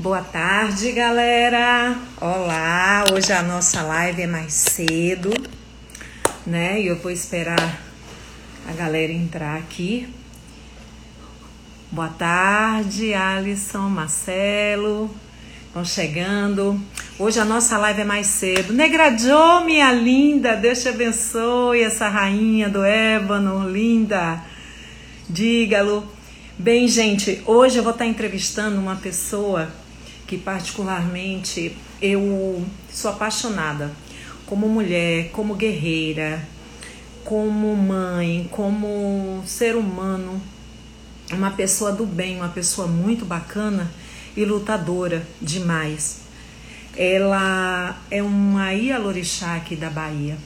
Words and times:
Boa 0.00 0.22
tarde, 0.22 0.92
galera. 0.92 1.94
Olá, 2.18 3.04
hoje 3.12 3.34
a 3.34 3.42
nossa 3.42 3.82
live 3.82 4.22
é 4.22 4.26
mais 4.26 4.54
cedo, 4.54 5.30
né? 6.46 6.80
E 6.80 6.86
eu 6.86 6.96
vou 6.96 7.10
esperar 7.12 7.78
a 8.66 8.72
galera 8.72 9.12
entrar 9.12 9.58
aqui. 9.58 10.08
Boa 11.92 12.08
tarde, 12.08 13.12
Alisson, 13.12 13.90
Marcelo. 13.90 15.14
Vão 15.74 15.84
chegando. 15.84 16.80
Hoje 17.18 17.38
a 17.38 17.44
nossa 17.44 17.76
live 17.76 18.00
é 18.00 18.04
mais 18.04 18.26
cedo. 18.26 18.72
Negradiô, 18.72 19.60
minha 19.66 19.92
linda, 19.92 20.56
Deus 20.56 20.80
te 20.80 20.88
abençoe, 20.88 21.82
essa 21.82 22.08
rainha 22.08 22.70
do 22.70 22.82
ébano, 22.82 23.68
linda. 23.68 24.42
Dígalo. 25.28 26.10
Bem, 26.58 26.88
gente, 26.88 27.42
hoje 27.44 27.76
eu 27.76 27.82
vou 27.82 27.92
estar 27.92 28.06
entrevistando 28.06 28.80
uma 28.80 28.96
pessoa 28.96 29.68
que 30.30 30.38
particularmente 30.38 31.76
eu 32.00 32.64
sou 32.88 33.10
apaixonada 33.10 33.90
como 34.46 34.68
mulher, 34.68 35.30
como 35.32 35.56
guerreira, 35.56 36.46
como 37.24 37.76
mãe, 37.76 38.48
como 38.52 39.42
ser 39.44 39.74
humano, 39.74 40.40
uma 41.32 41.50
pessoa 41.50 41.90
do 41.90 42.06
bem, 42.06 42.36
uma 42.36 42.48
pessoa 42.48 42.86
muito 42.86 43.24
bacana 43.24 43.90
e 44.36 44.44
lutadora 44.44 45.26
demais. 45.42 46.20
Ela 46.96 48.00
é 48.08 48.22
uma 48.22 48.72
Ialorixá 48.72 49.56
aqui 49.56 49.74
da 49.74 49.90
Bahia. 49.90 50.38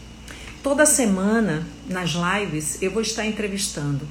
Toda 0.62 0.86
semana, 0.86 1.66
nas 1.86 2.12
lives, 2.12 2.80
eu 2.80 2.90
vou 2.90 3.02
estar 3.02 3.26
entrevistando 3.26 4.08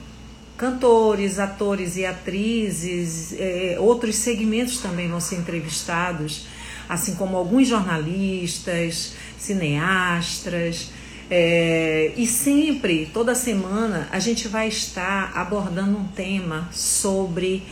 cantores, 0.63 1.39
atores 1.39 1.97
e 1.97 2.05
atrizes, 2.05 3.33
é, 3.37 3.75
outros 3.79 4.15
segmentos 4.15 4.77
também 4.77 5.09
vão 5.09 5.19
ser 5.19 5.35
entrevistados, 5.35 6.45
assim 6.87 7.15
como 7.15 7.35
alguns 7.35 7.67
jornalistas, 7.67 9.13
cineastas. 9.37 10.89
É, 11.29 12.13
e 12.15 12.25
sempre, 12.25 13.09
toda 13.13 13.35
semana, 13.35 14.07
a 14.09 14.19
gente 14.19 14.47
vai 14.47 14.69
estar 14.69 15.33
abordando 15.35 15.97
um 15.97 16.07
tema 16.07 16.69
sobre 16.71 17.63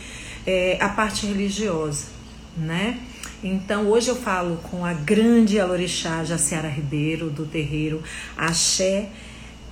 é, 0.46 0.76
a 0.78 0.90
parte 0.90 1.24
religiosa, 1.24 2.08
né? 2.54 2.98
Então, 3.42 3.88
hoje 3.88 4.10
eu 4.10 4.16
falo 4.16 4.58
com 4.70 4.84
a 4.84 4.92
grande 4.92 5.58
Alorixá 5.58 6.24
Jaciara 6.24 6.68
Ribeiro, 6.68 7.30
do 7.30 7.46
terreiro 7.46 8.02
Axé 8.36 9.08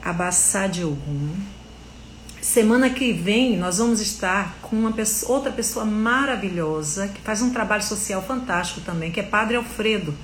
Abassá 0.03 0.67
de 0.67 0.83
Ogum, 0.83 1.29
Semana 2.41 2.89
que 2.89 3.13
vem 3.13 3.59
nós 3.59 3.77
vamos 3.77 4.01
estar 4.01 4.57
com 4.63 4.75
uma 4.75 4.93
pessoa, 4.93 5.37
outra 5.37 5.53
pessoa 5.53 5.85
maravilhosa 5.85 7.09
que 7.09 7.21
faz 7.21 7.43
um 7.43 7.51
trabalho 7.51 7.83
social 7.83 8.23
fantástico 8.23 8.81
também, 8.81 9.11
que 9.11 9.21
é 9.21 9.23
Padre 9.23 9.57
Alfredo. 9.57 10.15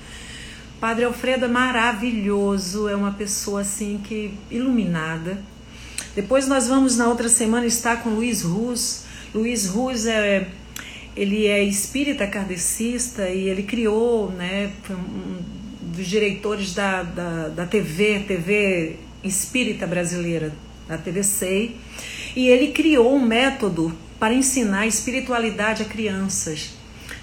Padre 0.79 1.05
Alfredo 1.05 1.45
é 1.45 1.47
maravilhoso, 1.47 2.89
é 2.89 2.95
uma 2.95 3.11
pessoa 3.11 3.61
assim 3.61 4.01
que 4.03 4.33
iluminada. 4.49 5.37
Depois 6.15 6.47
nós 6.47 6.67
vamos 6.67 6.97
na 6.97 7.07
outra 7.07 7.29
semana 7.29 7.67
estar 7.67 8.01
com 8.01 8.09
Luiz 8.09 8.41
Ruz. 8.41 9.03
Luiz 9.33 9.67
Ruz 9.67 10.07
é 10.07 10.47
ele 11.15 11.47
é 11.47 11.63
espírita 11.63 12.27
kardecista 12.27 13.29
e 13.29 13.47
ele 13.49 13.63
criou, 13.63 14.31
né, 14.31 14.71
um 14.89 15.91
dos 15.95 16.05
diretores 16.05 16.73
da, 16.73 17.01
da, 17.03 17.47
da 17.49 17.65
TV, 17.65 18.19
TV 18.27 18.97
Espírita 19.23 19.87
Brasileira, 19.87 20.53
da 20.87 20.97
TV 20.97 21.23
SEI, 21.23 21.75
e 22.35 22.47
ele 22.47 22.71
criou 22.71 23.15
um 23.15 23.25
método 23.25 23.95
para 24.19 24.33
ensinar 24.33 24.87
espiritualidade 24.87 25.83
a 25.83 25.85
crianças, 25.85 26.71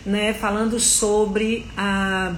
né, 0.05 0.33
falando 0.34 0.79
sobre 0.79 1.67
a, 1.77 2.35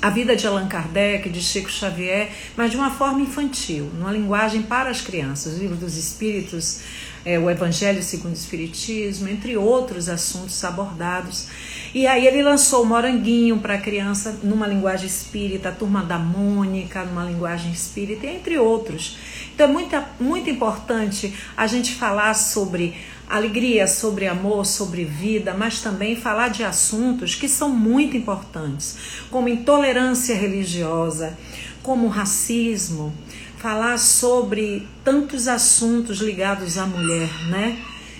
a 0.00 0.10
vida 0.10 0.34
de 0.34 0.46
Allan 0.46 0.68
Kardec, 0.68 1.28
de 1.28 1.40
Chico 1.40 1.70
Xavier, 1.70 2.30
mas 2.56 2.70
de 2.70 2.76
uma 2.76 2.90
forma 2.90 3.20
infantil, 3.20 3.90
numa 3.94 4.10
linguagem 4.10 4.62
para 4.62 4.90
as 4.90 5.00
crianças, 5.00 5.56
o 5.56 5.58
livro 5.58 5.76
dos 5.76 5.96
espíritos, 5.96 6.80
é, 7.26 7.36
o 7.40 7.50
Evangelho 7.50 8.00
segundo 8.04 8.34
o 8.34 8.36
Espiritismo, 8.36 9.28
entre 9.28 9.56
outros 9.56 10.08
assuntos 10.08 10.62
abordados. 10.64 11.48
E 11.92 12.06
aí 12.06 12.24
ele 12.24 12.40
lançou 12.40 12.84
o 12.84 12.86
Moranguinho 12.86 13.58
para 13.58 13.74
a 13.74 13.78
criança 13.78 14.38
numa 14.44 14.66
linguagem 14.66 15.08
espírita, 15.08 15.70
a 15.70 15.72
Turma 15.72 16.04
da 16.04 16.20
Mônica 16.20 17.02
numa 17.04 17.24
linguagem 17.24 17.72
espírita, 17.72 18.28
entre 18.28 18.56
outros. 18.58 19.18
Então 19.52 19.68
é 19.68 19.72
muito, 19.72 20.04
muito 20.20 20.48
importante 20.48 21.34
a 21.56 21.66
gente 21.66 21.94
falar 21.94 22.32
sobre 22.34 22.94
alegria, 23.28 23.88
sobre 23.88 24.28
amor, 24.28 24.64
sobre 24.64 25.04
vida, 25.04 25.52
mas 25.52 25.80
também 25.80 26.14
falar 26.14 26.48
de 26.48 26.62
assuntos 26.62 27.34
que 27.34 27.48
são 27.48 27.70
muito 27.70 28.16
importantes, 28.16 28.96
como 29.32 29.48
intolerância 29.48 30.36
religiosa, 30.36 31.36
como 31.82 32.06
racismo, 32.06 33.12
falar 33.58 33.98
sobre 33.98 34.86
tantos 35.04 35.48
assuntos 35.48 36.18
ligados 36.18 36.78
à 36.78 36.86
mulher, 36.86 37.30
né? 37.48 37.78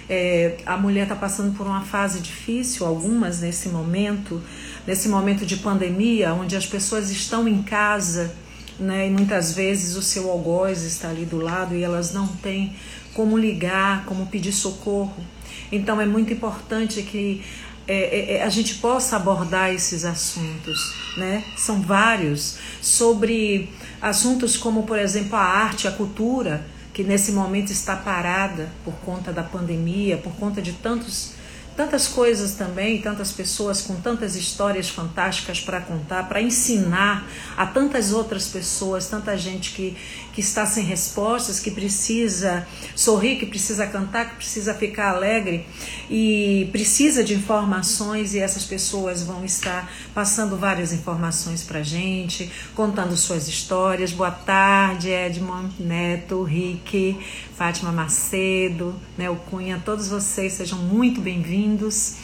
É, 0.08 0.58
a 0.64 0.76
mulher 0.76 1.02
está 1.02 1.16
passando 1.16 1.56
por 1.56 1.66
uma 1.66 1.82
fase 1.82 2.20
difícil, 2.20 2.86
algumas 2.86 3.40
nesse 3.40 3.68
momento, 3.68 4.40
nesse 4.86 5.08
momento 5.08 5.44
de 5.44 5.56
pandemia, 5.56 6.32
onde 6.32 6.56
as 6.56 6.64
pessoas 6.64 7.10
estão 7.10 7.48
em 7.48 7.62
casa 7.62 8.32
né? 8.78 9.06
E 9.06 9.10
muitas 9.10 9.52
vezes 9.52 9.96
o 9.96 10.02
seu 10.02 10.30
algoz 10.30 10.82
está 10.82 11.08
ali 11.08 11.24
do 11.24 11.38
lado 11.38 11.74
e 11.74 11.82
elas 11.82 12.12
não 12.12 12.26
têm 12.26 12.74
como 13.14 13.36
ligar, 13.36 14.04
como 14.04 14.26
pedir 14.26 14.52
socorro. 14.52 15.24
Então 15.72 16.00
é 16.00 16.06
muito 16.06 16.32
importante 16.32 17.02
que 17.02 17.42
é, 17.88 17.94
é, 17.94 18.36
é, 18.36 18.42
a 18.42 18.48
gente 18.48 18.76
possa 18.76 19.16
abordar 19.16 19.72
esses 19.72 20.04
assuntos, 20.04 20.94
né? 21.16 21.42
São 21.56 21.80
vários 21.80 22.58
sobre 22.82 23.70
assuntos 24.00 24.56
como, 24.56 24.84
por 24.84 24.98
exemplo, 24.98 25.36
a 25.36 25.42
arte, 25.42 25.88
a 25.88 25.92
cultura, 25.92 26.64
que 26.92 27.04
nesse 27.04 27.32
momento 27.32 27.70
está 27.70 27.94
parada 27.94 28.68
por 28.84 28.94
conta 29.04 29.32
da 29.32 29.42
pandemia, 29.42 30.16
por 30.16 30.34
conta 30.36 30.62
de 30.62 30.72
tantos 30.72 31.34
tantas 31.76 32.08
coisas 32.08 32.54
também, 32.54 33.02
tantas 33.02 33.30
pessoas 33.30 33.82
com 33.82 33.96
tantas 33.96 34.34
histórias 34.34 34.88
fantásticas 34.88 35.60
para 35.60 35.78
contar, 35.80 36.26
para 36.26 36.40
ensinar 36.40 37.28
a 37.54 37.66
tantas 37.66 38.12
outras 38.12 38.48
pessoas, 38.48 39.06
tanta 39.08 39.36
gente 39.36 39.72
que, 39.72 39.94
que 40.36 40.42
está 40.42 40.66
sem 40.66 40.84
respostas, 40.84 41.58
que 41.58 41.70
precisa 41.70 42.68
sorrir, 42.94 43.38
que 43.38 43.46
precisa 43.46 43.86
cantar, 43.86 44.28
que 44.28 44.36
precisa 44.36 44.74
ficar 44.74 45.14
alegre 45.14 45.64
e 46.10 46.68
precisa 46.72 47.24
de 47.24 47.32
informações 47.32 48.34
e 48.34 48.38
essas 48.38 48.62
pessoas 48.62 49.22
vão 49.22 49.46
estar 49.46 49.90
passando 50.12 50.58
várias 50.58 50.92
informações 50.92 51.62
para 51.62 51.82
gente, 51.82 52.52
contando 52.74 53.16
suas 53.16 53.48
histórias. 53.48 54.12
Boa 54.12 54.30
tarde, 54.30 55.08
Edmond, 55.08 55.72
Neto, 55.80 56.42
Rick, 56.42 57.18
Fátima 57.56 57.90
Macedo, 57.90 58.94
né, 59.16 59.34
Cunha, 59.48 59.80
todos 59.82 60.08
vocês 60.08 60.52
sejam 60.52 60.78
muito 60.80 61.18
bem-vindos, 61.18 62.16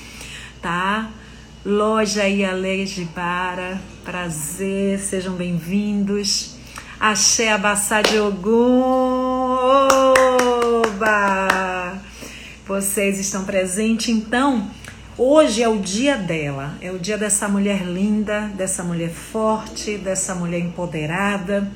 tá? 0.61 1.11
Loja 1.65 2.29
Iale 2.29 3.09
Bara, 3.15 3.81
prazer, 4.05 4.99
sejam 4.99 5.35
bem-vindos. 5.35 6.52
Axé 7.03 7.51
Abassá 7.51 8.01
de 8.01 8.17
Oba! 8.21 8.31
Vocês 12.65 13.19
estão 13.19 13.43
presentes, 13.43 14.09
então, 14.09 14.71
hoje 15.19 15.65
é 15.65 15.69
o 15.69 15.81
dia 15.81 16.17
dela, 16.17 16.77
é 16.81 16.93
o 16.93 17.01
dia 17.01 17.19
dessa 17.19 17.49
mulher 17.49 17.83
linda, 17.83 18.43
dessa 18.55 18.85
mulher 18.85 19.11
forte, 19.11 19.99
dessa 19.99 20.37
mulher 20.37 20.61
empoderada, 20.61 21.69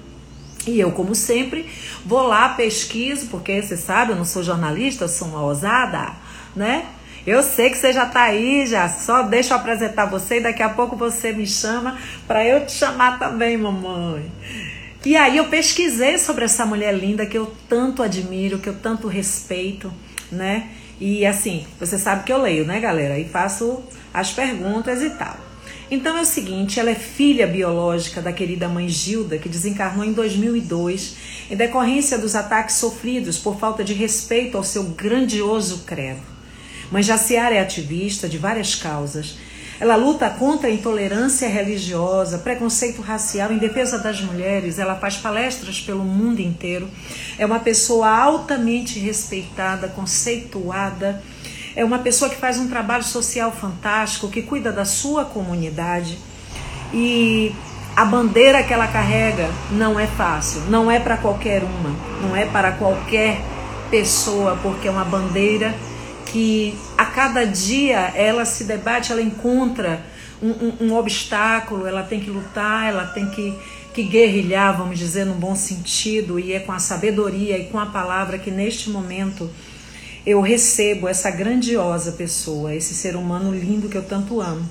e 0.64 0.78
eu, 0.78 0.92
como 0.92 1.12
sempre, 1.12 1.68
vou 2.04 2.22
lá, 2.22 2.50
pesquiso, 2.50 3.26
porque 3.26 3.60
você 3.60 3.76
sabe, 3.76 4.12
eu 4.12 4.16
não 4.16 4.24
sou 4.24 4.44
jornalista, 4.44 5.02
eu 5.02 5.08
sou 5.08 5.26
uma 5.26 5.42
ousada, 5.42 6.12
né? 6.54 6.86
Eu 7.26 7.42
sei 7.42 7.70
que 7.70 7.76
você 7.76 7.92
já 7.92 8.06
tá 8.06 8.22
aí, 8.22 8.64
já. 8.64 8.88
Só 8.88 9.24
deixa 9.24 9.54
eu 9.54 9.58
apresentar 9.58 10.06
você 10.06 10.36
e 10.36 10.40
daqui 10.40 10.62
a 10.62 10.68
pouco 10.68 10.94
você 10.94 11.32
me 11.32 11.48
chama 11.48 11.98
para 12.28 12.46
eu 12.46 12.64
te 12.64 12.70
chamar 12.70 13.18
também, 13.18 13.56
mamãe. 13.56 14.30
E 15.06 15.16
aí 15.16 15.36
eu 15.36 15.44
pesquisei 15.44 16.18
sobre 16.18 16.44
essa 16.46 16.66
mulher 16.66 16.92
linda 16.92 17.24
que 17.24 17.38
eu 17.38 17.54
tanto 17.68 18.02
admiro, 18.02 18.58
que 18.58 18.68
eu 18.68 18.74
tanto 18.74 19.06
respeito, 19.06 19.94
né? 20.32 20.70
E 21.00 21.24
assim, 21.24 21.64
você 21.78 21.96
sabe 21.96 22.24
que 22.24 22.32
eu 22.32 22.42
leio, 22.42 22.64
né, 22.66 22.80
galera? 22.80 23.16
E 23.16 23.24
faço 23.24 23.84
as 24.12 24.32
perguntas 24.32 25.00
e 25.04 25.10
tal. 25.10 25.38
Então 25.88 26.18
é 26.18 26.22
o 26.22 26.26
seguinte, 26.26 26.80
ela 26.80 26.90
é 26.90 26.96
filha 26.96 27.46
biológica 27.46 28.20
da 28.20 28.32
querida 28.32 28.68
mãe 28.68 28.88
Gilda, 28.88 29.38
que 29.38 29.48
desencarnou 29.48 30.04
em 30.04 30.12
2002, 30.12 31.14
em 31.52 31.54
decorrência 31.54 32.18
dos 32.18 32.34
ataques 32.34 32.74
sofridos 32.74 33.38
por 33.38 33.60
falta 33.60 33.84
de 33.84 33.94
respeito 33.94 34.56
ao 34.56 34.64
seu 34.64 34.82
grandioso 34.82 35.84
credo. 35.86 36.22
Mãe 36.90 37.04
Jaciara 37.04 37.54
é 37.54 37.60
ativista 37.60 38.28
de 38.28 38.38
várias 38.38 38.74
causas. 38.74 39.36
Ela 39.80 39.96
luta 39.96 40.30
contra 40.30 40.68
a 40.68 40.72
intolerância 40.72 41.48
religiosa, 41.48 42.38
preconceito 42.38 43.02
racial 43.02 43.52
em 43.52 43.58
defesa 43.58 43.98
das 43.98 44.20
mulheres. 44.20 44.78
Ela 44.78 44.96
faz 44.96 45.16
palestras 45.16 45.80
pelo 45.80 46.04
mundo 46.04 46.40
inteiro. 46.40 46.88
É 47.38 47.44
uma 47.44 47.60
pessoa 47.60 48.08
altamente 48.08 48.98
respeitada, 48.98 49.88
conceituada 49.88 51.22
é 51.76 51.84
uma 51.84 51.98
pessoa 51.98 52.30
que 52.30 52.36
faz 52.36 52.58
um 52.58 52.68
trabalho 52.68 53.04
social 53.04 53.52
fantástico, 53.52 54.28
que 54.28 54.40
cuida 54.40 54.72
da 54.72 54.86
sua 54.86 55.26
comunidade. 55.26 56.18
E 56.90 57.54
a 57.94 58.02
bandeira 58.02 58.62
que 58.62 58.72
ela 58.72 58.86
carrega 58.86 59.50
não 59.70 60.00
é 60.00 60.06
fácil, 60.06 60.62
não 60.70 60.90
é 60.90 60.98
para 60.98 61.18
qualquer 61.18 61.62
uma, 61.62 61.94
não 62.22 62.34
é 62.34 62.46
para 62.46 62.72
qualquer 62.72 63.42
pessoa, 63.90 64.58
porque 64.62 64.88
é 64.88 64.90
uma 64.90 65.04
bandeira 65.04 65.74
que 66.26 66.76
a 66.98 67.06
cada 67.06 67.44
dia 67.44 68.12
ela 68.14 68.44
se 68.44 68.64
debate, 68.64 69.12
ela 69.12 69.22
encontra 69.22 70.04
um, 70.42 70.50
um, 70.50 70.76
um 70.88 70.94
obstáculo, 70.94 71.86
ela 71.86 72.02
tem 72.02 72.20
que 72.20 72.30
lutar, 72.30 72.88
ela 72.88 73.06
tem 73.06 73.30
que, 73.30 73.56
que 73.94 74.02
guerrilhar, 74.02 74.76
vamos 74.76 74.98
dizer, 74.98 75.24
no 75.24 75.34
bom 75.34 75.54
sentido, 75.54 76.38
e 76.38 76.52
é 76.52 76.60
com 76.60 76.72
a 76.72 76.78
sabedoria 76.78 77.58
e 77.58 77.66
com 77.66 77.78
a 77.78 77.86
palavra 77.86 78.38
que 78.38 78.50
neste 78.50 78.90
momento 78.90 79.50
eu 80.26 80.40
recebo 80.40 81.08
essa 81.08 81.30
grandiosa 81.30 82.12
pessoa, 82.12 82.74
esse 82.74 82.94
ser 82.94 83.16
humano 83.16 83.54
lindo 83.54 83.88
que 83.88 83.96
eu 83.96 84.04
tanto 84.04 84.40
amo. 84.40 84.68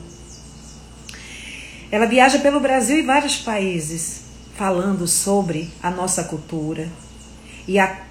Ela 1.89 2.05
viaja 2.05 2.39
pelo 2.39 2.59
Brasil 2.59 2.99
e 2.99 3.03
vários 3.03 3.37
países 3.37 4.23
falando 4.55 5.07
sobre 5.07 5.69
a 5.81 5.89
nossa 5.89 6.23
cultura. 6.23 6.89
E 7.67 7.79
a, 7.79 8.01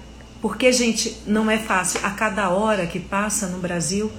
porque, 0.45 0.71
gente, 0.71 1.23
não 1.25 1.49
é 1.49 1.57
fácil. 1.57 1.99
A 2.03 2.11
cada 2.11 2.51
hora 2.51 2.85
que 2.85 2.99
passa 2.99 3.47
no 3.47 3.57
Brasil, 3.57 4.11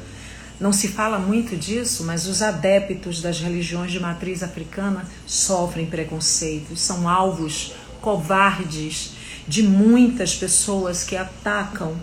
não 0.59 0.73
se 0.73 0.89
fala 0.89 1.21
muito 1.21 1.57
disso, 1.57 2.03
mas 2.03 2.27
os 2.27 2.43
adeptos 2.43 3.23
das 3.23 3.39
religiões 3.39 3.93
de 3.93 4.01
matriz 4.01 4.43
africana 4.43 5.07
sofrem 5.25 5.87
preconceitos, 5.87 6.81
são 6.81 7.09
alvos 7.09 7.75
covardes 8.01 9.13
de 9.47 9.63
muitas 9.63 10.35
pessoas 10.35 11.05
que 11.05 11.17
atacam. 11.17 11.95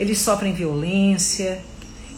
Eles 0.00 0.18
sofrem 0.18 0.52
violência 0.52 1.60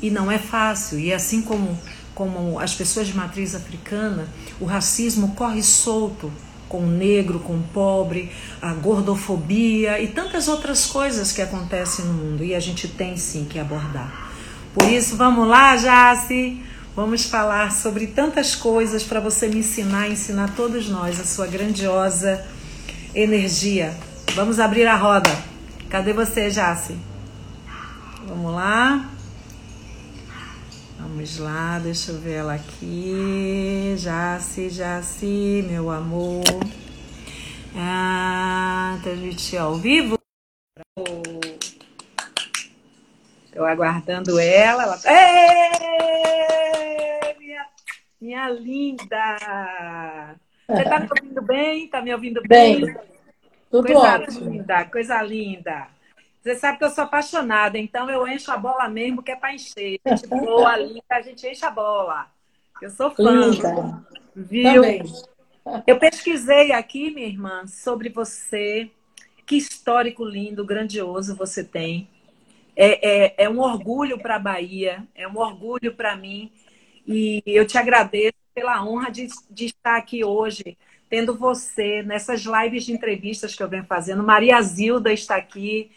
e 0.01 0.11
não 0.11 0.33
é 0.33 0.39
fácil. 0.39 0.99
E 0.99 1.13
assim 1.13 1.43
como 1.43 1.79
como 2.15 2.59
as 2.59 2.75
pessoas 2.75 3.09
de 3.09 3.15
matriz 3.15 3.55
africana, 3.55 4.27
o 4.59 4.65
racismo 4.65 5.35
corre 5.35 5.63
solto 5.63 6.33
com 6.69 6.79
o 6.79 6.87
negro, 6.87 7.39
com 7.41 7.55
o 7.55 7.63
pobre, 7.73 8.31
a 8.61 8.73
gordofobia 8.73 10.01
e 10.01 10.09
tantas 10.09 10.49
outras 10.49 10.87
coisas 10.87 11.33
que 11.33 11.43
acontecem 11.43 12.05
no 12.05 12.13
mundo 12.13 12.45
e 12.45 12.55
a 12.55 12.61
gente 12.61 12.89
tem 12.89 13.17
sim 13.17 13.45
que 13.45 13.59
abordar. 13.59 14.31
Por 14.75 14.89
isso, 14.91 15.17
vamos 15.17 15.49
lá, 15.49 15.77
Jace. 15.77 16.61
Vamos 16.95 17.27
falar 17.27 17.73
sobre 17.73 18.07
tantas 18.07 18.55
coisas 18.55 19.03
para 19.03 19.21
você 19.21 19.49
me 19.49 19.59
ensinar, 19.59 20.09
ensinar 20.09 20.55
todos 20.57 20.89
nós 20.89 21.21
a 21.21 21.25
sua 21.25 21.47
grandiosa 21.47 22.43
energia. 23.15 23.95
Vamos 24.35 24.59
abrir 24.59 24.87
a 24.87 24.97
roda. 24.97 25.31
Cadê 25.89 26.13
você, 26.13 26.51
Jace? 26.51 26.97
Vamos 28.27 28.53
lá. 28.53 29.16
Vamos 31.09 31.39
lá, 31.39 31.79
deixa 31.79 32.11
eu 32.11 32.19
ver 32.19 32.39
ela 32.39 32.55
aqui. 32.55 33.95
Jaci, 33.97 34.69
Jaci, 34.69 35.65
meu 35.71 35.89
amor. 35.89 36.43
Ah, 37.77 38.99
transmitir 39.05 39.61
ao 39.61 39.77
vivo. 39.77 40.19
Estou 43.45 43.65
aguardando 43.65 44.37
ela. 44.41 44.83
ela... 44.83 45.01
Ei, 47.23 47.37
minha, 47.39 47.67
minha 48.21 48.51
linda! 48.51 50.35
Você 50.69 50.83
está 50.83 50.99
me 50.99 51.09
ouvindo 51.09 51.43
bem? 51.43 51.85
Está 51.85 52.03
me 52.03 52.13
ouvindo 52.13 52.43
bem? 52.49 52.85
bem. 52.85 52.97
Tudo 53.71 53.87
coisa 53.87 54.19
ótimo. 54.19 54.51
linda, 54.51 54.85
coisa 54.87 55.23
linda. 55.23 55.87
Você 56.47 56.55
sabe 56.55 56.79
que 56.79 56.85
eu 56.85 56.91
sou 56.91 57.03
apaixonada, 57.03 57.77
então 57.77 58.09
eu 58.09 58.25
encho 58.29 58.53
a 58.53 58.57
bola 58.57 58.89
mesmo, 58.89 59.21
que 59.21 59.33
é 59.33 59.37
para 59.37 59.53
encher. 59.53 59.99
A 60.05 60.15
gente 60.15 60.29
boa, 60.29 60.77
linda, 60.77 61.03
a 61.11 61.21
gente 61.21 61.45
enche 61.45 61.65
a 61.65 61.71
bola. 61.73 62.31
Eu 62.81 62.89
sou 62.89 63.11
fã. 63.11 63.33
Linda. 63.33 64.07
Viu? 64.33 64.81
Também. 64.81 65.03
Eu 65.85 65.99
pesquisei 65.99 66.71
aqui, 66.71 67.11
minha 67.11 67.27
irmã, 67.27 67.67
sobre 67.67 68.11
você. 68.11 68.89
Que 69.45 69.57
histórico 69.57 70.25
lindo, 70.25 70.65
grandioso 70.65 71.35
você 71.35 71.65
tem. 71.65 72.09
É, 72.77 73.25
é, 73.25 73.35
é 73.39 73.49
um 73.49 73.59
orgulho 73.59 74.17
para 74.17 74.37
a 74.37 74.39
Bahia, 74.39 75.03
é 75.17 75.27
um 75.27 75.39
orgulho 75.39 75.97
para 75.97 76.15
mim. 76.15 76.53
E 77.05 77.43
eu 77.45 77.67
te 77.67 77.77
agradeço 77.77 78.37
pela 78.55 78.85
honra 78.87 79.11
de, 79.11 79.27
de 79.51 79.67
estar 79.67 79.97
aqui 79.97 80.25
hoje, 80.25 80.79
tendo 81.11 81.37
você 81.37 82.05
nessas 82.05 82.43
lives 82.43 82.85
de 82.85 82.93
entrevistas 82.93 83.53
que 83.53 83.65
eu 83.65 83.69
venho 83.69 83.85
fazendo. 83.85 84.23
Maria 84.23 84.63
Zilda 84.63 85.13
está 85.13 85.35
aqui, 85.35 85.91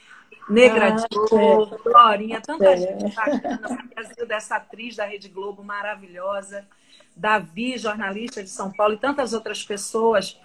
Negra 0.50 0.96
ah, 0.96 0.98
Joe, 0.98 1.80
Florinha, 1.84 2.42
tanta 2.42 2.72
é. 2.72 2.78
gente 2.78 3.16
bacana 3.16 3.70
no 3.70 3.90
Brasil, 3.90 4.28
dessa 4.28 4.56
atriz 4.56 4.96
da 4.96 5.06
Rede 5.06 5.30
Globo 5.30 5.64
maravilhosa, 5.64 6.68
Davi, 7.16 7.78
jornalista 7.78 8.44
de 8.44 8.50
São 8.50 8.72
Paulo, 8.72 8.96
e 8.96 8.98
tantas 8.98 9.34
outras 9.34 9.64
pessoas 9.64 10.40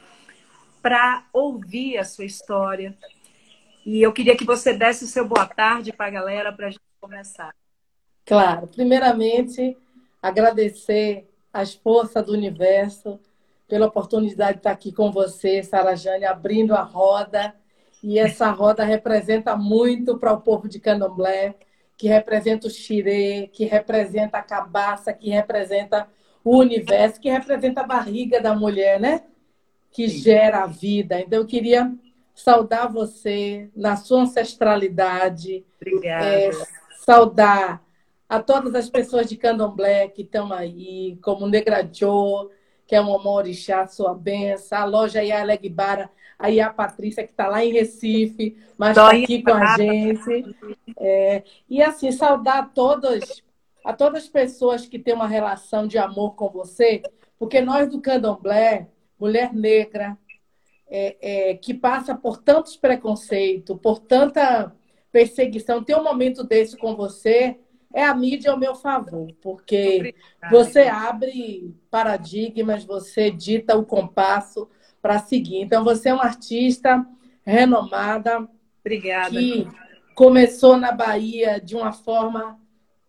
para 0.82 1.24
ouvir 1.32 1.96
a 1.96 2.04
sua 2.04 2.26
história. 2.26 2.94
E 3.86 4.02
eu 4.02 4.12
queria 4.12 4.36
que 4.36 4.44
você 4.44 4.74
desse 4.74 5.04
o 5.04 5.08
seu 5.08 5.26
boa 5.26 5.46
tarde 5.46 5.92
para 5.92 6.06
a 6.06 6.10
galera 6.10 6.52
para 6.52 6.66
a 6.66 6.70
gente 6.70 6.82
começar. 7.00 7.54
Claro. 8.26 8.66
Primeiramente, 8.66 9.76
agradecer 10.20 11.26
as 11.52 11.74
forças 11.74 12.24
do 12.24 12.32
universo 12.32 13.18
pela 13.66 13.86
oportunidade 13.86 14.54
de 14.54 14.58
estar 14.58 14.70
aqui 14.70 14.92
com 14.92 15.10
você, 15.10 15.62
Sara 15.62 15.96
Jane, 15.96 16.26
abrindo 16.26 16.74
a 16.74 16.82
roda 16.82 17.54
e 18.06 18.18
essa 18.18 18.50
roda 18.50 18.84
representa 18.84 19.56
muito 19.56 20.18
para 20.18 20.30
o 20.30 20.40
povo 20.42 20.68
de 20.68 20.78
Candomblé, 20.78 21.54
que 21.96 22.06
representa 22.06 22.66
o 22.66 22.70
xirê, 22.70 23.48
que 23.50 23.64
representa 23.64 24.36
a 24.36 24.42
cabaça, 24.42 25.10
que 25.10 25.30
representa 25.30 26.06
o 26.44 26.58
universo, 26.58 27.18
que 27.18 27.30
representa 27.30 27.80
a 27.80 27.86
barriga 27.86 28.42
da 28.42 28.54
mulher, 28.54 29.00
né? 29.00 29.22
Que 29.90 30.06
gera 30.06 30.64
a 30.64 30.66
vida. 30.66 31.18
Então, 31.18 31.38
eu 31.38 31.46
queria 31.46 31.90
saudar 32.34 32.92
você 32.92 33.70
na 33.74 33.96
sua 33.96 34.20
ancestralidade. 34.20 35.64
Obrigada. 35.80 36.26
É, 36.26 36.50
saudar 37.06 37.82
a 38.28 38.38
todas 38.38 38.74
as 38.74 38.90
pessoas 38.90 39.30
de 39.30 39.38
Candomblé 39.38 40.08
que 40.08 40.20
estão 40.20 40.52
aí, 40.52 41.18
como 41.22 41.46
Negra 41.46 41.88
Joe, 41.90 42.50
que 42.86 42.94
é 42.94 43.00
um 43.00 43.14
amorixá, 43.14 43.86
sua 43.86 44.14
benção, 44.14 44.76
a 44.76 44.84
loja 44.84 45.22
Yalegbara, 45.22 46.10
aí 46.38 46.60
a 46.60 46.70
Patrícia, 46.70 47.25
que 47.25 47.31
está 47.31 47.48
lá 47.48 47.64
em 47.64 47.72
Recife, 47.72 48.56
mas 48.76 48.90
está 48.90 49.10
aqui 49.10 49.42
com 49.42 49.52
a 49.52 49.76
gente. 49.76 50.56
É, 50.98 51.42
e 51.69 51.82
assim, 51.82 52.10
saudar 52.12 52.58
a 52.58 52.66
todas, 52.66 53.42
a 53.84 53.92
todas 53.92 54.25
as 54.25 54.28
pessoas 54.28 54.86
que 54.86 54.98
têm 54.98 55.14
uma 55.14 55.28
relação 55.28 55.86
de 55.86 55.98
amor 55.98 56.34
com 56.34 56.48
você, 56.48 57.02
porque 57.38 57.61
nós 57.61 57.90
do 57.90 58.00
Candomblé, 58.00 58.88
mulher 59.18 59.52
negra, 59.52 60.16
é, 60.88 61.50
é, 61.50 61.54
que 61.54 61.75
passa 61.75 62.14
por 62.14 62.38
tantos 62.38 62.76
preconceitos, 62.76 63.78
por 63.80 63.99
tanta 63.99 64.73
perseguição, 65.11 65.82
ter 65.82 65.97
um 65.97 66.04
momento 66.04 66.44
desse 66.44 66.76
com 66.76 66.94
você, 66.94 67.56
é 67.92 68.04
a 68.04 68.14
mídia 68.14 68.50
ao 68.50 68.59
meu 68.59 68.75
favor, 68.75 69.28
porque 69.40 69.97
Obrigada. 69.97 70.50
você 70.50 70.80
abre 70.82 71.75
paradigmas, 71.88 72.85
você 72.85 73.30
dita 73.30 73.76
o 73.76 73.87
compasso, 73.87 74.68
para 75.04 75.18
seguir. 75.18 75.61
Então, 75.61 75.84
você 75.84 76.08
é 76.08 76.14
uma 76.14 76.25
artista 76.25 77.06
renomada. 77.44 78.49
Obrigada. 78.80 79.38
Que 79.38 79.68
começou 80.14 80.78
na 80.78 80.92
Bahia 80.92 81.61
de 81.61 81.76
uma 81.76 81.92
forma 81.92 82.58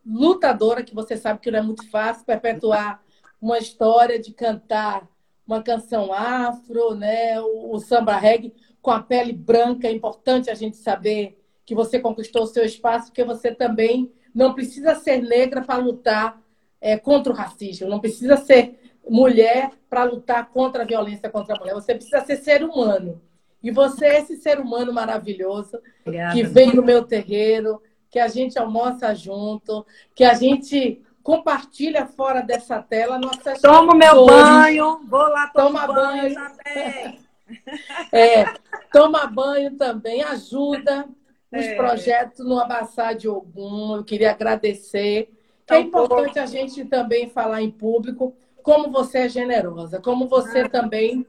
lutadora, 0.05 0.83
que 0.83 0.93
você 0.93 1.15
sabe 1.15 1.39
que 1.39 1.49
não 1.49 1.59
é 1.59 1.61
muito 1.61 1.89
fácil 1.89 2.25
perpetuar 2.25 3.01
uma 3.41 3.57
história 3.57 4.19
de 4.19 4.33
cantar 4.33 5.07
uma 5.47 5.63
canção 5.63 6.11
afro, 6.11 6.95
né? 6.95 7.39
o, 7.39 7.71
o 7.73 7.79
samba 7.79 8.17
reggae 8.17 8.53
com 8.81 8.91
a 8.91 9.01
pele 9.01 9.31
branca. 9.31 9.87
É 9.87 9.91
importante 9.91 10.49
a 10.49 10.53
gente 10.53 10.75
saber 10.75 11.41
que 11.65 11.73
você 11.73 11.97
conquistou 11.97 12.43
o 12.43 12.47
seu 12.47 12.65
espaço, 12.65 13.05
porque 13.05 13.23
você 13.23 13.55
também 13.55 14.11
não 14.33 14.53
precisa 14.53 14.95
ser 14.95 15.21
negra 15.21 15.61
para 15.61 15.79
lutar 15.79 16.41
é, 16.81 16.97
contra 16.97 17.31
o 17.31 17.35
racismo, 17.35 17.87
não 17.87 18.01
precisa 18.01 18.35
ser 18.35 18.84
mulher 19.09 19.71
para 19.89 20.03
lutar 20.03 20.49
contra 20.49 20.83
a 20.83 20.85
violência 20.85 21.29
contra 21.29 21.55
a 21.55 21.59
mulher. 21.59 21.73
Você 21.73 21.93
precisa 21.93 22.21
ser 22.25 22.37
ser 22.37 22.63
humano. 22.63 23.21
E 23.61 23.71
você 23.71 24.05
é 24.05 24.19
esse 24.19 24.37
ser 24.37 24.59
humano 24.59 24.93
maravilhoso 24.93 25.79
Obrigada. 26.05 26.33
que 26.33 26.43
vem 26.43 26.73
no 26.73 26.83
meu 26.83 27.03
terreiro, 27.03 27.81
que 28.11 28.19
a 28.19 28.27
gente 28.27 28.59
almoça 28.59 29.13
junto, 29.15 29.85
que 30.13 30.23
a 30.23 30.35
gente 30.35 31.01
compartilha 31.23 32.05
fora 32.05 32.41
dessa 32.41 32.79
tela 32.79 33.17
nossas 33.17 33.59
Toma 33.59 33.95
meu 33.95 34.27
banho, 34.27 35.01
vou 35.07 35.27
lá 35.27 35.47
tomar 35.47 35.87
banho, 35.87 36.35
banho 36.35 36.35
também. 36.35 37.19
é, 38.13 38.45
toma 38.91 39.25
banho 39.25 39.75
também, 39.75 40.21
ajuda 40.21 41.09
os 41.51 41.65
é. 41.65 41.75
projetos 41.75 42.45
no 42.45 42.59
Abaçá 42.59 43.13
de 43.13 43.27
Ogum. 43.27 43.95
Eu 43.95 44.03
queria 44.03 44.29
agradecer. 44.29 45.31
é 45.67 45.79
importante 45.79 46.37
a 46.37 46.45
gente 46.45 46.85
também 46.85 47.29
falar 47.29 47.63
em 47.63 47.71
público, 47.71 48.35
como 48.65 48.91
você 48.91 49.19
é 49.19 49.29
generosa, 49.29 50.01
como 50.01 50.27
você 50.27 50.61
ah, 50.61 50.69
também 50.69 51.25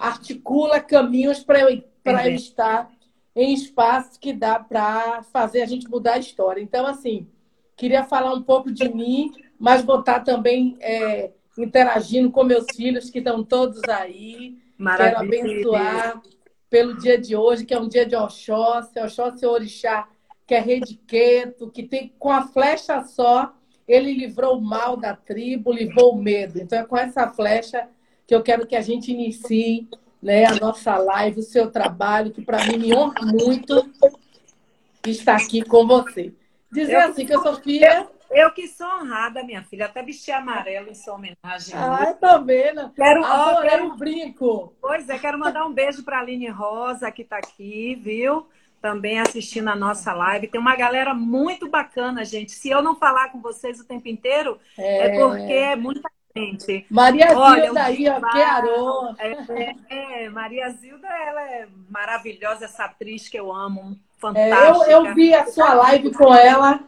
articula 0.00 0.80
caminhos 0.80 1.44
para 1.44 1.60
eu, 1.60 1.68
eu 2.04 2.34
estar 2.34 2.90
em 3.36 3.54
espaços 3.54 4.16
que 4.16 4.32
dá 4.32 4.58
para 4.58 5.22
fazer 5.24 5.62
a 5.62 5.66
gente 5.66 5.88
mudar 5.88 6.14
a 6.14 6.18
história. 6.18 6.60
Então, 6.60 6.86
assim, 6.86 7.28
Queria 7.78 8.02
falar 8.02 8.34
um 8.34 8.42
pouco 8.42 8.72
de 8.72 8.92
mim, 8.92 9.32
mas 9.56 9.84
vou 9.84 10.00
estar 10.00 10.24
também 10.24 10.76
é, 10.80 11.30
interagindo 11.56 12.28
com 12.28 12.42
meus 12.42 12.66
filhos, 12.74 13.08
que 13.08 13.20
estão 13.20 13.44
todos 13.44 13.80
aí. 13.88 14.58
Maravilha. 14.76 15.14
Quero 15.14 15.44
abençoar 15.44 16.22
pelo 16.68 16.98
dia 16.98 17.16
de 17.16 17.36
hoje, 17.36 17.64
que 17.64 17.72
é 17.72 17.78
um 17.78 17.88
dia 17.88 18.04
de 18.04 18.16
Oxóssi, 18.16 18.98
Oxóssi 18.98 19.44
é 19.44 19.48
Orixá, 19.48 20.08
que 20.44 20.56
é 20.56 20.58
rediqueto, 20.58 21.70
que 21.70 21.84
tem 21.84 22.12
com 22.18 22.32
a 22.32 22.48
flecha 22.48 23.00
só, 23.04 23.54
ele 23.88 24.12
livrou 24.12 24.58
o 24.58 24.60
mal 24.60 24.96
da 24.96 25.16
tribo, 25.16 25.72
livrou 25.72 26.12
o 26.12 26.22
medo. 26.22 26.60
Então 26.60 26.78
é 26.78 26.84
com 26.84 26.96
essa 26.96 27.28
flecha 27.28 27.88
que 28.26 28.34
eu 28.34 28.42
quero 28.42 28.66
que 28.66 28.76
a 28.76 28.82
gente 28.82 29.10
inicie 29.10 29.88
né, 30.22 30.44
a 30.44 30.54
nossa 30.56 30.96
live, 30.98 31.40
o 31.40 31.42
seu 31.42 31.70
trabalho, 31.70 32.30
que 32.30 32.44
para 32.44 32.64
mim 32.66 32.76
me 32.76 32.94
honra 32.94 33.24
muito 33.24 33.90
estar 35.06 35.36
aqui 35.36 35.62
com 35.62 35.86
você. 35.86 36.34
Dizer 36.70 36.92
eu, 36.92 37.00
assim 37.00 37.24
que 37.24 37.34
eu 37.34 37.40
sou 37.40 37.56
filha. 37.56 38.06
Eu, 38.30 38.44
eu, 38.44 38.50
que 38.52 38.68
sou 38.68 38.86
honrada, 38.86 39.42
minha 39.42 39.62
filha, 39.62 39.86
até 39.86 40.02
vestir 40.02 40.32
amarelo 40.32 40.90
em 40.90 40.94
sua 40.94 41.14
homenagem. 41.14 41.74
Ah, 41.74 42.12
tô 42.12 42.44
vendo. 42.44 42.90
Quero, 42.90 43.22
ó, 43.22 43.62
quero 43.62 43.84
um 43.86 43.96
brinco. 43.96 44.74
Pois 44.80 45.08
é, 45.08 45.18
quero 45.18 45.38
mandar 45.38 45.64
um 45.64 45.72
beijo 45.72 46.04
para 46.04 46.18
a 46.18 46.20
Aline 46.20 46.48
Rosa, 46.48 47.10
que 47.10 47.22
está 47.22 47.38
aqui, 47.38 47.94
viu? 47.94 48.46
Também 48.80 49.18
assistindo 49.18 49.68
a 49.68 49.76
nossa 49.76 50.12
live. 50.12 50.48
Tem 50.48 50.60
uma 50.60 50.76
galera 50.76 51.12
muito 51.12 51.68
bacana, 51.68 52.24
gente. 52.24 52.52
Se 52.52 52.70
eu 52.70 52.80
não 52.80 52.94
falar 52.94 53.30
com 53.30 53.40
vocês 53.40 53.80
o 53.80 53.86
tempo 53.86 54.08
inteiro, 54.08 54.58
é, 54.76 55.06
é 55.06 55.18
porque 55.18 55.52
é 55.52 55.76
muita 55.76 56.08
gente. 56.36 56.86
Maria 56.90 57.36
Olha, 57.36 57.64
Zilda 57.64 57.82
aí, 57.82 58.08
ó, 58.08 58.20
que 58.20 58.42
arô. 58.42 59.14
É, 59.18 60.24
é, 60.24 60.28
Maria 60.28 60.70
Zilda, 60.70 61.08
ela 61.08 61.42
é 61.42 61.68
maravilhosa, 61.88 62.66
essa 62.66 62.84
atriz 62.84 63.28
que 63.28 63.38
eu 63.38 63.52
amo, 63.52 63.98
fantástica. 64.18 64.90
É, 64.90 64.94
eu, 64.94 65.06
eu 65.06 65.14
vi 65.14 65.34
a 65.34 65.46
sua 65.46 65.74
live 65.74 66.12
com 66.12 66.32
ela, 66.34 66.80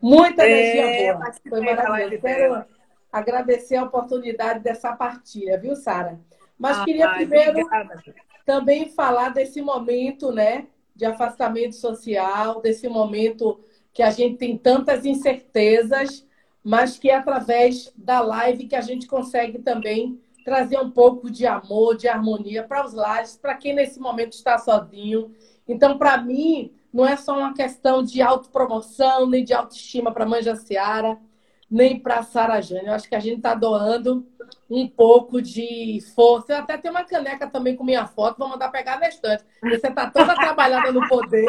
muita 0.00 0.46
energia 0.46 1.10
é, 1.10 1.12
boa. 1.12 1.32
Foi 1.48 1.60
maravilhoso. 1.60 2.22
Quero 2.22 2.64
agradecer 3.12 3.76
a 3.76 3.84
oportunidade 3.84 4.60
dessa 4.60 4.94
partilha, 4.94 5.58
viu, 5.58 5.74
Sara? 5.76 6.18
Mas 6.58 6.78
ah, 6.78 6.84
queria 6.84 7.08
primeiro 7.10 7.50
obrigada. 7.50 8.02
também 8.44 8.88
falar 8.90 9.30
desse 9.30 9.62
momento, 9.62 10.32
né, 10.32 10.66
de 10.98 11.06
afastamento 11.06 11.74
social, 11.74 12.60
desse 12.60 12.86
momento 12.90 13.58
que 13.94 14.02
a 14.02 14.10
gente 14.10 14.36
tem 14.36 14.58
tantas 14.58 15.06
incertezas 15.06 16.28
mas 16.68 16.98
que 16.98 17.08
é 17.08 17.14
através 17.14 17.90
da 17.96 18.20
live 18.20 18.66
que 18.66 18.76
a 18.76 18.82
gente 18.82 19.06
consegue 19.06 19.58
também 19.58 20.20
trazer 20.44 20.78
um 20.78 20.90
pouco 20.90 21.30
de 21.30 21.46
amor, 21.46 21.96
de 21.96 22.06
harmonia 22.06 22.62
para 22.62 22.84
os 22.84 22.92
lares, 22.92 23.38
para 23.40 23.54
quem 23.54 23.74
nesse 23.74 23.98
momento 23.98 24.34
está 24.34 24.58
sozinho. 24.58 25.34
Então, 25.66 25.96
para 25.96 26.18
mim, 26.18 26.72
não 26.92 27.06
é 27.06 27.16
só 27.16 27.38
uma 27.38 27.54
questão 27.54 28.02
de 28.02 28.20
autopromoção, 28.20 29.26
nem 29.26 29.42
de 29.42 29.54
autoestima 29.54 30.12
para 30.12 30.26
Manja 30.26 30.56
Seara, 30.56 31.18
nem 31.70 31.98
para 31.98 32.22
Sara 32.22 32.60
Jane. 32.60 32.86
Eu 32.86 32.94
acho 32.94 33.08
que 33.08 33.14
a 33.14 33.20
gente 33.20 33.38
está 33.38 33.54
doando 33.54 34.26
um 34.70 34.88
pouco 34.88 35.40
de 35.40 36.00
força. 36.14 36.52
Eu 36.52 36.58
até 36.58 36.76
tenho 36.76 36.94
uma 36.94 37.04
caneca 37.04 37.46
também 37.48 37.76
com 37.76 37.84
minha 37.84 38.06
foto, 38.06 38.38
vou 38.38 38.48
mandar 38.48 38.70
pegar 38.70 38.98
na 38.98 39.08
estante. 39.08 39.44
Você 39.62 39.88
está 39.88 40.10
toda 40.10 40.34
trabalhada 40.34 40.92
no 40.92 41.06
poder. 41.08 41.46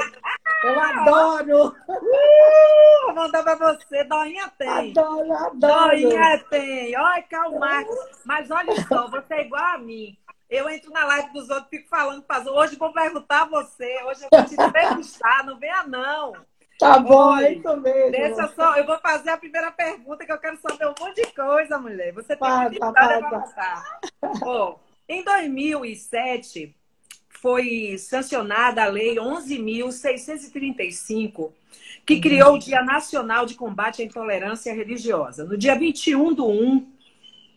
Eu 0.64 0.80
adoro! 0.80 1.68
Uh, 1.88 3.06
vou 3.06 3.16
mandar 3.16 3.44
pra 3.44 3.56
você. 3.56 4.04
Doinha 4.04 4.52
tem. 4.58 4.92
Adoro, 4.92 5.34
adoro. 5.34 5.92
Doinha 6.02 6.46
tem. 6.50 6.98
Olha, 6.98 7.24
Karl 7.24 7.58
Marx. 7.58 7.90
Mas 8.26 8.52
olha 8.52 8.76
só, 8.88 9.10
você 9.10 9.36
é 9.36 9.46
igual 9.46 9.76
a 9.76 9.78
mim. 9.78 10.18
Eu 10.50 10.68
entro 10.68 10.92
na 10.92 11.06
live 11.06 11.32
dos 11.32 11.50
outros, 11.50 11.70
fico 11.70 11.88
falando 11.88 12.24
para 12.24 12.52
Hoje 12.52 12.76
vou 12.76 12.92
perguntar 12.92 13.44
a 13.44 13.46
você. 13.46 14.04
Hoje 14.04 14.24
eu 14.24 14.30
vou 14.32 14.46
te 14.46 14.56
entrevistar. 14.56 15.46
Não 15.46 15.60
venha, 15.60 15.84
não. 15.84 16.34
Tá 16.80 16.98
bom, 16.98 17.34
Olha, 17.34 17.48
é 17.48 17.56
isso 17.56 17.78
mesmo. 17.78 18.12
Deixa 18.12 18.48
só, 18.56 18.78
eu 18.78 18.86
vou 18.86 18.98
fazer 19.00 19.32
a 19.32 19.38
primeira 19.38 19.70
pergunta, 19.70 20.26
que 20.26 20.32
eu 20.32 20.38
quero 20.38 20.58
saber 20.62 20.88
um 20.88 20.96
monte 20.98 21.22
de 21.22 21.34
coisa, 21.34 21.78
mulher. 21.78 22.14
Você 22.14 22.30
tem 22.30 22.38
passa, 22.38 22.70
muita 22.70 22.86
história 22.86 23.20
para 23.20 23.42
contar. 23.42 24.00
Bom, 24.40 24.80
em 25.08 25.22
2007, 25.22 26.74
foi 27.42 27.98
sancionada 27.98 28.82
a 28.82 28.88
Lei 28.88 29.16
11.635, 29.16 31.52
que 32.06 32.14
uhum. 32.14 32.22
criou 32.22 32.56
o 32.56 32.60
Dia 32.60 32.82
Nacional 32.82 33.46
de 33.46 33.56
Combate 33.56 34.02
à 34.02 34.06
Intolerância 34.06 34.74
Religiosa. 34.74 35.44
No 35.44 35.58
dia 35.58 35.78
21 35.78 36.34
do 36.34 36.48
1, 36.48 36.94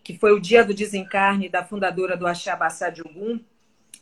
que 0.02 0.18
foi 0.18 0.32
o 0.32 0.40
dia 0.40 0.64
do 0.64 0.74
desencarne 0.74 1.48
da 1.48 1.64
fundadora 1.64 2.16
do 2.16 2.26
Axé 2.26 2.50
Abassá 2.50 2.90
de 2.90 3.02
Ogum, 3.02 3.38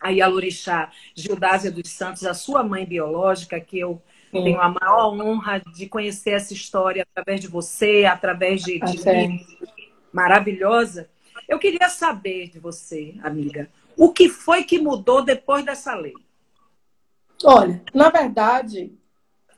a 0.01 0.09
Yalorixá 0.09 0.91
Gildásia 1.15 1.71
dos 1.71 1.91
Santos, 1.91 2.25
a 2.25 2.33
sua 2.33 2.63
mãe 2.63 2.87
biológica, 2.87 3.61
que 3.61 3.79
eu 3.79 4.01
Sim. 4.31 4.45
tenho 4.45 4.61
a 4.61 4.69
maior 4.69 5.13
honra 5.13 5.61
de 5.75 5.87
conhecer 5.89 6.31
essa 6.31 6.53
história 6.53 7.07
através 7.11 7.41
de 7.41 7.49
você, 7.49 8.05
através 8.05 8.63
de, 8.63 8.79
de 8.79 9.05
mim, 9.05 9.41
maravilhosa. 10.13 11.09
Eu 11.49 11.59
queria 11.59 11.89
saber 11.89 12.49
de 12.49 12.59
você, 12.61 13.15
amiga, 13.23 13.69
o 13.97 14.13
que 14.13 14.29
foi 14.29 14.63
que 14.63 14.79
mudou 14.79 15.23
depois 15.25 15.65
dessa 15.65 15.95
lei? 15.95 16.15
Olha, 17.43 17.83
na 17.93 18.09
verdade, 18.11 18.93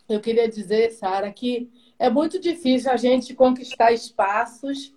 eu 0.09 0.21
queria 0.21 0.49
dizer, 0.49 0.93
Sara, 0.93 1.31
que 1.31 1.71
é 1.99 2.09
muito 2.09 2.41
difícil 2.41 2.91
a 2.91 2.97
gente 2.97 3.35
conquistar 3.35 3.93
espaços 3.93 4.95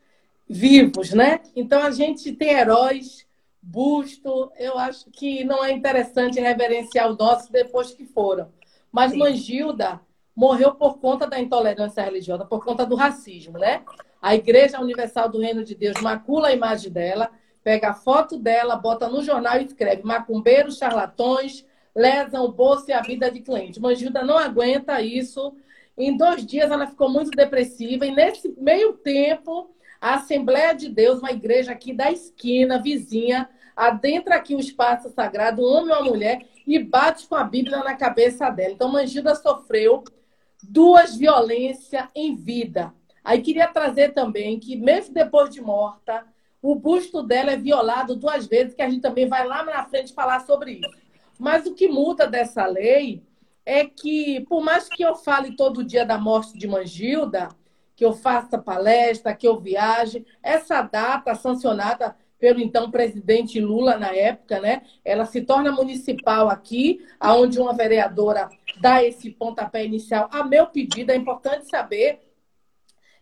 vivos, 0.48 1.12
né? 1.12 1.42
Então 1.56 1.82
a 1.84 1.92
gente 1.92 2.32
tem 2.32 2.54
heróis, 2.54 3.26
busto. 3.62 4.52
Eu 4.58 4.78
acho 4.78 5.10
que 5.12 5.44
não 5.44 5.64
é 5.64 5.72
interessante 5.72 6.40
reverenciar 6.40 7.12
o 7.12 7.16
nosso 7.16 7.52
depois 7.52 7.92
que 7.92 8.06
foram. 8.06 8.52
Mas 8.96 9.12
Sim. 9.12 9.20
Mangilda 9.20 10.02
morreu 10.36 10.74
por 10.74 10.98
conta 11.00 11.28
da 11.28 11.40
intolerância 11.40 12.02
religiosa, 12.02 12.46
por 12.46 12.64
conta 12.64 12.86
do 12.86 12.96
racismo, 12.96 13.60
né? 13.60 13.84
A 14.22 14.34
Igreja 14.34 14.80
Universal 14.80 15.30
do 15.30 15.40
Reino 15.40 15.64
de 15.64 15.76
Deus 15.76 16.02
macula 16.02 16.48
a 16.48 16.54
imagem 16.54 16.92
dela 16.92 17.30
pega 17.66 17.90
a 17.90 17.94
foto 17.96 18.38
dela, 18.38 18.76
bota 18.76 19.10
no 19.10 19.24
jornal 19.24 19.60
e 19.60 19.66
escreve 19.66 20.04
macumbeiros, 20.04 20.78
charlatões, 20.78 21.66
lesam 21.96 22.46
o 22.46 22.52
bolso 22.52 22.92
e 22.92 22.94
a 22.94 23.02
vida 23.02 23.32
de 23.32 23.42
cliente. 23.42 23.82
Mangilda 23.82 24.24
não 24.24 24.38
aguenta 24.38 25.02
isso. 25.02 25.52
Em 25.98 26.16
dois 26.16 26.46
dias 26.46 26.70
ela 26.70 26.86
ficou 26.86 27.10
muito 27.10 27.32
depressiva 27.32 28.06
e 28.06 28.12
nesse 28.12 28.54
meio 28.60 28.94
tempo 28.94 29.72
a 30.00 30.14
Assembleia 30.14 30.76
de 30.76 30.90
Deus, 30.90 31.20
uma 31.20 31.32
igreja 31.32 31.72
aqui 31.72 31.92
da 31.92 32.12
esquina, 32.12 32.80
vizinha, 32.80 33.50
adentra 33.76 34.36
aqui 34.36 34.56
o 34.56 34.60
espaço 34.60 35.10
sagrado, 35.10 35.62
um 35.62 35.66
homem 35.66 35.90
e 35.90 35.98
uma 35.98 36.04
mulher, 36.04 36.48
e 36.66 36.80
bate 36.80 37.28
com 37.28 37.36
a 37.36 37.44
Bíblia 37.44 37.80
na 37.80 37.96
cabeça 37.96 38.50
dela. 38.50 38.74
Então, 38.74 38.92
Mangilda 38.92 39.36
sofreu 39.36 40.04
duas 40.64 41.16
violências 41.16 42.08
em 42.16 42.36
vida. 42.36 42.94
Aí 43.24 43.42
queria 43.42 43.68
trazer 43.68 44.14
também 44.14 44.60
que, 44.60 44.76
mesmo 44.76 45.14
depois 45.14 45.50
de 45.50 45.62
morta, 45.62 46.26
o 46.62 46.76
busto 46.76 47.22
dela 47.22 47.52
é 47.52 47.58
violado 47.58 48.16
duas 48.16 48.48
vezes, 48.48 48.74
que 48.74 48.82
a 48.82 48.90
gente 48.90 49.02
também 49.02 49.28
vai 49.28 49.46
lá 49.46 49.64
na 49.64 49.84
frente 49.86 50.14
falar 50.14 50.42
sobre 50.42 50.74
isso. 50.74 50.98
Mas 51.38 51.66
o 51.66 51.74
que 51.74 51.88
muda 51.88 52.28
dessa 52.28 52.66
lei 52.66 53.24
é 53.66 53.86
que, 53.86 54.42
por 54.48 54.64
mais 54.64 54.88
que 54.88 55.04
eu 55.04 55.16
fale 55.16 55.56
todo 55.56 55.84
dia 55.84 56.06
da 56.06 56.18
morte 56.18 56.58
de 56.58 56.68
Mangilda, 56.68 57.50
que 57.96 58.06
eu 58.06 58.14
faça 58.14 58.58
palestra, 58.58 59.34
que 59.34 59.48
eu 59.48 59.60
viaje, 59.60 60.26
essa 60.44 60.82
data 60.82 61.34
sancionada 61.34 62.16
pelo 62.40 62.60
então 62.60 62.92
presidente 62.92 63.60
Lula 63.60 63.98
na 63.98 64.14
época, 64.14 64.60
né? 64.60 64.84
Ela 65.04 65.26
se 65.26 65.42
torna 65.42 65.72
municipal 65.72 66.50
aqui, 66.50 67.06
aonde 67.20 67.60
uma 67.60 67.74
vereadora 67.74 68.50
dá 68.80 69.04
esse 69.04 69.30
pontapé 69.32 69.86
inicial 69.86 70.30
a 70.32 70.44
meu 70.44 70.68
pedido. 70.68 71.12
É 71.12 71.16
importante 71.16 71.70
saber 71.70 72.20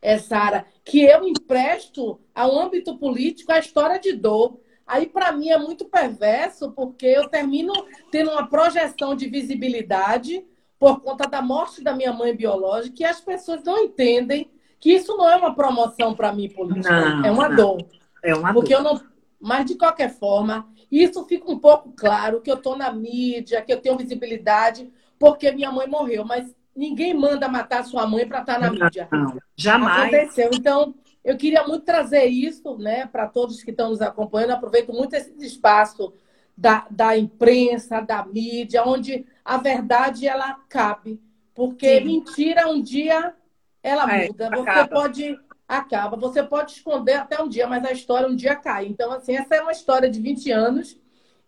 é, 0.01 0.17
Sara, 0.17 0.65
que 0.83 1.01
eu 1.01 1.25
empresto 1.25 2.19
ao 2.35 2.59
âmbito 2.59 2.97
político 2.97 3.51
a 3.53 3.59
história 3.59 3.97
de 3.97 4.11
dor. 4.11 4.59
Aí, 4.85 5.05
para 5.05 5.31
mim, 5.31 5.49
é 5.49 5.57
muito 5.57 5.85
perverso, 5.85 6.71
porque 6.73 7.05
eu 7.05 7.29
termino 7.29 7.71
tendo 8.11 8.31
uma 8.31 8.47
projeção 8.47 9.15
de 9.15 9.29
visibilidade 9.29 10.45
por 10.77 10.99
conta 10.99 11.25
da 11.25 11.41
morte 11.41 11.81
da 11.81 11.95
minha 11.95 12.11
mãe 12.11 12.35
biológica, 12.35 13.01
e 13.01 13.05
as 13.05 13.21
pessoas 13.21 13.63
não 13.63 13.85
entendem 13.85 14.51
que 14.77 14.91
isso 14.91 15.15
não 15.15 15.29
é 15.29 15.37
uma 15.37 15.55
promoção 15.55 16.13
para 16.13 16.33
mim 16.33 16.49
política, 16.49 17.15
não, 17.15 17.25
é 17.25 17.31
uma 17.31 17.47
não. 17.47 17.55
dor. 17.55 17.85
É 18.23 18.33
uma 18.33 18.53
porque 18.53 18.73
dor. 18.73 18.79
eu 18.79 18.83
não. 18.83 19.01
Mas, 19.39 19.65
de 19.65 19.75
qualquer 19.75 20.09
forma, 20.09 20.69
isso 20.89 21.25
fica 21.25 21.51
um 21.51 21.59
pouco 21.59 21.91
claro 21.91 22.39
que 22.39 22.49
eu 22.49 22.55
estou 22.55 22.77
na 22.77 22.91
mídia, 22.91 23.61
que 23.61 23.73
eu 23.73 23.81
tenho 23.81 23.97
visibilidade, 23.97 24.89
porque 25.19 25.51
minha 25.51 25.69
mãe 25.69 25.85
morreu. 25.85 26.23
Mas 26.23 26.55
Ninguém 26.75 27.13
manda 27.13 27.47
matar 27.47 27.83
sua 27.85 28.07
mãe 28.07 28.27
para 28.27 28.41
estar 28.41 28.55
tá 28.55 28.59
na 28.59 28.71
não, 28.71 28.85
mídia. 28.85 29.07
Não, 29.11 29.37
jamais. 29.55 30.13
Aconteceu. 30.13 30.49
Então, 30.53 30.95
eu 31.23 31.37
queria 31.37 31.63
muito 31.67 31.85
trazer 31.85 32.25
isso 32.25 32.77
né, 32.77 33.05
para 33.05 33.27
todos 33.27 33.61
que 33.61 33.69
estão 33.69 33.91
nos 33.91 34.01
acompanhando. 34.01 34.51
aproveito 34.51 34.91
muito 34.91 35.13
esse 35.13 35.31
espaço 35.45 36.13
da, 36.57 36.87
da 36.89 37.15
imprensa, 37.15 38.01
da 38.01 38.25
mídia, 38.25 38.83
onde 38.85 39.23
a 39.45 39.57
verdade 39.57 40.27
ela 40.27 40.55
cabe. 40.67 41.21
Porque 41.53 41.99
Sim. 41.99 42.05
mentira 42.05 42.67
um 42.67 42.81
dia 42.81 43.35
ela 43.83 44.11
é, 44.11 44.27
muda. 44.27 44.49
Você 44.49 44.69
acaba. 44.69 44.87
pode. 44.87 45.39
Acaba. 45.77 46.17
Você 46.17 46.43
pode 46.43 46.71
esconder 46.71 47.13
até 47.13 47.41
um 47.41 47.47
dia, 47.47 47.67
mas 47.67 47.83
a 47.83 47.91
história 47.91 48.27
um 48.27 48.35
dia 48.35 48.55
cai. 48.55 48.85
Então, 48.85 49.11
assim, 49.11 49.35
essa 49.35 49.55
é 49.55 49.61
uma 49.61 49.71
história 49.71 50.09
de 50.09 50.19
20 50.19 50.51
anos. 50.51 50.97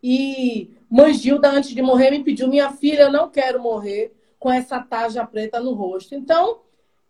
E 0.01 0.71
Mãe 0.89 1.13
Gilda, 1.13 1.49
antes 1.49 1.71
de 1.71 1.81
morrer, 1.81 2.11
me 2.11 2.23
pediu: 2.23 2.47
minha 2.47 2.71
filha, 2.71 3.03
eu 3.03 3.11
não 3.11 3.29
quero 3.29 3.61
morrer 3.61 4.13
com 4.39 4.51
essa 4.51 4.79
tarja 4.79 5.25
preta 5.25 5.59
no 5.59 5.73
rosto. 5.73 6.15
Então, 6.15 6.61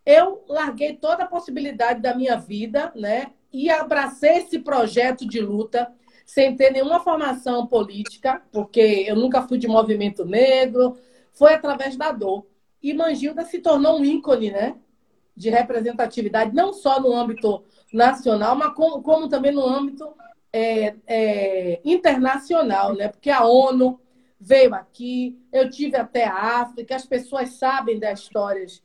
eu 0.06 0.44
larguei 0.48 0.94
toda 0.94 1.24
a 1.24 1.28
possibilidade 1.28 2.02
da 2.02 2.16
minha 2.16 2.38
vida, 2.38 2.92
né? 2.96 3.32
E 3.52 3.70
abracei 3.70 4.38
esse 4.38 4.60
projeto 4.60 5.28
de 5.28 5.40
luta 5.40 5.92
sem 6.26 6.56
ter 6.56 6.72
nenhuma 6.72 7.00
formação 7.00 7.68
política, 7.68 8.42
porque 8.52 9.06
eu 9.08 9.16
nunca 9.16 9.42
fui 9.42 9.58
de 9.58 9.68
movimento 9.68 10.26
negro, 10.26 10.98
foi 11.34 11.54
através 11.54 11.96
da 11.96 12.12
dor. 12.12 12.46
E 12.82 12.94
Mangilda 12.94 13.44
se 13.46 13.60
tornou 13.60 14.00
um 14.00 14.06
ícone, 14.06 14.52
né? 14.52 14.76
De 15.36 15.50
representatividade, 15.50 16.56
não 16.56 16.74
só 16.74 17.00
no 17.00 17.14
âmbito 17.14 17.64
nacional, 17.92 18.56
mas 18.56 18.74
como, 18.74 19.02
como 19.02 19.28
também 19.28 19.52
no 19.52 19.66
âmbito 19.66 20.14
é, 20.52 20.96
é, 21.06 21.82
internacional, 21.84 22.94
né? 22.94 23.10
Porque 23.10 23.30
a 23.30 23.46
ONU 23.46 24.00
veio 24.40 24.74
aqui, 24.74 25.38
eu 25.52 25.70
tive 25.70 25.98
até 25.98 26.26
a 26.26 26.62
África, 26.62 26.96
as 26.96 27.06
pessoas 27.06 27.50
sabem 27.52 28.00
das 28.00 28.20
histórias 28.20 28.82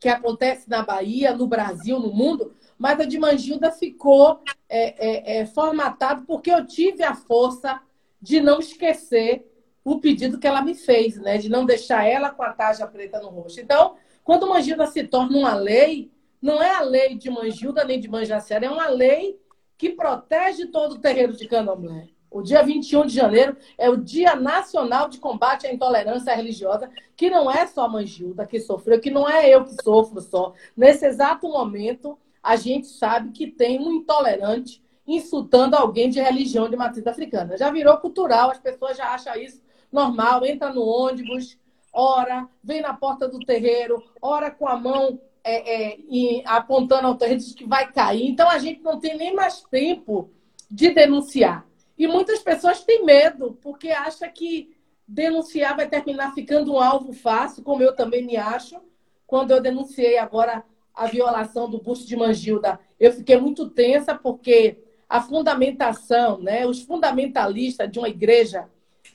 que 0.00 0.08
acontecem 0.08 0.64
na 0.68 0.82
Bahia, 0.82 1.34
no 1.34 1.46
Brasil, 1.46 1.98
no 1.98 2.12
mundo, 2.12 2.54
mas 2.78 2.98
a 2.98 3.04
de 3.04 3.18
Mangilda 3.18 3.70
ficou 3.70 4.40
é, 4.66 5.36
é, 5.36 5.38
é, 5.40 5.46
formatado 5.46 6.22
porque 6.22 6.50
eu 6.50 6.66
tive 6.66 7.02
a 7.04 7.14
força 7.14 7.78
de 8.20 8.40
não 8.40 8.58
esquecer 8.58 9.46
o 9.84 9.98
pedido 9.98 10.38
que 10.38 10.46
ela 10.46 10.62
me 10.62 10.74
fez, 10.74 11.16
né? 11.18 11.36
De 11.36 11.50
não 11.50 11.66
deixar 11.66 12.06
ela 12.06 12.30
com 12.30 12.42
a 12.42 12.52
taja 12.52 12.86
preta 12.86 13.20
no 13.20 13.28
rosto. 13.28 13.60
Então, 13.60 13.96
quando 14.30 14.46
Mangilda 14.46 14.86
se 14.86 15.02
torna 15.02 15.36
uma 15.36 15.56
lei, 15.56 16.08
não 16.40 16.62
é 16.62 16.70
a 16.70 16.82
lei 16.82 17.16
de 17.16 17.28
Mangilda 17.28 17.82
nem 17.82 17.98
de 17.98 18.06
Manjacera, 18.06 18.64
é 18.64 18.70
uma 18.70 18.86
lei 18.86 19.40
que 19.76 19.90
protege 19.90 20.66
todo 20.66 20.92
o 20.92 20.98
terreiro 21.00 21.32
de 21.32 21.48
Candomblé. 21.48 22.06
O 22.30 22.40
dia 22.40 22.62
21 22.62 23.06
de 23.06 23.12
janeiro 23.12 23.56
é 23.76 23.90
o 23.90 23.96
Dia 23.96 24.36
Nacional 24.36 25.08
de 25.08 25.18
Combate 25.18 25.66
à 25.66 25.72
Intolerância 25.72 26.32
Religiosa, 26.32 26.88
que 27.16 27.28
não 27.28 27.50
é 27.50 27.66
só 27.66 27.86
a 27.86 27.88
Mangilda 27.88 28.46
que 28.46 28.60
sofreu, 28.60 29.00
que 29.00 29.10
não 29.10 29.28
é 29.28 29.48
eu 29.48 29.64
que 29.64 29.74
sofro 29.82 30.20
só. 30.20 30.52
Nesse 30.76 31.04
exato 31.06 31.48
momento, 31.48 32.16
a 32.40 32.54
gente 32.54 32.86
sabe 32.86 33.32
que 33.32 33.48
tem 33.48 33.80
um 33.80 33.94
intolerante 33.94 34.80
insultando 35.04 35.74
alguém 35.74 36.08
de 36.08 36.20
religião 36.20 36.70
de 36.70 36.76
matriz 36.76 37.04
africana. 37.04 37.58
Já 37.58 37.68
virou 37.72 37.96
cultural, 37.96 38.52
as 38.52 38.60
pessoas 38.60 38.96
já 38.96 39.12
acham 39.12 39.34
isso 39.34 39.60
normal, 39.90 40.44
entra 40.46 40.72
no 40.72 40.84
ônibus, 40.84 41.58
ora, 41.92 42.48
vem 42.62 42.80
na 42.80 42.94
porta 42.94 43.28
do 43.28 43.38
terreiro, 43.40 44.02
ora 44.20 44.50
com 44.50 44.68
a 44.68 44.76
mão 44.76 45.20
é, 45.42 45.92
é, 45.92 45.98
apontando 46.44 47.06
ao 47.06 47.16
terreiro, 47.16 47.40
diz 47.40 47.54
que 47.54 47.66
vai 47.66 47.90
cair. 47.92 48.28
Então 48.28 48.48
a 48.48 48.58
gente 48.58 48.82
não 48.82 48.98
tem 48.98 49.16
nem 49.16 49.34
mais 49.34 49.62
tempo 49.62 50.30
de 50.70 50.90
denunciar. 50.90 51.66
E 51.98 52.06
muitas 52.06 52.40
pessoas 52.40 52.82
têm 52.82 53.04
medo, 53.04 53.58
porque 53.60 53.90
acham 53.90 54.30
que 54.32 54.74
denunciar 55.06 55.76
vai 55.76 55.88
terminar 55.88 56.32
ficando 56.34 56.72
um 56.72 56.78
alvo 56.78 57.12
fácil, 57.12 57.62
como 57.62 57.82
eu 57.82 57.94
também 57.94 58.24
me 58.24 58.36
acho. 58.36 58.80
Quando 59.26 59.50
eu 59.50 59.60
denunciei 59.60 60.16
agora 60.16 60.64
a 60.94 61.06
violação 61.06 61.68
do 61.68 61.78
busto 61.78 62.06
de 62.06 62.16
Mangilda, 62.16 62.78
eu 62.98 63.12
fiquei 63.12 63.36
muito 63.36 63.68
tensa 63.68 64.14
porque 64.14 64.78
a 65.08 65.20
fundamentação, 65.20 66.38
né, 66.38 66.66
os 66.66 66.82
fundamentalistas 66.82 67.90
de 67.90 67.98
uma 67.98 68.08
igreja 68.08 68.68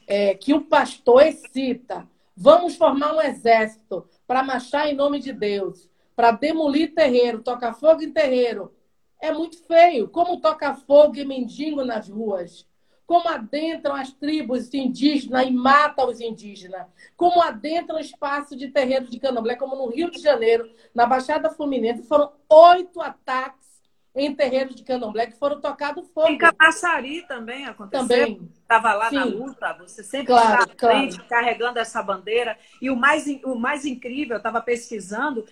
é, 0.06 0.36
que 0.36 0.54
o 0.54 0.62
pastor 0.62 1.24
excita, 1.26 2.08
vamos 2.36 2.76
formar 2.76 3.16
um 3.16 3.22
exército 3.22 4.08
para 4.28 4.44
marchar 4.44 4.90
em 4.90 4.96
nome 4.96 5.20
de 5.20 5.32
Deus, 5.32 5.90
para 6.16 6.32
demolir 6.32 6.94
terreiro, 6.94 7.42
tocar 7.42 7.74
fogo 7.74 8.02
em 8.02 8.12
terreiro, 8.12 8.74
é 9.22 9.32
muito 9.32 9.58
feio. 9.64 10.08
Como 10.08 10.40
toca 10.40 10.74
fogo 10.74 11.18
e 11.18 11.26
mendigo 11.26 11.84
nas 11.84 12.08
ruas. 12.10 12.68
Como 13.06 13.28
adentram 13.30 13.96
as 13.96 14.12
tribos 14.12 14.74
indígenas 14.74 15.48
e 15.48 15.52
matam 15.52 16.10
os 16.10 16.20
indígenas, 16.20 16.88
como 17.16 17.40
adentram 17.40 17.98
o 17.98 18.02
espaço 18.02 18.56
de 18.56 18.70
terreiro 18.70 19.06
de 19.06 19.20
candomblé, 19.20 19.56
como 19.56 19.76
no 19.76 19.92
Rio 19.92 20.10
de 20.10 20.20
Janeiro, 20.20 20.68
na 20.92 21.06
Baixada 21.06 21.52
Fluminense, 21.52 22.02
foram 22.02 22.34
oito 22.50 23.00
ataques 23.00 23.75
em 24.16 24.34
terreiros 24.34 24.76
de 24.76 24.84
candomblé 24.84 25.28
que 25.28 25.38
foram 25.38 25.60
tocados 25.60 26.08
fogo. 26.14 26.30
Em 26.30 26.38
Camaçari 26.38 27.24
também 27.28 27.66
aconteceu. 27.66 28.08
Também. 28.08 28.50
Estava 28.62 28.94
lá 28.94 29.10
Sim. 29.10 29.16
na 29.16 29.26
luta, 29.26 29.74
você 29.74 30.04
sempre 30.04 30.28
claro, 30.28 30.64
está 30.64 30.88
à 30.88 30.90
frente, 30.90 31.16
claro. 31.16 31.30
carregando 31.30 31.80
essa 31.80 32.02
bandeira. 32.02 32.58
E 32.82 32.90
o 32.90 32.96
mais, 32.96 33.26
o 33.44 33.56
mais 33.56 33.86
incrível, 33.86 34.36
eu 34.36 34.38
estava 34.38 34.62
pesquisando, 34.62 35.46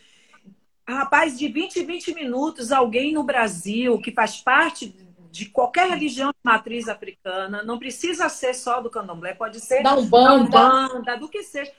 rapaz, 0.87 1.37
de 1.37 1.47
20 1.49 1.77
em 1.77 1.85
20 1.85 2.15
minutos, 2.15 2.71
alguém 2.71 3.13
no 3.13 3.23
Brasil 3.23 3.99
que 3.99 4.11
faz 4.11 4.41
parte 4.41 4.95
de 5.29 5.47
qualquer 5.47 5.89
religião 5.89 6.29
de 6.29 6.37
matriz 6.43 6.87
africana, 6.87 7.63
não 7.63 7.79
precisa 7.79 8.29
ser 8.29 8.53
só 8.53 8.79
do 8.79 8.89
candomblé, 8.89 9.33
pode 9.33 9.59
ser 9.59 9.81
da 9.81 9.95
Umbanda, 9.95 10.49
da 10.49 10.85
Umbanda 10.85 11.17
do 11.17 11.27
que 11.27 11.41
seja. 11.41 11.71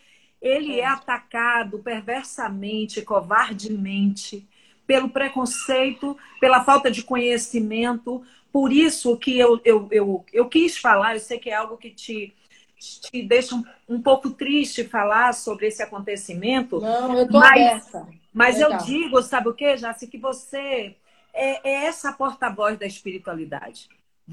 Ele 0.42 0.80
é 0.80 0.84
atacado 0.84 1.78
perversamente, 1.78 3.00
covardemente, 3.00 4.46
pelo 4.86 5.08
preconceito, 5.08 6.16
pela 6.40 6.64
falta 6.64 6.90
de 6.90 7.02
conhecimento. 7.02 8.22
Por 8.52 8.72
isso 8.72 9.16
que 9.16 9.38
eu, 9.38 9.60
eu, 9.64 9.88
eu, 9.90 10.24
eu 10.32 10.48
quis 10.48 10.78
falar, 10.78 11.14
eu 11.14 11.20
sei 11.20 11.38
que 11.38 11.50
é 11.50 11.54
algo 11.54 11.76
que 11.76 11.90
te, 11.90 12.34
te 12.78 13.22
deixa 13.22 13.54
um, 13.54 13.64
um 13.88 14.00
pouco 14.00 14.30
triste 14.30 14.84
falar 14.84 15.32
sobre 15.34 15.66
esse 15.66 15.82
acontecimento. 15.82 16.80
Não, 16.80 17.18
eu 17.18 17.28
tô 17.28 17.38
mas, 17.38 17.92
Mas 18.32 18.60
eu 18.60 18.76
digo, 18.78 19.20
sabe 19.22 19.48
o 19.48 19.54
que, 19.54 19.76
Jaci? 19.76 20.06
Que 20.06 20.18
você 20.18 20.94
é, 21.32 21.68
é 21.68 21.84
essa 21.86 22.12
porta-voz 22.12 22.78
da 22.78 22.86
espiritualidade. 22.86 23.88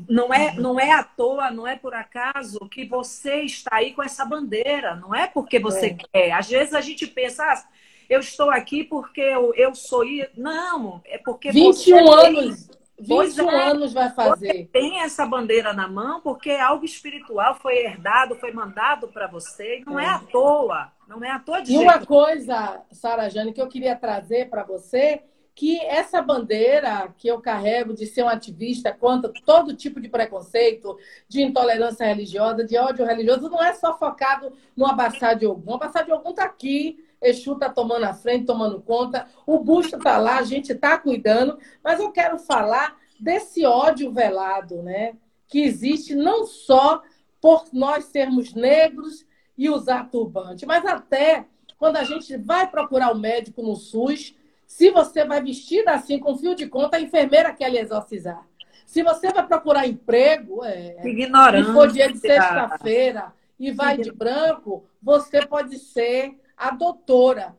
Não 0.08 0.34
é, 0.34 0.54
não 0.54 0.80
é 0.80 0.92
à 0.92 1.04
toa, 1.04 1.52
não 1.52 1.68
é 1.68 1.76
por 1.76 1.94
acaso 1.94 2.60
que 2.70 2.86
você 2.86 3.42
está 3.42 3.78
aí 3.78 3.94
com 3.94 4.02
essa 4.02 4.24
bandeira. 4.24 4.96
Não 4.96 5.14
é 5.14 5.28
porque 5.28 5.60
você 5.60 5.88
é. 5.88 5.94
quer. 5.94 6.32
Às 6.32 6.48
vezes 6.50 6.74
a 6.74 6.80
gente 6.80 7.06
pensa, 7.08 7.44
ah, 7.44 7.64
eu 8.12 8.20
estou 8.20 8.52
aqui 8.52 8.84
porque 8.84 9.22
eu, 9.22 9.54
eu 9.56 9.74
sou. 9.74 10.04
Não, 10.36 11.02
é 11.06 11.18
porque 11.18 11.50
21 11.50 11.74
você 11.74 11.94
anos. 11.94 12.68
Tem... 12.68 12.82
21 13.00 13.50
é, 13.50 13.70
anos 13.72 13.94
vai 13.94 14.12
fazer. 14.12 14.70
tem 14.72 15.00
essa 15.00 15.26
bandeira 15.26 15.74
na 15.74 15.88
mão 15.88 16.22
porque 16.22 16.52
é 16.52 16.62
algo 16.62 16.86
espiritual, 16.86 17.56
foi 17.56 17.78
herdado, 17.78 18.36
foi 18.36 18.52
mandado 18.52 19.08
para 19.08 19.26
você. 19.26 19.82
Não 19.88 20.00
é. 20.00 20.04
é 20.04 20.10
à 20.10 20.20
toa. 20.20 20.92
Não 21.08 21.24
é 21.24 21.32
à 21.32 21.40
toa 21.40 21.62
de 21.62 21.74
E 21.74 21.78
uma 21.78 22.06
coisa, 22.06 22.82
Sara 22.92 23.28
Jane, 23.28 23.54
que 23.54 23.62
eu 23.62 23.68
queria 23.68 23.96
trazer 23.96 24.50
para 24.50 24.64
você 24.64 25.24
que 25.56 25.80
essa 25.80 26.22
bandeira 26.22 27.14
que 27.18 27.28
eu 27.28 27.42
carrego 27.42 27.94
de 27.94 28.06
ser 28.06 28.24
um 28.24 28.30
ativista 28.30 28.92
contra 28.94 29.32
todo 29.46 29.76
tipo 29.76 30.00
de 30.00 30.10
preconceito, 30.10 30.98
de 31.28 31.42
intolerância 31.42 32.06
religiosa, 32.06 32.64
de 32.64 32.78
ódio 32.78 33.06
religioso, 33.06 33.50
não 33.50 33.64
é 33.64 33.74
só 33.74 33.98
focado 33.98 34.54
no 34.76 34.86
Abassá 34.86 35.34
de 35.34 35.48
Ogum. 35.48 35.72
O 35.72 35.76
Abassá 35.76 36.04
de 36.04 36.12
Ogum 36.12 36.30
está 36.30 36.44
aqui, 36.44 37.04
Exu 37.22 37.54
está 37.54 37.70
tomando 37.70 38.06
a 38.06 38.14
frente, 38.14 38.46
tomando 38.46 38.82
conta, 38.82 39.28
o 39.46 39.60
busto 39.60 39.98
está 39.98 40.18
lá, 40.18 40.38
a 40.38 40.44
gente 40.44 40.72
está 40.72 40.98
cuidando, 40.98 41.58
mas 41.84 42.00
eu 42.00 42.12
quero 42.12 42.40
falar 42.40 42.98
desse 43.20 43.66
ódio 43.66 44.12
velado, 44.12 44.82
né? 44.82 45.14
Que 45.48 45.62
existe 45.62 46.16
não 46.16 46.46
só 46.46 47.04
por 47.40 47.66
nós 47.72 48.06
sermos 48.06 48.54
negros 48.54 49.26
e 49.58 49.70
usar 49.70 50.10
turbante, 50.10 50.66
mas 50.66 50.86
até 50.86 51.46
quando 51.78 51.98
a 51.98 52.04
gente 52.04 52.36
vai 52.38 52.70
procurar 52.70 53.12
o 53.12 53.16
um 53.16 53.20
médico 53.20 53.62
no 53.62 53.76
SUS, 53.76 54.36
se 54.66 54.90
você 54.90 55.26
vai 55.26 55.42
vestida 55.42 55.92
assim, 55.92 56.18
com 56.18 56.38
fio 56.38 56.56
de 56.56 56.68
conta, 56.68 56.98
a 56.98 57.02
enfermeira 57.02 57.54
quer 57.54 57.70
lhe 57.70 57.78
exorcizar. 57.78 58.48
Se 58.86 59.04
você 59.04 59.32
vai 59.32 59.46
procurar 59.46 59.88
emprego, 59.88 60.64
é, 60.64 61.08
Ignorante. 61.08 61.70
e 61.70 61.74
for 61.74 61.92
dia 61.92 62.12
de 62.12 62.20
sexta-feira 62.20 63.34
e 63.60 63.72
vai 63.72 63.98
de 63.98 64.12
branco, 64.12 64.86
você 65.02 65.46
pode 65.46 65.78
ser 65.78 66.40
a 66.62 66.70
doutora. 66.70 67.58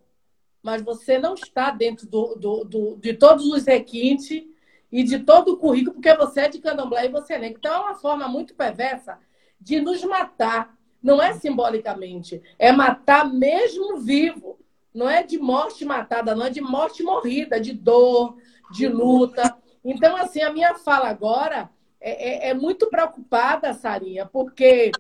Mas 0.63 0.81
você 0.81 1.19
não 1.19 1.35
está 1.35 1.73
dentro 1.73 2.07
do, 2.07 2.37
do, 2.37 2.65
do, 2.65 2.97
de 2.97 3.15
todos 3.15 3.47
os 3.47 3.67
requintes 3.67 4.45
e 4.93 5.03
de 5.03 5.19
todo 5.19 5.55
o 5.55 5.57
currículo, 5.57 5.95
porque 5.95 6.15
você 6.15 6.43
é 6.43 6.49
de 6.49 6.61
candomblé 6.61 7.07
e 7.07 7.09
você 7.09 7.35
é 7.35 7.39
negro. 7.39 7.59
Então, 7.59 7.75
é 7.75 7.81
uma 7.81 7.95
forma 7.97 8.29
muito 8.29 8.55
perversa 8.55 9.19
de 9.61 9.81
nos 9.81 10.05
matar. 10.05 10.79
Não 11.03 11.21
é 11.21 11.33
simbolicamente, 11.33 12.41
é 12.57 12.71
matar 12.71 13.29
mesmo 13.29 13.99
vivo. 13.99 14.57
Não 14.95 15.09
é 15.09 15.23
de 15.23 15.39
morte 15.39 15.85
matada, 15.85 16.35
não 16.35 16.47
é 16.47 16.51
de 16.51 16.61
morte 16.61 17.03
morrida, 17.03 17.59
de 17.59 17.73
dor, 17.73 18.37
de 18.71 18.87
luta. 18.87 19.57
Então, 19.85 20.15
assim, 20.17 20.43
a 20.43 20.53
minha 20.53 20.75
fala 20.75 21.09
agora 21.09 21.71
é, 22.01 22.49
é, 22.49 22.51
é 22.51 22.55
muito 22.55 22.89
preocupada, 22.89 23.73
Sarinha, 23.73 24.27
porque 24.27 24.93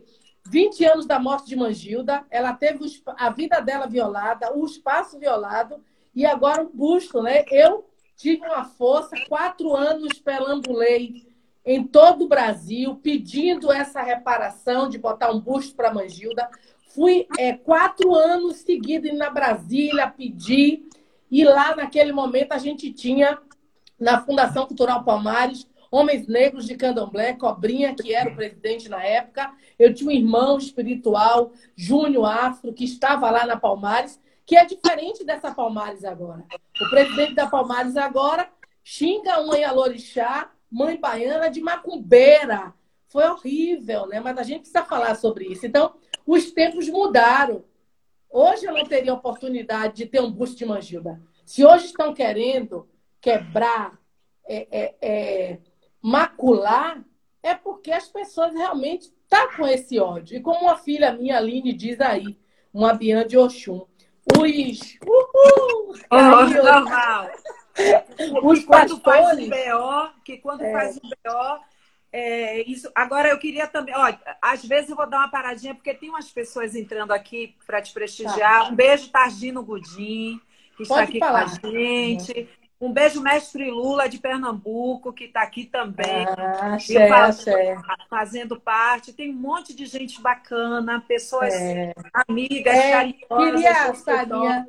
20 0.44 0.85
anos 0.85 1.07
da 1.07 1.18
morte 1.18 1.46
de 1.46 1.57
Mangilda, 1.57 2.24
ela 2.31 2.52
teve 2.52 2.85
a 3.07 3.31
vida 3.31 3.61
dela 3.61 3.87
violada, 3.87 4.57
o 4.57 4.64
espaço 4.64 5.18
violado, 5.18 5.83
e 6.14 6.26
agora 6.26 6.62
o 6.62 6.68
busto, 6.68 7.22
né? 7.22 7.44
Eu 7.50 7.88
tive 8.16 8.46
uma 8.46 8.64
força, 8.64 9.16
quatro 9.28 9.74
anos 9.74 10.18
perambulei 10.18 11.33
em 11.64 11.85
todo 11.85 12.24
o 12.24 12.28
Brasil, 12.28 12.96
pedindo 12.96 13.72
essa 13.72 14.02
reparação 14.02 14.88
de 14.88 14.98
botar 14.98 15.31
um 15.31 15.40
busto 15.40 15.74
para 15.74 15.94
Mangilda. 15.94 16.50
Fui 16.94 17.26
é, 17.38 17.52
quatro 17.52 18.14
anos 18.14 18.57
seguidos 18.57 19.16
na 19.16 19.31
Brasília 19.31 20.09
pedir, 20.09 20.88
e 21.31 21.44
lá 21.44 21.74
naquele 21.74 22.12
momento 22.12 22.52
a 22.52 22.59
gente 22.59 22.92
tinha, 22.92 23.38
na 23.98 24.20
Fundação 24.20 24.66
Cultural 24.66 25.05
Palmares, 25.05 25.66
Homens 25.92 26.26
Negros 26.26 26.66
de 26.66 26.74
Candomblé, 26.74 27.35
Cobrinha, 27.35 27.94
que 27.94 28.14
era 28.14 28.31
o 28.31 28.35
presidente 28.35 28.88
na 28.88 29.05
época. 29.05 29.52
Eu 29.78 29.92
tinha 29.92 30.09
um 30.09 30.12
irmão 30.12 30.57
espiritual, 30.57 31.52
Júnior 31.76 32.24
Afro, 32.24 32.72
que 32.72 32.83
estava 32.83 33.31
lá 33.31 33.44
na 33.44 33.59
Palmares, 33.59 34.18
que 34.46 34.57
é 34.57 34.64
diferente 34.64 35.22
dessa 35.22 35.55
Palmares 35.55 36.02
agora. 36.02 36.46
O 36.81 36.88
presidente 36.88 37.35
da 37.35 37.46
Palmares 37.46 37.94
agora 37.94 38.50
xinga 38.83 39.35
a 39.35 39.42
mãe 39.42 39.64
Alorixá, 39.64 40.50
mãe 40.70 40.98
baiana 40.98 41.50
de 41.50 41.61
macumbeira. 41.61 42.72
Foi 43.09 43.24
horrível, 43.28 44.07
né? 44.07 44.18
Mas 44.18 44.38
a 44.38 44.42
gente 44.42 44.61
precisa 44.61 44.85
falar 44.85 45.14
sobre 45.16 45.44
isso. 45.44 45.66
Então, 45.66 45.94
os 46.26 46.50
tempos 46.52 46.88
mudaram. 46.88 47.66
Hoje 48.31 48.64
eu 48.64 48.72
não 48.72 48.87
teria 48.87 49.12
oportunidade 49.12 49.96
de 49.96 50.07
ter 50.07 50.22
um 50.22 50.33
busto 50.33 50.57
de 50.57 50.64
Mangilda. 50.64 51.20
Se 51.44 51.66
hoje 51.66 51.85
estão 51.85 52.14
querendo 52.14 52.88
quebrar, 53.20 54.00
é, 54.48 54.66
é, 54.70 54.94
é, 55.02 55.59
macular, 56.02 57.02
é 57.42 57.54
porque 57.54 57.92
as 57.92 58.08
pessoas 58.08 58.52
realmente 58.52 59.02
estão 59.02 59.48
tá 59.48 59.56
com 59.56 59.66
esse 59.66 59.98
ódio. 59.98 60.36
E 60.36 60.40
como 60.40 60.60
uma 60.60 60.76
filha 60.76 61.12
minha, 61.12 61.38
Aline, 61.38 61.72
diz 61.72 62.00
aí, 62.00 62.36
uma 62.72 62.92
Bian 62.92 63.26
de 63.26 63.38
Oxum, 63.38 63.86
os. 64.38 64.98
Uhul! 65.06 65.94
Oh, 66.10 66.62
normal. 66.62 67.30
Os 68.42 68.58
que 68.60 68.66
quando 68.66 69.00
faz 69.00 69.38
um 69.38 69.48
BO, 69.48 70.10
que 70.22 70.36
quando 70.36 70.60
é. 70.60 70.72
faz 70.72 70.96
um 70.98 71.08
BO, 71.08 71.60
é, 72.12 72.60
isso. 72.70 72.90
Agora 72.94 73.30
eu 73.30 73.38
queria 73.38 73.66
também, 73.66 73.94
ó, 73.96 74.12
às 74.42 74.62
vezes 74.62 74.90
eu 74.90 74.96
vou 74.96 75.08
dar 75.08 75.18
uma 75.18 75.30
paradinha 75.30 75.74
porque 75.74 75.94
tem 75.94 76.10
umas 76.10 76.30
pessoas 76.30 76.74
entrando 76.74 77.12
aqui 77.12 77.56
para 77.66 77.80
te 77.80 77.92
prestigiar. 77.94 78.64
Tá. 78.64 78.68
Um 78.68 78.74
beijo 78.74 79.10
Targino 79.10 79.62
Gudim, 79.62 80.38
que 80.76 80.86
Pode 80.86 80.90
está 80.90 81.02
aqui 81.02 81.18
falar. 81.18 81.58
com 81.58 81.66
a 81.66 81.70
gente. 81.70 82.48
Um 82.82 82.92
beijo, 82.92 83.22
mestre 83.22 83.70
Lula 83.70 84.08
de 84.08 84.18
Pernambuco, 84.18 85.12
que 85.12 85.26
está 85.26 85.42
aqui 85.42 85.66
também. 85.66 86.26
Ah, 86.36 86.74
axé, 86.74 87.08
faz, 87.08 87.44
Fazendo 88.10 88.60
parte. 88.60 89.12
Tem 89.12 89.30
um 89.30 89.38
monte 89.38 89.72
de 89.72 89.86
gente 89.86 90.20
bacana, 90.20 91.00
pessoas 91.06 91.54
é. 91.54 91.94
amigas, 92.28 92.74
é, 92.74 93.12
Queria, 93.12 93.94
Sarinha, 93.94 94.66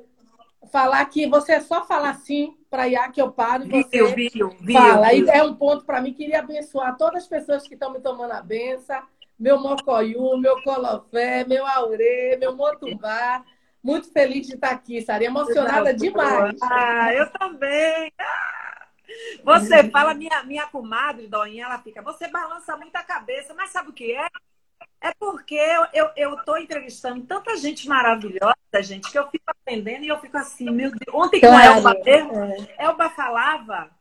falar 0.71 1.03
que 1.05 1.25
você 1.25 1.53
é 1.53 1.59
só 1.59 1.87
falar 1.87 2.11
assim 2.11 2.55
para 2.69 2.87
Iá 2.87 3.09
que 3.09 3.19
eu 3.19 3.31
paro 3.31 3.65
e 3.65 3.81
você 3.81 4.05
viu, 4.05 4.29
viu, 4.31 4.49
viu, 4.61 4.79
fala. 4.79 5.09
Viu. 5.09 5.31
é 5.31 5.41
um 5.41 5.55
ponto 5.55 5.83
para 5.83 5.99
mim. 5.99 6.13
Queria 6.13 6.41
abençoar 6.41 6.95
todas 6.95 7.23
as 7.23 7.27
pessoas 7.27 7.67
que 7.67 7.73
estão 7.73 7.91
me 7.91 7.99
tomando 7.99 8.33
a 8.33 8.43
benção. 8.43 9.01
Meu 9.39 9.59
Mocoiú, 9.59 10.37
meu 10.37 10.61
Colofé, 10.61 11.45
meu 11.47 11.65
Aurê, 11.65 12.37
meu 12.39 12.55
Motubá. 12.55 13.43
Muito 13.83 14.11
feliz 14.11 14.47
de 14.47 14.55
estar 14.55 14.71
aqui, 14.71 15.01
Sara. 15.01 15.25
Emocionada 15.25 15.93
demais. 15.93 16.55
Ah, 16.61 17.13
eu 17.13 17.29
também. 17.31 18.13
Você 19.43 19.89
fala, 19.89 20.13
minha, 20.13 20.41
minha 20.43 20.65
comadre, 20.67 21.27
Doinha, 21.27 21.65
ela 21.65 21.77
fica, 21.79 22.01
você 22.01 22.27
balança 22.29 22.77
muito 22.77 22.95
a 22.95 23.03
cabeça, 23.03 23.53
mas 23.53 23.71
sabe 23.71 23.89
o 23.89 23.93
que 23.93 24.13
é? 24.13 24.27
É 25.01 25.13
porque 25.19 25.59
eu 25.93 26.09
eu 26.15 26.35
estou 26.35 26.57
entrevistando 26.57 27.21
tanta 27.25 27.57
gente 27.57 27.87
maravilhosa, 27.87 28.55
gente, 28.81 29.11
que 29.11 29.19
eu 29.19 29.29
fico 29.29 29.43
aprendendo 29.47 30.05
e 30.05 30.07
eu 30.07 30.19
fico 30.19 30.37
assim, 30.37 30.69
meu 30.69 30.89
Deus. 30.89 31.13
Ontem 31.13 31.41
com 31.41 31.47
a 31.47 31.65
Elba 31.65 31.93
mesmo, 32.03 32.33
é. 32.35 32.75
Elba 32.77 33.09
falava, 33.09 33.91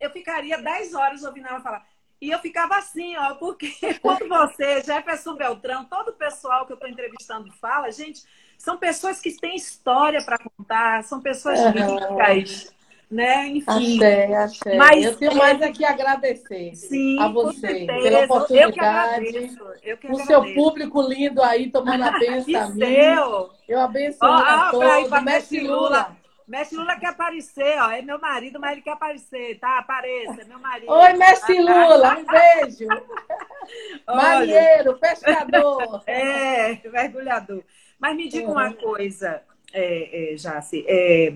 eu 0.00 0.10
ficaria 0.10 0.60
10 0.60 0.94
horas 0.94 1.22
ouvindo 1.22 1.46
ela 1.46 1.60
falar. 1.60 1.86
E 2.20 2.30
eu 2.30 2.38
ficava 2.40 2.76
assim, 2.76 3.16
ó, 3.16 3.34
porque 3.34 3.72
quando 4.02 4.28
você, 4.28 4.82
Jefferson 4.82 5.34
Beltrão, 5.34 5.84
todo 5.84 6.08
o 6.08 6.16
pessoal 6.16 6.66
que 6.66 6.72
eu 6.72 6.76
estou 6.76 6.90
entrevistando 6.90 7.52
fala, 7.52 7.90
gente, 7.90 8.22
são 8.62 8.76
pessoas 8.76 9.20
que 9.20 9.36
têm 9.40 9.56
história 9.56 10.22
para 10.24 10.38
contar, 10.38 11.02
são 11.02 11.20
pessoas 11.20 11.58
ricas, 11.74 12.72
né? 13.10 13.48
Enfim. 13.48 14.00
Achei, 14.00 14.34
achei. 14.34 14.76
Mas, 14.76 15.04
eu 15.04 15.16
tenho 15.16 15.34
mais 15.34 15.60
aqui 15.60 15.84
agradecer 15.84 16.72
sim, 16.76 17.20
a 17.20 17.26
você 17.26 17.86
pela 17.86 18.24
oportunidade. 18.24 18.62
Eu 18.62 18.72
que 18.72 18.78
agradeço. 18.80 19.64
Eu 19.82 19.96
que 19.98 20.06
agradeço. 20.06 20.22
O 20.22 20.26
seu 20.26 20.54
público 20.54 21.02
lindo 21.02 21.42
aí 21.42 21.72
tomando 21.72 22.04
a 22.04 22.12
benção. 22.16 22.72
Seu. 22.76 23.50
Eu 23.68 23.80
abençoo 23.80 24.28
oh, 24.28 24.32
a 24.32 24.70
todos. 24.70 25.22
Mestre 25.24 25.60
Lula. 25.62 25.76
Lula. 25.76 26.16
Mestre 26.46 26.78
Lula 26.78 26.96
quer 27.00 27.08
aparecer, 27.08 27.80
ó. 27.80 27.90
É 27.90 28.00
meu 28.00 28.20
marido, 28.20 28.60
mas 28.60 28.72
ele 28.72 28.82
quer 28.82 28.92
aparecer, 28.92 29.58
tá? 29.58 29.78
Apareça, 29.78 30.40
é 30.40 30.44
meu 30.44 30.60
marido. 30.60 30.88
Oi, 30.88 31.12
Mestre 31.14 31.60
Lula, 31.60 32.16
um 32.16 32.24
beijo. 32.24 32.86
Marinheiro, 34.06 34.96
pescador. 34.98 36.00
É, 36.06 36.78
mergulhador. 36.88 37.64
Mas 38.02 38.16
me 38.16 38.28
diga 38.28 38.46
uhum. 38.46 38.52
uma 38.54 38.74
coisa, 38.74 39.40
é, 39.72 40.32
é, 40.32 40.36
Jace, 40.36 40.84
é, 40.88 41.34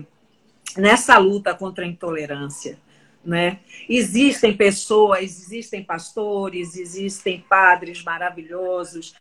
nessa 0.75 1.17
luta 1.17 1.55
contra 1.55 1.85
a 1.85 1.87
intolerância, 1.87 2.77
né? 3.23 3.59
Existem 3.87 4.55
pessoas, 4.55 5.21
existem 5.21 5.81
pastores, 5.81 6.75
existem 6.75 7.39
padres 7.47 8.03
maravilhosos 8.03 9.15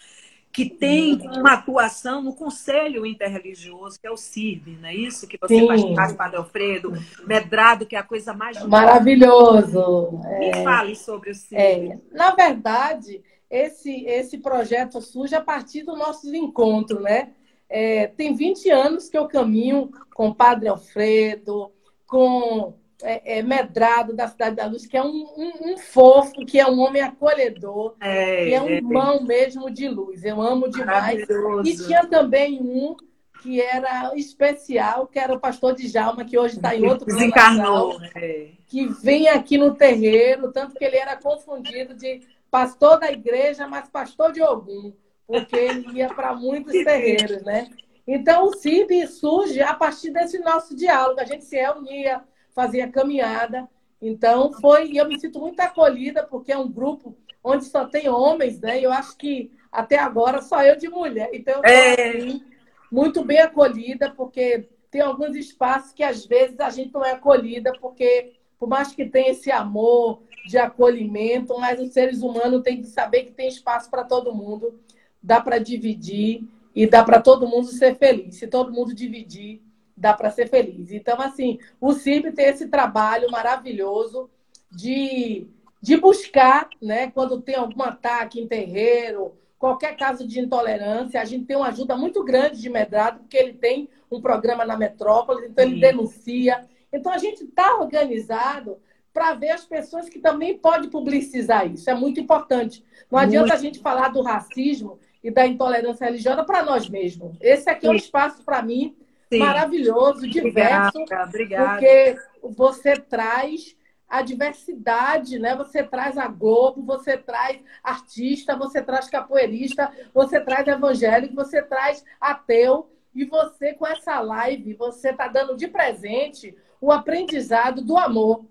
que 0.53 0.69
têm 0.69 1.15
uhum. 1.15 1.41
uma 1.41 1.53
atuação 1.53 2.21
no 2.21 2.35
Conselho 2.35 3.07
Interreligioso, 3.07 4.01
que 4.01 4.09
é 4.09 4.11
o 4.11 4.17
CIRB, 4.17 4.79
não 4.81 4.89
é 4.89 4.95
isso? 4.97 5.29
Que 5.29 5.39
você 5.41 5.61
Sim. 5.61 5.67
faz 5.69 5.85
parte, 5.95 6.15
Padre 6.15 6.37
Alfredo, 6.39 6.95
medrado, 7.27 7.87
que 7.87 7.95
é 7.95 7.99
a 8.01 8.03
coisa 8.03 8.33
mais... 8.33 8.61
Maravilhoso. 8.65 10.19
Me 10.41 10.49
é... 10.49 10.65
fale 10.65 10.97
sobre 10.97 11.31
o 11.31 11.35
CIRB. 11.35 11.61
É. 11.61 11.99
Na 12.11 12.35
verdade, 12.35 13.23
esse, 13.51 14.05
esse 14.07 14.39
projeto 14.39 15.01
surge 15.01 15.35
a 15.35 15.41
partir 15.41 15.83
dos 15.83 15.99
nossos 15.99 16.33
encontros, 16.33 17.03
né? 17.03 17.33
É, 17.69 18.07
tem 18.09 18.35
20 18.35 18.71
anos 18.71 19.09
que 19.09 19.19
eu 19.19 19.27
caminho 19.27 19.91
com 20.15 20.29
o 20.29 20.35
Padre 20.35 20.69
Alfredo, 20.69 21.73
com 22.07 22.75
é, 23.03 23.39
é, 23.39 23.43
Medrado 23.43 24.15
da 24.15 24.29
Cidade 24.29 24.57
da 24.57 24.67
Luz, 24.67 24.87
que 24.87 24.97
é 24.97 25.03
um, 25.03 25.27
um, 25.37 25.73
um 25.73 25.77
fofo, 25.77 26.45
que 26.47 26.59
é 26.59 26.67
um 26.67 26.79
homem 26.79 27.03
acolhedor, 27.03 27.97
é, 28.01 28.45
que 28.45 28.55
é 28.55 28.63
um 28.63 28.69
é. 28.69 28.73
irmão 28.75 29.23
mesmo 29.23 29.71
de 29.71 29.89
luz. 29.89 30.25
Eu 30.25 30.41
amo 30.41 30.69
demais. 30.69 31.27
E 31.65 31.77
tinha 31.77 32.07
também 32.07 32.61
um 32.61 32.97
que 33.43 33.61
era 33.61 34.13
especial, 34.17 35.07
que 35.07 35.19
era 35.19 35.35
o 35.35 35.39
pastor 35.39 35.75
Djalma, 35.75 36.25
que 36.25 36.39
hoje 36.39 36.57
está 36.57 36.75
em 36.75 36.87
outro 36.87 37.07
Desencarnou. 37.07 38.01
É. 38.15 38.49
Que 38.67 38.87
vem 38.87 39.29
aqui 39.29 39.59
no 39.59 39.75
terreiro, 39.75 40.51
tanto 40.51 40.75
que 40.75 40.85
ele 40.85 40.97
era 40.97 41.17
confundido 41.17 41.95
de 41.95 42.23
pastor 42.57 42.99
da 42.99 43.13
igreja, 43.13 43.69
mas 43.69 43.87
pastor 43.91 44.33
de 44.33 44.43
Ogum, 44.43 44.95
porque 45.27 45.55
ele 45.55 45.99
ia 45.99 46.09
para 46.09 46.35
muitos 46.35 46.73
terreiros, 46.73 47.43
né? 47.43 47.69
Então, 48.09 48.47
o 48.47 48.57
CIB 48.57 49.07
surge 49.09 49.61
a 49.61 49.75
partir 49.75 50.11
desse 50.11 50.39
nosso 50.39 50.75
diálogo. 50.75 51.21
A 51.21 51.25
gente 51.25 51.45
se 51.45 51.55
reunia, 51.57 52.23
fazia 52.55 52.91
caminhada. 52.91 53.69
Então, 54.01 54.55
foi. 54.55 54.91
E 54.91 54.97
eu 54.97 55.07
me 55.07 55.21
sinto 55.21 55.39
muito 55.39 55.61
acolhida, 55.61 56.23
porque 56.23 56.51
é 56.51 56.57
um 56.57 56.67
grupo 56.67 57.15
onde 57.45 57.67
só 57.67 57.85
tem 57.85 58.09
homens, 58.09 58.59
né? 58.59 58.81
Eu 58.81 58.91
acho 58.91 59.19
que 59.19 59.53
até 59.71 59.99
agora 59.99 60.41
só 60.41 60.63
eu 60.63 60.79
de 60.79 60.89
mulher. 60.89 61.29
Então, 61.35 61.57
eu 61.57 61.65
é... 61.65 61.93
assim, 61.93 62.43
muito 62.91 63.23
bem 63.23 63.41
acolhida, 63.41 64.11
porque 64.13 64.67
tem 64.91 65.03
alguns 65.03 65.37
espaços 65.37 65.93
que 65.93 66.03
às 66.03 66.25
vezes 66.25 66.59
a 66.59 66.71
gente 66.71 66.95
não 66.95 67.05
é 67.05 67.13
acolhida, 67.13 67.71
porque 67.79 68.33
por 68.59 68.67
mais 68.67 68.95
que 68.95 69.05
tenha 69.05 69.33
esse 69.33 69.51
amor 69.51 70.23
de 70.47 70.59
acolhimento, 70.59 71.59
mas 71.59 71.81
os 71.81 71.93
seres 71.93 72.23
humanos 72.23 72.63
têm 72.63 72.81
que 72.81 72.87
saber 72.87 73.25
que 73.25 73.33
tem 73.33 73.49
espaço 73.49 73.91
para 73.91 74.05
todo 74.05 74.35
mundo, 74.35 74.81
dá 75.23 75.41
para 75.41 75.59
dividir 75.59 76.47
e 76.75 76.87
dá 76.87 77.03
para 77.03 77.21
todo 77.21 77.49
mundo 77.49 77.67
ser 77.67 77.97
feliz. 77.97 78.37
Se 78.37 78.47
todo 78.47 78.73
mundo 78.73 78.95
dividir, 78.95 79.63
dá 79.97 80.13
para 80.13 80.31
ser 80.31 80.49
feliz. 80.49 80.93
Então, 80.93 81.21
assim, 81.21 81.59
o 81.81 81.93
CIB 81.93 82.33
tem 82.33 82.47
esse 82.47 82.69
trabalho 82.69 83.31
maravilhoso 83.31 84.31
de, 84.71 85.47
de 85.81 85.97
buscar, 85.97 86.69
né, 86.81 87.11
quando 87.11 87.41
tem 87.41 87.57
algum 87.57 87.83
ataque 87.83 88.41
em 88.41 88.47
terreiro, 88.47 89.35
qualquer 89.59 89.97
caso 89.97 90.27
de 90.27 90.39
intolerância, 90.39 91.21
a 91.21 91.25
gente 91.25 91.47
tem 91.47 91.57
uma 91.57 91.69
ajuda 91.69 91.97
muito 91.97 92.23
grande 92.23 92.61
de 92.61 92.69
Medrado, 92.69 93.21
porque 93.21 93.37
ele 93.37 93.55
tem 93.55 93.89
um 94.11 94.21
programa 94.21 94.65
na 94.65 94.77
metrópole, 94.77 95.47
então 95.47 95.65
ele 95.65 95.81
denuncia, 95.81 96.67
então, 96.93 97.13
a 97.13 97.19
gente 97.19 97.45
está 97.45 97.77
organizado 97.77 98.79
para 99.17 99.33
ver 99.33 99.49
as 99.49 99.65
pessoas 99.65 100.11
que 100.11 100.19
também 100.19 100.59
podem 100.59 100.91
publicizar 100.91 101.67
isso. 101.67 101.89
É 101.89 101.95
muito 101.95 102.21
importante. 102.21 102.85
Não 103.11 103.19
muito. 103.19 103.31
adianta 103.31 103.55
a 103.55 103.57
gente 103.57 103.81
falar 103.81 104.11
do 104.11 104.21
racismo 104.21 104.99
e 105.25 105.31
da 105.31 105.47
intolerância 105.47 106.05
religiosa 106.05 106.45
para 106.45 106.63
nós 106.63 106.87
mesmos. 106.87 107.35
Esse 107.41 107.71
aqui 107.71 107.81
Sim. 107.81 107.87
é 107.87 107.91
um 107.93 107.95
espaço, 107.95 108.45
para 108.45 108.61
mim, 108.61 108.95
Sim. 109.33 109.39
maravilhoso, 109.39 110.29
diverso. 110.29 110.99
Obrigada, 110.99 111.29
obrigada. 111.31 111.71
Porque 111.71 112.17
você 112.43 112.97
traz 112.97 113.75
a 114.07 114.21
diversidade, 114.21 115.39
né? 115.39 115.57
Você 115.57 115.83
traz 115.83 116.19
a 116.19 116.29
Globo, 116.29 116.83
você 116.83 117.17
traz 117.17 117.59
artista, 117.83 118.55
você 118.55 118.83
traz 118.83 119.09
capoeirista, 119.09 119.91
você 120.13 120.39
traz 120.41 120.69
evangélico, 120.69 121.35
você 121.35 121.63
traz 121.63 122.05
ateu. 122.21 122.91
E 123.15 123.25
você, 123.25 123.73
com 123.73 123.87
essa 123.87 124.21
live, 124.21 124.75
você 124.75 125.09
está 125.09 125.27
dando 125.27 125.57
de 125.57 125.69
presente 125.69 126.55
o 126.83 126.93
aprendizado 126.93 127.81
do 127.81 127.97
amor. 127.97 128.45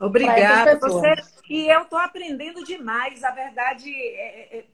Obrigada. 0.00 0.78
Você... 0.78 1.14
E 1.48 1.68
eu 1.68 1.82
estou 1.82 1.98
aprendendo 1.98 2.64
demais. 2.64 3.22
A 3.22 3.30
verdade, 3.30 3.92
é, 3.92 4.56
é, 4.56 4.58
é 4.58 4.64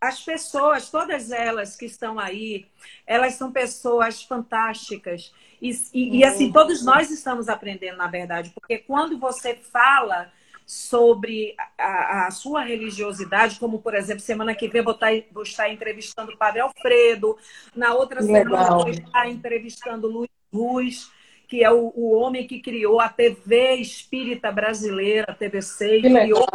as 0.00 0.20
pessoas, 0.22 0.90
todas 0.90 1.30
elas 1.30 1.76
que 1.76 1.86
estão 1.86 2.18
aí, 2.18 2.66
elas 3.06 3.34
são 3.34 3.52
pessoas 3.52 4.22
fantásticas. 4.22 5.32
E, 5.60 5.70
e, 5.94 6.18
e, 6.18 6.24
assim, 6.24 6.50
todos 6.50 6.84
nós 6.84 7.10
estamos 7.10 7.48
aprendendo, 7.48 7.96
na 7.96 8.08
verdade, 8.08 8.50
porque 8.50 8.78
quando 8.78 9.18
você 9.18 9.54
fala 9.54 10.30
sobre 10.64 11.54
a, 11.78 12.26
a, 12.26 12.30
sua 12.30 12.62
religiosidade, 12.62 13.58
como, 13.58 13.80
por 13.80 13.94
exemplo, 13.94 14.22
semana 14.22 14.54
que 14.54 14.68
vem 14.68 14.82
vou 14.82 14.94
estar, 14.94 15.10
vou 15.32 15.42
estar 15.42 15.68
entrevistando 15.68 16.32
o 16.32 16.36
Padre 16.36 16.60
Alfredo, 16.60 17.36
na 17.74 17.94
outra 17.94 18.20
Legal. 18.20 18.42
semana 18.42 18.76
vou 18.76 18.88
estar 18.88 19.28
entrevistando 19.28 20.08
Luiz 20.08 20.30
Luz 20.52 21.10
que 21.52 21.62
é 21.62 21.70
o, 21.70 21.92
o 21.94 22.12
homem 22.12 22.46
que 22.46 22.60
criou 22.60 22.98
a 22.98 23.10
TV 23.10 23.74
espírita 23.74 24.50
brasileira, 24.50 25.26
a 25.30 25.34
TVC, 25.34 26.00
criou, 26.00 26.46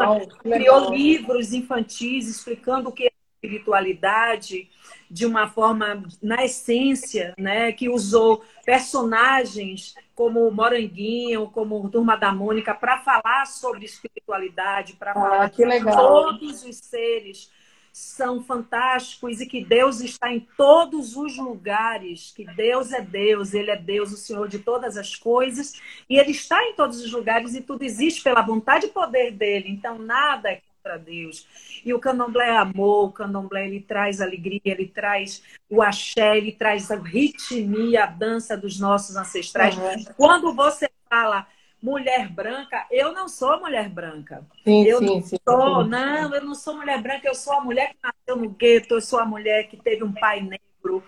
criou 0.41 0.89
livros 0.89 1.53
infantis 1.53 2.27
explicando 2.27 2.89
o 2.89 2.91
que 2.91 3.03
é 3.03 3.11
espiritualidade 3.35 4.67
de 5.07 5.23
uma 5.23 5.47
forma 5.49 6.03
na 6.19 6.43
essência, 6.43 7.35
né, 7.37 7.71
que 7.73 7.87
usou 7.87 8.43
personagens 8.65 9.93
como 10.15 10.49
Moranguinho, 10.49 11.45
como 11.51 11.87
Turma 11.91 12.17
da 12.17 12.33
Mônica 12.33 12.73
para 12.73 12.97
falar 12.97 13.45
sobre 13.45 13.85
espiritualidade, 13.85 14.93
para 14.93 15.11
ah, 15.11 15.13
falar 15.13 15.49
que 15.51 15.63
legal. 15.63 15.95
todos 15.95 16.63
os 16.63 16.75
seres 16.77 17.51
são 17.97 18.43
fantásticos 18.43 19.41
e 19.41 19.47
que 19.47 19.65
Deus 19.65 20.01
está 20.01 20.31
em 20.31 20.47
todos 20.55 21.15
os 21.15 21.35
lugares, 21.35 22.31
que 22.35 22.45
Deus 22.45 22.93
é 22.93 23.01
Deus, 23.01 23.55
Ele 23.55 23.71
é 23.71 23.75
Deus, 23.75 24.11
o 24.11 24.17
Senhor 24.17 24.47
de 24.47 24.59
todas 24.59 24.97
as 24.97 25.15
coisas, 25.15 25.81
e 26.07 26.19
Ele 26.19 26.29
está 26.29 26.63
em 26.63 26.75
todos 26.75 27.01
os 27.01 27.11
lugares 27.11 27.55
e 27.55 27.61
tudo 27.61 27.81
existe 27.81 28.21
pela 28.21 28.43
vontade 28.43 28.85
e 28.85 28.89
poder 28.89 29.31
dele. 29.31 29.69
Então 29.69 29.97
nada 29.97 30.51
é 30.51 30.61
contra 30.61 30.99
Deus. 30.99 31.47
E 31.83 31.91
o 31.91 31.99
candomblé 31.99 32.49
é 32.49 32.57
amor, 32.57 33.05
o 33.05 33.11
candomblé 33.11 33.65
ele 33.65 33.81
traz 33.81 34.21
alegria, 34.21 34.61
ele 34.63 34.87
traz 34.87 35.41
o 35.67 35.81
axé, 35.81 36.37
ele 36.37 36.51
traz 36.51 36.91
a 36.91 36.97
ritmia, 36.97 38.03
a 38.03 38.07
dança 38.07 38.55
dos 38.55 38.79
nossos 38.79 39.15
ancestrais. 39.15 39.75
Uhum. 39.75 40.05
Quando 40.15 40.53
você 40.53 40.87
fala 41.09 41.47
mulher 41.81 42.29
branca, 42.29 42.85
eu 42.91 43.13
não 43.13 43.27
sou 43.27 43.59
mulher 43.59 43.89
branca. 43.89 44.45
Sim, 44.63 44.83
eu 44.83 44.99
sim, 44.99 45.05
não 45.05 45.21
sim, 45.21 45.37
sou, 45.47 45.85
não, 45.85 46.33
eu 46.33 46.43
não 46.43 46.55
sou 46.55 46.75
mulher 46.75 47.01
branca, 47.01 47.27
eu 47.27 47.35
sou 47.35 47.53
a 47.53 47.61
mulher 47.61 47.89
que 47.89 47.97
nasceu 48.03 48.35
no 48.43 48.49
gueto, 48.49 48.95
eu 48.95 49.01
sou 49.01 49.19
a 49.19 49.25
mulher 49.25 49.67
que 49.67 49.77
teve 49.77 50.03
um 50.03 50.11
pai 50.11 50.41
negro. 50.41 51.03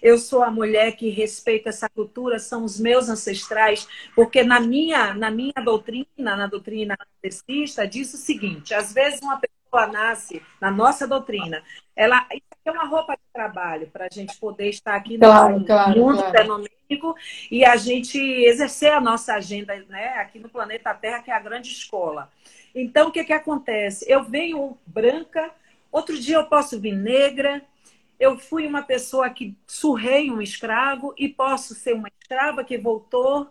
Eu 0.00 0.18
sou 0.18 0.42
a 0.42 0.50
mulher 0.50 0.96
que 0.96 1.08
respeita 1.10 1.68
essa 1.68 1.88
cultura, 1.88 2.38
são 2.38 2.64
os 2.64 2.78
meus 2.78 3.08
ancestrais, 3.08 3.86
porque 4.14 4.42
na 4.42 4.58
minha, 4.58 5.14
na 5.14 5.30
minha 5.30 5.54
doutrina, 5.64 6.36
na 6.36 6.46
doutrina 6.46 6.96
kardecista, 6.96 7.86
diz 7.86 8.12
o 8.12 8.16
seguinte: 8.16 8.74
às 8.74 8.92
vezes 8.92 9.20
uma 9.22 9.38
pessoa 9.38 9.61
nasce, 9.80 10.42
na 10.60 10.70
nossa 10.70 11.06
doutrina, 11.06 11.62
ela 11.96 12.26
é 12.64 12.70
uma 12.70 12.84
roupa 12.84 13.14
de 13.14 13.22
trabalho 13.32 13.88
para 13.88 14.06
a 14.06 14.08
gente 14.12 14.36
poder 14.38 14.68
estar 14.68 14.94
aqui 14.94 15.18
claro, 15.18 15.58
no 15.58 15.66
claro, 15.66 15.98
mundo 15.98 16.18
claro. 16.18 16.38
fenomênico 16.38 17.14
e 17.50 17.64
a 17.64 17.76
gente 17.76 18.18
exercer 18.18 18.92
a 18.92 19.00
nossa 19.00 19.34
agenda 19.34 19.74
né, 19.88 20.14
aqui 20.18 20.38
no 20.38 20.48
planeta 20.48 20.94
Terra, 20.94 21.22
que 21.22 21.30
é 21.30 21.34
a 21.34 21.40
grande 21.40 21.70
escola. 21.70 22.30
Então, 22.74 23.08
o 23.08 23.12
que, 23.12 23.24
que 23.24 23.32
acontece? 23.32 24.04
Eu 24.08 24.22
venho 24.22 24.78
branca, 24.86 25.50
outro 25.90 26.18
dia 26.18 26.36
eu 26.36 26.46
posso 26.46 26.80
vir 26.80 26.94
negra, 26.94 27.62
eu 28.18 28.38
fui 28.38 28.66
uma 28.66 28.82
pessoa 28.82 29.28
que 29.30 29.56
surrei 29.66 30.30
um 30.30 30.40
escravo 30.40 31.14
e 31.18 31.28
posso 31.28 31.74
ser 31.74 31.94
uma 31.94 32.08
escrava 32.20 32.62
que 32.62 32.78
voltou. 32.78 33.48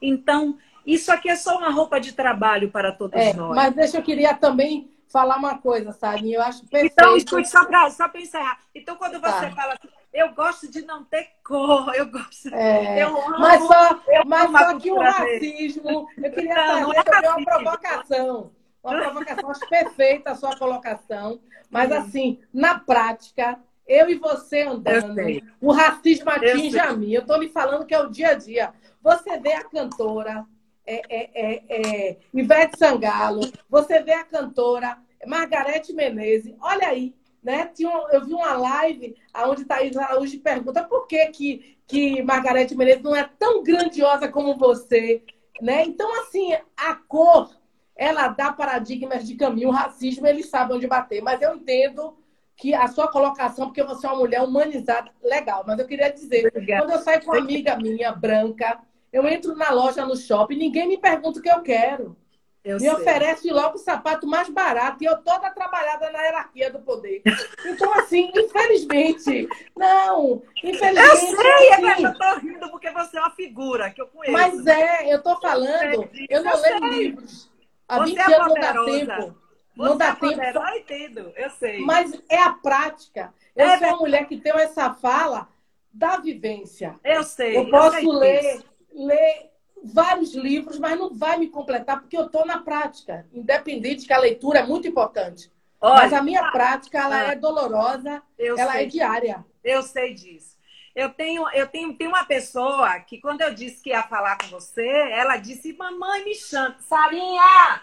Então, 0.00 0.56
isso 0.86 1.10
aqui 1.10 1.28
é 1.28 1.36
só 1.36 1.58
uma 1.58 1.70
roupa 1.70 2.00
de 2.00 2.12
trabalho 2.12 2.70
para 2.70 2.92
todos 2.92 3.18
é, 3.18 3.32
nós. 3.32 3.56
Mas 3.56 3.74
deixa 3.74 3.98
eu 3.98 4.02
queria 4.02 4.34
também 4.34 4.93
falar 5.14 5.36
uma 5.36 5.58
coisa, 5.58 5.92
Sarinha, 5.92 6.38
eu 6.38 6.42
acho 6.42 6.66
perfeito. 6.66 6.92
Então, 6.92 7.16
escute, 7.16 7.48
só 7.48 7.64
para 7.64 7.88
só 7.88 8.10
encerrar. 8.16 8.58
Então, 8.74 8.96
quando 8.96 9.20
tá. 9.20 9.30
você 9.30 9.50
fala 9.52 9.74
assim, 9.74 9.88
eu 10.12 10.34
gosto 10.34 10.68
de 10.68 10.82
não 10.82 11.04
ter 11.04 11.28
cor, 11.44 11.94
eu 11.94 12.10
gosto. 12.10 12.52
É, 12.52 13.00
eu 13.00 13.08
amo, 13.08 13.38
mas 13.38 13.62
só, 13.62 14.00
mas 14.26 14.50
só 14.50 14.78
que 14.80 14.90
o 14.90 14.98
racismo. 14.98 16.08
Eu 16.18 16.32
queria 16.32 16.54
não, 16.54 16.92
fazer 16.92 17.22
não 17.22 17.30
é 17.30 17.36
uma 17.36 17.44
provocação. 17.44 18.50
Uma 18.82 19.00
provocação, 19.00 19.50
acho 19.50 19.68
perfeita 19.68 20.32
a 20.32 20.34
sua 20.34 20.56
colocação. 20.56 21.40
Mas, 21.70 21.92
assim, 21.92 22.40
na 22.52 22.80
prática, 22.80 23.58
eu 23.86 24.10
e 24.10 24.16
você 24.16 24.62
andando, 24.62 25.16
o 25.60 25.70
racismo 25.70 26.28
atinge 26.28 26.78
a 26.78 26.92
mim. 26.92 27.12
Eu 27.12 27.22
estou 27.22 27.38
lhe 27.38 27.48
falando 27.48 27.86
que 27.86 27.94
é 27.94 28.00
o 28.00 28.10
dia 28.10 28.30
a 28.30 28.34
dia. 28.34 28.74
Você 29.00 29.38
vê 29.38 29.52
a 29.52 29.64
cantora 29.64 30.44
é, 30.86 31.02
é, 31.08 31.30
é, 31.34 31.62
é, 31.68 32.16
Ivete 32.32 32.78
Sangalo, 32.78 33.40
você 33.68 34.02
vê 34.02 34.12
a 34.12 34.24
cantora 34.24 34.98
Margarete 35.26 35.92
Menezes. 35.92 36.54
Olha 36.60 36.88
aí, 36.88 37.14
né? 37.42 37.70
Eu 38.12 38.24
vi 38.24 38.32
uma 38.32 38.56
live 38.56 39.14
onde 39.46 39.64
Thaís 39.64 39.96
Araújo 39.96 40.40
pergunta 40.40 40.82
por 40.84 41.06
que, 41.06 41.26
que, 41.28 41.76
que 41.86 42.22
Margarete 42.22 42.74
Menezes 42.74 43.02
não 43.02 43.14
é 43.14 43.28
tão 43.38 43.62
grandiosa 43.62 44.28
como 44.28 44.56
você. 44.56 45.22
Né? 45.60 45.84
Então, 45.84 46.20
assim, 46.20 46.52
a 46.76 46.94
cor, 46.94 47.50
ela 47.96 48.28
dá 48.28 48.52
paradigmas 48.52 49.26
de 49.26 49.36
caminho. 49.36 49.68
O 49.68 49.72
racismo, 49.72 50.26
ele 50.26 50.42
sabe 50.42 50.72
onde 50.72 50.86
bater. 50.86 51.22
Mas 51.22 51.40
eu 51.40 51.54
entendo 51.54 52.16
que 52.56 52.74
a 52.74 52.86
sua 52.88 53.08
colocação, 53.08 53.66
porque 53.66 53.82
você 53.82 54.06
é 54.06 54.10
uma 54.10 54.18
mulher 54.18 54.42
humanizada, 54.42 55.10
legal. 55.22 55.64
Mas 55.66 55.78
eu 55.78 55.86
queria 55.86 56.10
dizer, 56.10 56.46
Obrigada. 56.48 56.84
quando 56.84 56.96
eu 56.96 57.02
saio 57.02 57.22
com 57.24 57.32
uma 57.32 57.38
amiga 57.38 57.76
minha, 57.76 58.12
branca, 58.12 58.80
eu 59.12 59.26
entro 59.28 59.54
na 59.54 59.70
loja, 59.70 60.04
no 60.04 60.16
shopping, 60.16 60.56
ninguém 60.56 60.88
me 60.88 60.98
pergunta 60.98 61.38
o 61.38 61.42
que 61.42 61.50
eu 61.50 61.62
quero. 61.62 62.16
Eu 62.64 62.76
me 62.76 62.80
sei. 62.80 62.92
oferece 62.92 63.50
logo 63.50 63.74
o 63.74 63.78
sapato 63.78 64.26
mais 64.26 64.48
barato 64.48 65.04
e 65.04 65.06
eu 65.06 65.18
toda 65.18 65.50
trabalhada 65.50 66.10
na 66.10 66.22
hierarquia 66.22 66.70
do 66.70 66.78
poder. 66.78 67.22
Então, 67.66 67.92
assim, 67.98 68.32
infelizmente, 68.34 69.46
não, 69.76 70.42
infelizmente. 70.62 70.96
Eu 70.96 71.16
sei, 71.36 71.68
é 71.68 71.92
assim, 71.92 72.04
eu 72.04 72.18
tô 72.18 72.34
rindo 72.38 72.70
porque 72.70 72.90
você 72.90 73.18
é 73.18 73.20
uma 73.20 73.30
figura 73.32 73.90
que 73.90 74.00
eu 74.00 74.06
conheço. 74.06 74.32
Mas 74.32 74.66
é, 74.66 75.12
eu 75.12 75.22
tô 75.22 75.38
falando, 75.40 76.08
eu, 76.30 76.42
não 76.42 76.58
leio 76.58 76.86
livros. 76.86 77.50
Há 77.86 77.98
você 77.98 78.14
20 78.14 78.18
é 78.18 78.34
anos 78.34 78.48
não 78.48 78.54
dá 78.54 78.72
tempo. 78.72 79.44
Você 79.76 79.88
não 79.88 79.96
dá 79.98 80.06
é 80.06 80.14
tempo. 80.14 80.34
Poderosa, 80.34 80.70
eu 80.70 80.78
entendo, 80.78 81.32
eu 81.36 81.50
sei. 81.50 81.80
Mas 81.80 82.22
é 82.30 82.38
a 82.38 82.52
prática. 82.52 83.34
Eu 83.54 83.66
é, 83.66 83.78
sou 83.78 83.88
uma 83.88 83.96
mulher 83.98 84.26
que 84.26 84.38
tem 84.38 84.52
essa 84.52 84.94
fala 84.94 85.48
da 85.92 86.16
vivência. 86.16 86.98
Eu 87.04 87.22
sei. 87.22 87.58
Eu 87.58 87.68
posso 87.68 87.98
eu 87.98 88.10
ler, 88.10 88.62
ler 88.90 89.53
vários 89.84 90.34
livros, 90.34 90.78
mas 90.78 90.98
não 90.98 91.14
vai 91.14 91.36
me 91.38 91.48
completar 91.48 92.00
porque 92.00 92.16
eu 92.16 92.26
estou 92.26 92.46
na 92.46 92.58
prática. 92.58 93.26
Independente 93.32 94.06
que 94.06 94.12
a 94.12 94.18
leitura 94.18 94.60
é 94.60 94.66
muito 94.66 94.88
importante. 94.88 95.52
Olha, 95.80 95.94
mas 95.94 96.12
a 96.12 96.22
minha 96.22 96.50
prática 96.50 96.98
ela 96.98 97.16
ah, 97.16 97.32
é 97.32 97.36
dolorosa, 97.36 98.22
ela 98.38 98.80
é 98.80 98.86
diária. 98.86 99.44
Eu 99.62 99.82
sei 99.82 100.14
disso. 100.14 100.54
Eu 100.94 101.10
tenho, 101.10 101.46
eu 101.50 101.66
tenho, 101.66 101.92
tenho 101.94 102.10
uma 102.10 102.24
pessoa 102.24 103.00
que 103.00 103.20
quando 103.20 103.40
eu 103.40 103.52
disse 103.52 103.82
que 103.82 103.90
ia 103.90 104.02
falar 104.04 104.38
com 104.38 104.46
você, 104.46 104.86
ela 104.86 105.36
disse: 105.36 105.72
"Mamãe 105.74 106.24
me 106.24 106.34
chama, 106.34 106.76
Sarinha". 106.80 107.82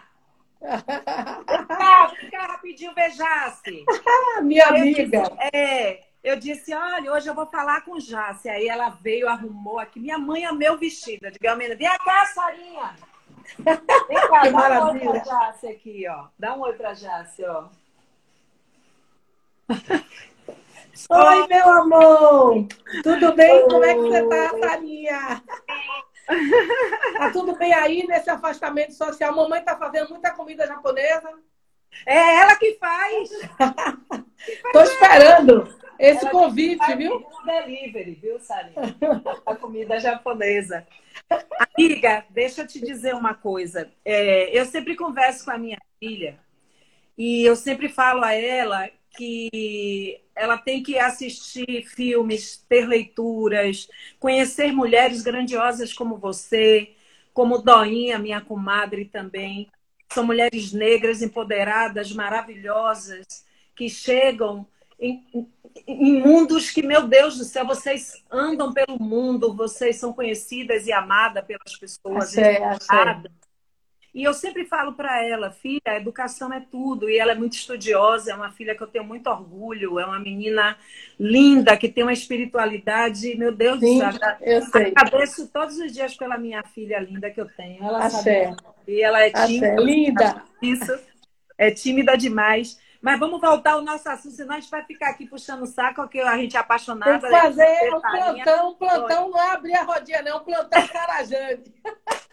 fica, 2.19 2.37
rapidinho, 2.39 2.93
vejasse. 2.93 3.85
Minha 4.43 4.67
amiga. 4.67 5.03
Disse, 5.03 5.33
é, 5.53 6.10
eu 6.23 6.35
disse, 6.35 6.73
olha, 6.73 7.11
hoje 7.11 7.27
eu 7.27 7.33
vou 7.33 7.47
falar 7.47 7.81
com 7.81 7.99
Jace. 7.99 8.47
Aí 8.47 8.67
ela 8.67 8.89
veio, 8.89 9.27
arrumou 9.27 9.79
aqui. 9.79 9.99
Minha 9.99 10.19
mãe 10.19 10.45
é 10.45 10.51
meu 10.51 10.77
vestido. 10.77 11.25
Eu 11.25 11.31
digo, 11.31 11.47
Almena, 11.47 11.75
vem 11.75 11.87
cá, 11.97 12.25
Sarinha. 12.27 12.95
Vem 14.07 14.27
cá, 14.29 14.41
que 14.41 14.51
dá 14.51 14.51
maravilha. 14.51 15.09
um 15.09 15.13
oi 15.13 15.19
pra 15.19 15.51
Jace 15.51 15.67
aqui, 15.67 16.07
ó. 16.07 16.27
Dá 16.37 16.53
um 16.53 16.61
oi 16.61 16.73
pra 16.73 16.93
Jace, 16.93 17.43
ó. 17.43 17.65
Oi, 21.09 21.47
meu 21.47 21.69
amor! 21.69 22.67
Tudo 23.01 23.33
bem? 23.33 23.67
Como 23.67 23.83
é 23.83 23.93
que 23.93 24.01
você 24.01 24.27
tá, 24.27 24.49
Sarinha? 24.59 25.43
Tá 27.17 27.31
tudo 27.31 27.55
bem 27.55 27.73
aí 27.73 28.05
nesse 28.05 28.29
afastamento 28.29 28.93
social? 28.93 29.35
Mamãe 29.35 29.63
tá 29.63 29.75
fazendo 29.77 30.09
muita 30.09 30.31
comida 30.31 30.67
japonesa? 30.67 31.33
É 32.05 32.41
ela 32.41 32.55
que 32.55 32.77
faz. 32.77 33.29
Tô 34.71 34.81
esperando 34.81 35.80
esse 36.01 36.25
ela 36.25 36.31
convite, 36.31 36.95
viu? 36.95 37.17
Um 37.17 37.45
delivery, 37.45 38.15
viu, 38.15 38.39
Sarinha? 38.39 38.95
A 39.45 39.55
comida 39.55 39.99
japonesa. 39.99 40.85
Amiga, 41.77 42.25
deixa 42.29 42.63
eu 42.63 42.67
te 42.67 42.79
dizer 42.79 43.13
uma 43.13 43.35
coisa. 43.35 43.91
É, 44.03 44.57
eu 44.57 44.65
sempre 44.65 44.95
converso 44.95 45.45
com 45.45 45.51
a 45.51 45.57
minha 45.57 45.77
filha 45.99 46.39
e 47.17 47.43
eu 47.43 47.55
sempre 47.55 47.87
falo 47.87 48.23
a 48.23 48.33
ela 48.33 48.89
que 49.15 50.21
ela 50.35 50.57
tem 50.57 50.81
que 50.81 50.97
assistir 50.97 51.85
filmes, 51.85 52.65
ter 52.67 52.87
leituras, 52.87 53.87
conhecer 54.19 54.71
mulheres 54.71 55.21
grandiosas 55.21 55.93
como 55.93 56.17
você, 56.17 56.95
como 57.33 57.61
Doinha, 57.61 58.17
minha 58.17 58.41
comadre 58.41 59.05
também. 59.05 59.69
São 60.11 60.25
mulheres 60.25 60.73
negras 60.73 61.21
empoderadas, 61.21 62.11
maravilhosas, 62.11 63.25
que 63.75 63.87
chegam 63.89 64.65
em, 64.99 65.23
em, 65.87 66.21
mundos 66.21 66.69
que, 66.69 66.81
meu 66.81 67.07
Deus 67.07 67.37
do 67.37 67.43
céu, 67.43 67.65
vocês 67.65 68.23
andam 68.31 68.73
pelo 68.73 68.97
mundo, 68.99 69.53
vocês 69.53 69.97
são 69.97 70.13
conhecidas 70.13 70.87
e 70.87 70.91
amadas 70.91 71.45
pelas 71.45 71.77
pessoas. 71.77 72.37
Achei, 72.37 72.57
achei. 72.57 73.31
E 74.13 74.23
eu 74.23 74.33
sempre 74.33 74.65
falo 74.65 74.91
para 74.91 75.25
ela, 75.25 75.51
filha, 75.51 75.81
a 75.85 75.95
educação 75.95 76.51
é 76.51 76.59
tudo. 76.59 77.09
E 77.09 77.17
ela 77.17 77.31
é 77.31 77.35
muito 77.35 77.53
estudiosa, 77.53 78.31
é 78.31 78.35
uma 78.35 78.51
filha 78.51 78.75
que 78.75 78.83
eu 78.83 78.87
tenho 78.87 79.05
muito 79.05 79.27
orgulho, 79.29 79.99
é 79.99 80.05
uma 80.05 80.19
menina 80.19 80.77
linda, 81.17 81.77
que 81.77 81.87
tem 81.87 82.03
uma 82.03 82.11
espiritualidade, 82.11 83.37
meu 83.37 83.53
Deus 83.53 83.79
do 83.79 83.87
céu. 83.97 84.09
Eu 84.41 84.61
sei. 84.63 84.91
Agradeço 84.95 85.47
todos 85.47 85.77
os 85.77 85.93
dias 85.93 86.13
pela 86.15 86.37
minha 86.37 86.61
filha 86.63 86.99
linda 86.99 87.31
que 87.31 87.39
eu 87.39 87.47
tenho. 87.55 87.81
Ela 87.81 88.05
Achei. 88.05 88.45
sabe. 88.45 88.57
E 88.87 89.01
ela 89.01 89.21
é 89.21 89.31
tímida. 89.31 89.81
Linda. 89.81 90.43
Isso. 90.61 90.99
É 91.57 91.71
tímida 91.71 92.17
demais. 92.17 92.77
Mas 93.01 93.19
vamos 93.19 93.41
voltar 93.41 93.71
ao 93.71 93.81
nosso 93.81 94.07
assunto, 94.07 94.35
senão 94.35 94.55
a 94.55 94.59
gente 94.59 94.69
vai 94.69 94.83
ficar 94.85 95.09
aqui 95.09 95.25
puxando 95.25 95.63
o 95.63 95.67
saco, 95.67 96.03
porque 96.03 96.19
a 96.19 96.37
gente 96.37 96.55
é 96.55 96.59
apaixonada. 96.59 97.19
Tem 97.19 97.29
que 97.29 97.35
fazer 97.35 97.95
um 97.95 98.01
plantão, 98.01 98.75
plantão 98.75 99.29
não 99.29 99.39
é 99.39 99.51
abrir 99.51 99.73
a 99.73 99.83
rodinha, 99.83 100.21
não, 100.21 100.43
plantão 100.43 100.87
carajante. 100.87 101.73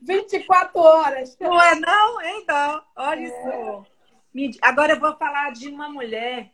24 0.00 0.80
horas. 0.80 1.36
Não 1.38 1.60
é 1.60 1.74
não? 1.74 2.22
Então, 2.22 2.82
olha 2.96 3.20
é. 3.20 3.24
isso. 3.24 4.58
Agora 4.62 4.92
eu 4.92 5.00
vou 5.00 5.16
falar 5.16 5.52
de 5.52 5.68
uma 5.68 5.88
mulher 5.88 6.50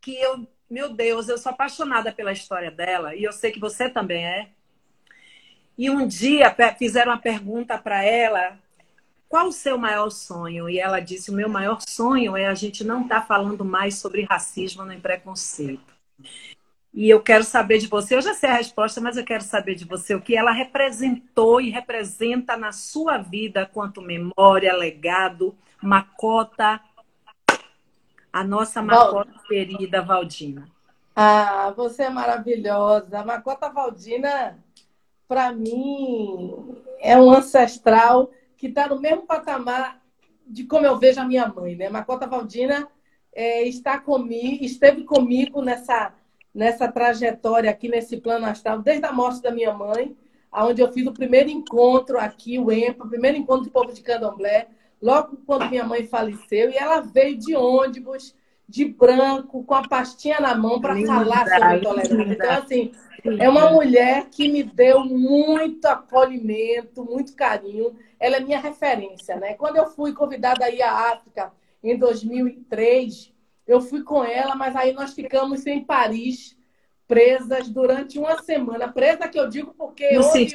que 0.00 0.18
eu, 0.20 0.46
meu 0.68 0.90
Deus, 0.90 1.28
eu 1.28 1.38
sou 1.38 1.50
apaixonada 1.50 2.12
pela 2.12 2.32
história 2.32 2.70
dela, 2.70 3.14
e 3.14 3.24
eu 3.24 3.32
sei 3.32 3.50
que 3.52 3.60
você 3.60 3.88
também 3.88 4.26
é. 4.26 4.48
E 5.76 5.88
um 5.88 6.06
dia 6.06 6.54
fizeram 6.78 7.12
uma 7.12 7.18
pergunta 7.18 7.78
para 7.78 8.04
ela 8.04 8.58
qual 9.30 9.46
o 9.46 9.52
seu 9.52 9.78
maior 9.78 10.10
sonho? 10.10 10.68
E 10.68 10.80
ela 10.80 10.98
disse: 10.98 11.30
o 11.30 11.34
meu 11.34 11.48
maior 11.48 11.80
sonho 11.88 12.36
é 12.36 12.46
a 12.46 12.54
gente 12.54 12.82
não 12.82 13.02
estar 13.02 13.20
tá 13.20 13.26
falando 13.26 13.64
mais 13.64 13.94
sobre 13.94 14.24
racismo 14.24 14.84
nem 14.84 15.00
preconceito. 15.00 15.94
E 16.92 17.08
eu 17.08 17.22
quero 17.22 17.44
saber 17.44 17.78
de 17.78 17.86
você, 17.86 18.16
eu 18.16 18.20
já 18.20 18.34
sei 18.34 18.50
a 18.50 18.56
resposta, 18.56 19.00
mas 19.00 19.16
eu 19.16 19.24
quero 19.24 19.44
saber 19.44 19.76
de 19.76 19.84
você 19.84 20.16
o 20.16 20.20
que 20.20 20.36
ela 20.36 20.50
representou 20.50 21.60
e 21.60 21.70
representa 21.70 22.56
na 22.56 22.72
sua 22.72 23.18
vida 23.18 23.64
quanto 23.64 24.02
memória, 24.02 24.74
legado, 24.74 25.54
Macota, 25.80 26.80
a 28.32 28.42
nossa 28.42 28.82
Macota 28.82 29.30
Val... 29.30 29.44
querida 29.46 30.02
Valdina. 30.02 30.68
Ah, 31.14 31.72
você 31.76 32.02
é 32.02 32.10
maravilhosa. 32.10 33.20
A 33.20 33.24
Macota 33.24 33.68
Valdina, 33.68 34.58
para 35.28 35.52
mim, 35.52 36.76
é 36.98 37.16
um 37.16 37.30
ancestral 37.30 38.32
que 38.60 38.66
está 38.66 38.86
no 38.86 39.00
mesmo 39.00 39.22
patamar 39.22 40.02
de 40.46 40.64
como 40.64 40.84
eu 40.84 40.98
vejo 40.98 41.18
a 41.18 41.24
minha 41.24 41.48
mãe, 41.48 41.74
né? 41.74 41.88
Macota 41.88 42.26
Valdina 42.26 42.86
é, 43.32 43.62
está 43.66 43.98
comigo, 43.98 44.62
esteve 44.62 45.04
comigo 45.04 45.62
nessa, 45.62 46.12
nessa 46.54 46.86
trajetória 46.86 47.70
aqui, 47.70 47.88
nesse 47.88 48.18
plano 48.18 48.44
astral, 48.44 48.80
desde 48.80 49.06
a 49.06 49.12
morte 49.12 49.40
da 49.40 49.50
minha 49.50 49.72
mãe, 49.72 50.14
aonde 50.52 50.82
eu 50.82 50.92
fiz 50.92 51.06
o 51.06 51.12
primeiro 51.12 51.48
encontro 51.48 52.18
aqui, 52.18 52.58
o 52.58 52.70
EMPA, 52.70 53.04
o 53.04 53.08
primeiro 53.08 53.38
encontro 53.38 53.64
do 53.64 53.70
povo 53.70 53.94
de 53.94 54.02
Candomblé, 54.02 54.68
logo 55.00 55.38
quando 55.46 55.70
minha 55.70 55.84
mãe 55.84 56.04
faleceu, 56.06 56.70
e 56.70 56.76
ela 56.76 57.00
veio 57.00 57.38
de 57.38 57.56
ônibus, 57.56 58.34
de 58.68 58.84
branco, 58.84 59.64
com 59.64 59.74
a 59.74 59.88
pastinha 59.88 60.38
na 60.38 60.54
mão 60.54 60.80
para 60.80 60.94
falar 61.06 61.48
sobre 61.48 61.76
intolerância. 61.78 62.32
Então, 62.32 62.50
assim, 62.50 62.92
é 63.38 63.48
uma 63.48 63.70
mulher 63.70 64.26
que 64.30 64.48
me 64.48 64.62
deu 64.62 65.04
muito 65.04 65.86
acolhimento, 65.86 67.04
muito 67.04 67.34
carinho. 67.34 67.96
Ela 68.20 68.36
é 68.36 68.40
minha 68.40 68.60
referência, 68.60 69.34
né? 69.36 69.54
Quando 69.54 69.76
eu 69.76 69.86
fui 69.86 70.12
convidada 70.12 70.66
a 70.66 70.70
ir 70.70 70.82
à 70.82 71.12
África 71.12 71.52
em 71.82 71.96
2003, 71.96 73.32
eu 73.66 73.80
fui 73.80 74.02
com 74.02 74.22
ela, 74.22 74.54
mas 74.54 74.76
aí 74.76 74.92
nós 74.92 75.14
ficamos 75.14 75.66
em 75.66 75.82
Paris, 75.82 76.56
presas 77.08 77.68
durante 77.68 78.18
uma 78.18 78.42
semana. 78.42 78.92
Presa 78.92 79.26
que 79.26 79.40
eu 79.40 79.48
digo 79.48 79.74
porque 79.76 80.18
houve 80.18 80.52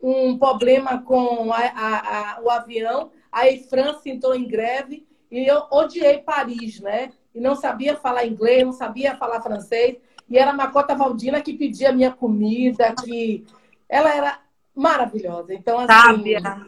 um, 0.00 0.30
um 0.30 0.38
problema 0.38 1.02
com 1.02 1.52
a, 1.52 1.58
a, 1.58 2.36
a, 2.36 2.40
o 2.40 2.48
avião, 2.48 3.10
a 3.32 3.40
Air 3.40 3.68
France 3.68 4.08
entrou 4.08 4.34
em 4.34 4.46
greve 4.46 5.06
e 5.30 5.46
eu 5.46 5.64
odiei 5.70 6.18
Paris, 6.18 6.80
né? 6.80 7.10
E 7.34 7.40
não 7.40 7.54
sabia 7.54 7.96
falar 7.96 8.26
inglês, 8.26 8.64
não 8.64 8.72
sabia 8.72 9.16
falar 9.16 9.40
francês. 9.40 9.96
E 10.28 10.38
era 10.38 10.50
a 10.50 10.54
Macota 10.54 10.94
Valdina 10.94 11.40
que 11.40 11.56
pedia 11.56 11.92
minha 11.92 12.10
comida, 12.10 12.94
que 13.04 13.44
ela 13.88 14.14
era 14.14 14.40
maravilhosa. 14.74 15.54
Então, 15.54 15.78
assim, 15.78 15.86
sábia. 15.86 16.66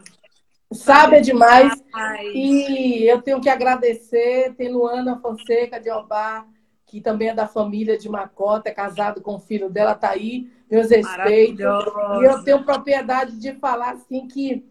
Sábia 0.71 1.21
demais. 1.21 1.83
Ai. 1.93 2.27
E 2.27 3.07
eu 3.07 3.21
tenho 3.21 3.41
que 3.41 3.49
agradecer. 3.49 4.53
Tem 4.55 4.71
Luana 4.71 5.19
Fonseca 5.19 5.79
de 5.79 5.89
Obá, 5.91 6.45
que 6.85 6.99
também 7.01 7.29
é 7.29 7.33
da 7.33 7.47
família 7.47 7.97
de 7.97 8.09
Macota, 8.09 8.69
é 8.69 8.73
casado 8.73 9.21
com 9.21 9.35
o 9.35 9.39
filho 9.39 9.69
dela, 9.69 9.95
tá 9.95 10.09
aí. 10.09 10.51
Meus 10.69 10.89
respeitos. 10.89 11.59
E 11.59 12.25
eu 12.25 12.43
tenho 12.43 12.63
propriedade 12.63 13.39
de 13.39 13.53
falar 13.53 13.91
assim 13.91 14.27
que 14.27 14.65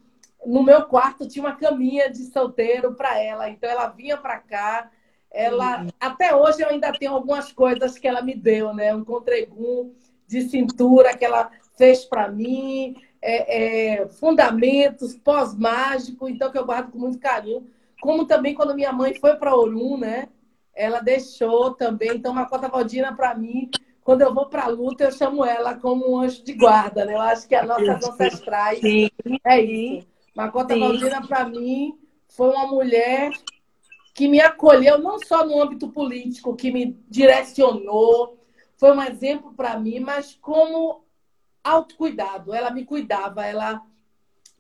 no 0.45 0.63
meu 0.63 0.83
quarto 0.87 1.29
tinha 1.29 1.45
uma 1.45 1.55
caminha 1.55 2.11
de 2.11 2.25
solteiro 2.25 2.95
para 2.95 3.21
ela. 3.23 3.49
Então 3.49 3.71
ela 3.71 3.87
vinha 3.87 4.17
para 4.17 4.39
cá 4.39 4.91
ela 5.33 5.83
uhum. 5.83 5.89
até 5.99 6.35
hoje 6.35 6.61
eu 6.61 6.69
ainda 6.69 6.93
tenho 6.93 7.13
algumas 7.13 7.51
coisas 7.53 7.99
que 7.99 8.07
ela 8.07 8.23
me 8.23 8.35
deu, 8.35 8.75
né? 8.75 8.95
Um 8.95 9.05
contregum 9.05 9.93
de 10.27 10.43
cintura 10.43 11.17
que 11.17 11.25
ela 11.25 11.51
fez 11.77 12.05
para 12.05 12.29
mim, 12.29 12.95
é, 13.23 14.01
é, 14.01 14.09
fundamentos 14.09 15.15
pós-mágico, 15.15 16.29
então 16.29 16.51
que 16.51 16.59
eu 16.59 16.67
guardo 16.67 16.91
com 16.91 16.99
muito 16.99 17.19
carinho. 17.19 17.67
Como 18.01 18.27
também 18.27 18.53
quando 18.53 18.75
minha 18.75 18.93
mãe 18.93 19.15
foi 19.15 19.37
para 19.37 19.57
Orum, 19.57 19.97
né? 19.97 20.29
Ela 20.75 21.01
deixou 21.01 21.73
também, 21.75 22.17
então 22.17 22.33
uma 22.33 22.47
cota 22.47 22.69
valdina 22.69 23.15
para 23.15 23.35
mim. 23.35 23.71
Quando 24.03 24.23
eu 24.23 24.35
vou 24.35 24.47
para 24.47 24.65
a 24.65 24.69
luta, 24.69 25.05
eu 25.05 25.13
chamo 25.13 25.45
ela 25.45 25.77
como 25.77 26.11
um 26.11 26.19
anjo 26.19 26.43
de 26.43 26.55
guarda, 26.55 27.05
né? 27.05 27.15
Eu 27.15 27.21
acho 27.21 27.47
que 27.47 27.55
as 27.55 27.69
nossas 27.69 28.09
ancestrais 28.09 28.81
Sim. 28.81 29.09
é 29.45 29.61
isso. 29.61 30.09
Macota 30.35 30.77
Valdina, 30.77 31.25
para 31.25 31.47
mim, 31.47 31.97
foi 32.27 32.49
uma 32.51 32.67
mulher 32.67 33.31
que 34.15 34.27
me 34.27 34.41
acolheu 34.41 34.99
não 34.99 35.19
só 35.21 35.47
no 35.47 35.63
âmbito 35.63 35.89
político, 35.89 36.57
que 36.57 36.73
me 36.73 36.99
direcionou, 37.09 38.39
foi 38.77 38.91
um 38.93 39.03
exemplo 39.03 39.53
para 39.55 39.79
mim, 39.79 40.01
mas 40.01 40.37
como 40.41 41.05
autocuidado. 41.63 42.55
Ela 42.55 42.71
me 42.71 42.85
cuidava, 42.85 43.45
ela 43.47 43.83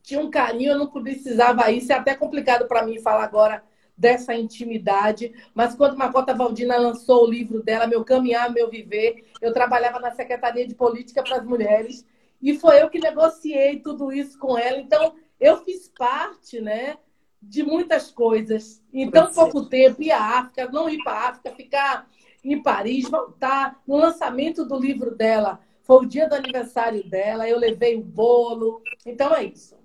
tinha 0.02 0.20
um 0.20 0.30
carinho, 0.30 0.72
eu 0.72 0.78
não 0.78 0.86
precisava 0.86 1.70
isso. 1.70 1.92
É 1.92 1.96
até 1.96 2.14
complicado 2.14 2.66
para 2.66 2.84
mim 2.84 3.00
falar 3.00 3.24
agora 3.24 3.62
dessa 3.96 4.34
intimidade, 4.34 5.32
mas 5.54 5.74
quando 5.74 5.96
Macota 5.96 6.34
Valdina 6.34 6.76
lançou 6.76 7.24
o 7.24 7.30
livro 7.30 7.62
dela, 7.62 7.86
Meu 7.86 8.04
Caminhar, 8.04 8.50
Meu 8.50 8.68
Viver, 8.68 9.26
eu 9.40 9.52
trabalhava 9.52 10.00
na 10.00 10.10
Secretaria 10.10 10.66
de 10.66 10.74
Política 10.74 11.22
para 11.22 11.36
as 11.36 11.44
Mulheres 11.44 12.04
e 12.42 12.58
foi 12.58 12.82
eu 12.82 12.90
que 12.90 12.98
negociei 12.98 13.78
tudo 13.78 14.10
isso 14.10 14.38
com 14.38 14.58
ela. 14.58 14.78
Então, 14.78 15.14
eu 15.38 15.62
fiz 15.62 15.88
parte, 15.96 16.60
né, 16.60 16.96
de 17.40 17.62
muitas 17.62 18.10
coisas 18.10 18.82
em 18.92 19.10
tão 19.10 19.32
pouco 19.32 19.66
tempo, 19.66 20.02
ir 20.02 20.10
à 20.10 20.38
África, 20.38 20.70
não 20.70 20.88
ir 20.88 21.02
para 21.02 21.12
a 21.12 21.28
África, 21.28 21.54
ficar 21.54 22.08
em 22.42 22.60
Paris, 22.62 23.08
voltar 23.08 23.80
no 23.86 23.96
lançamento 23.96 24.64
do 24.64 24.78
livro 24.78 25.14
dela. 25.14 25.60
Foi 25.82 26.04
o 26.04 26.08
dia 26.08 26.28
do 26.28 26.34
aniversário 26.34 27.02
dela, 27.04 27.48
eu 27.48 27.58
levei 27.58 27.96
o 27.96 28.02
bolo. 28.02 28.82
Então 29.04 29.34
é 29.34 29.44
isso. 29.44 29.76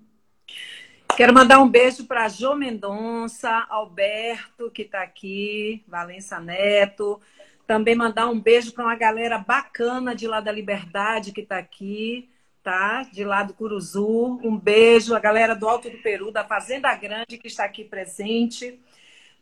Quero 1.16 1.34
mandar 1.34 1.60
um 1.60 1.68
beijo 1.68 2.06
para 2.06 2.28
Jô 2.28 2.54
Mendonça, 2.54 3.66
Alberto, 3.68 4.70
que 4.70 4.82
está 4.82 5.02
aqui, 5.02 5.82
Valença 5.88 6.38
Neto. 6.38 7.20
Também 7.66 7.94
mandar 7.94 8.28
um 8.28 8.40
beijo 8.40 8.72
para 8.72 8.84
uma 8.84 8.96
galera 8.96 9.38
bacana 9.38 10.14
de 10.14 10.26
lá 10.26 10.40
da 10.40 10.52
Liberdade 10.52 11.32
que 11.32 11.40
está 11.40 11.58
aqui 11.58 12.30
tá? 12.68 13.02
De 13.10 13.24
lá 13.24 13.42
do 13.42 13.54
Curuzu. 13.54 14.38
Um 14.44 14.58
beijo, 14.58 15.14
a 15.14 15.18
galera 15.18 15.54
do 15.54 15.66
Alto 15.66 15.88
do 15.88 15.96
Peru, 16.02 16.30
da 16.30 16.44
Fazenda 16.44 16.94
Grande, 16.94 17.38
que 17.38 17.46
está 17.46 17.64
aqui 17.64 17.82
presente. 17.82 18.78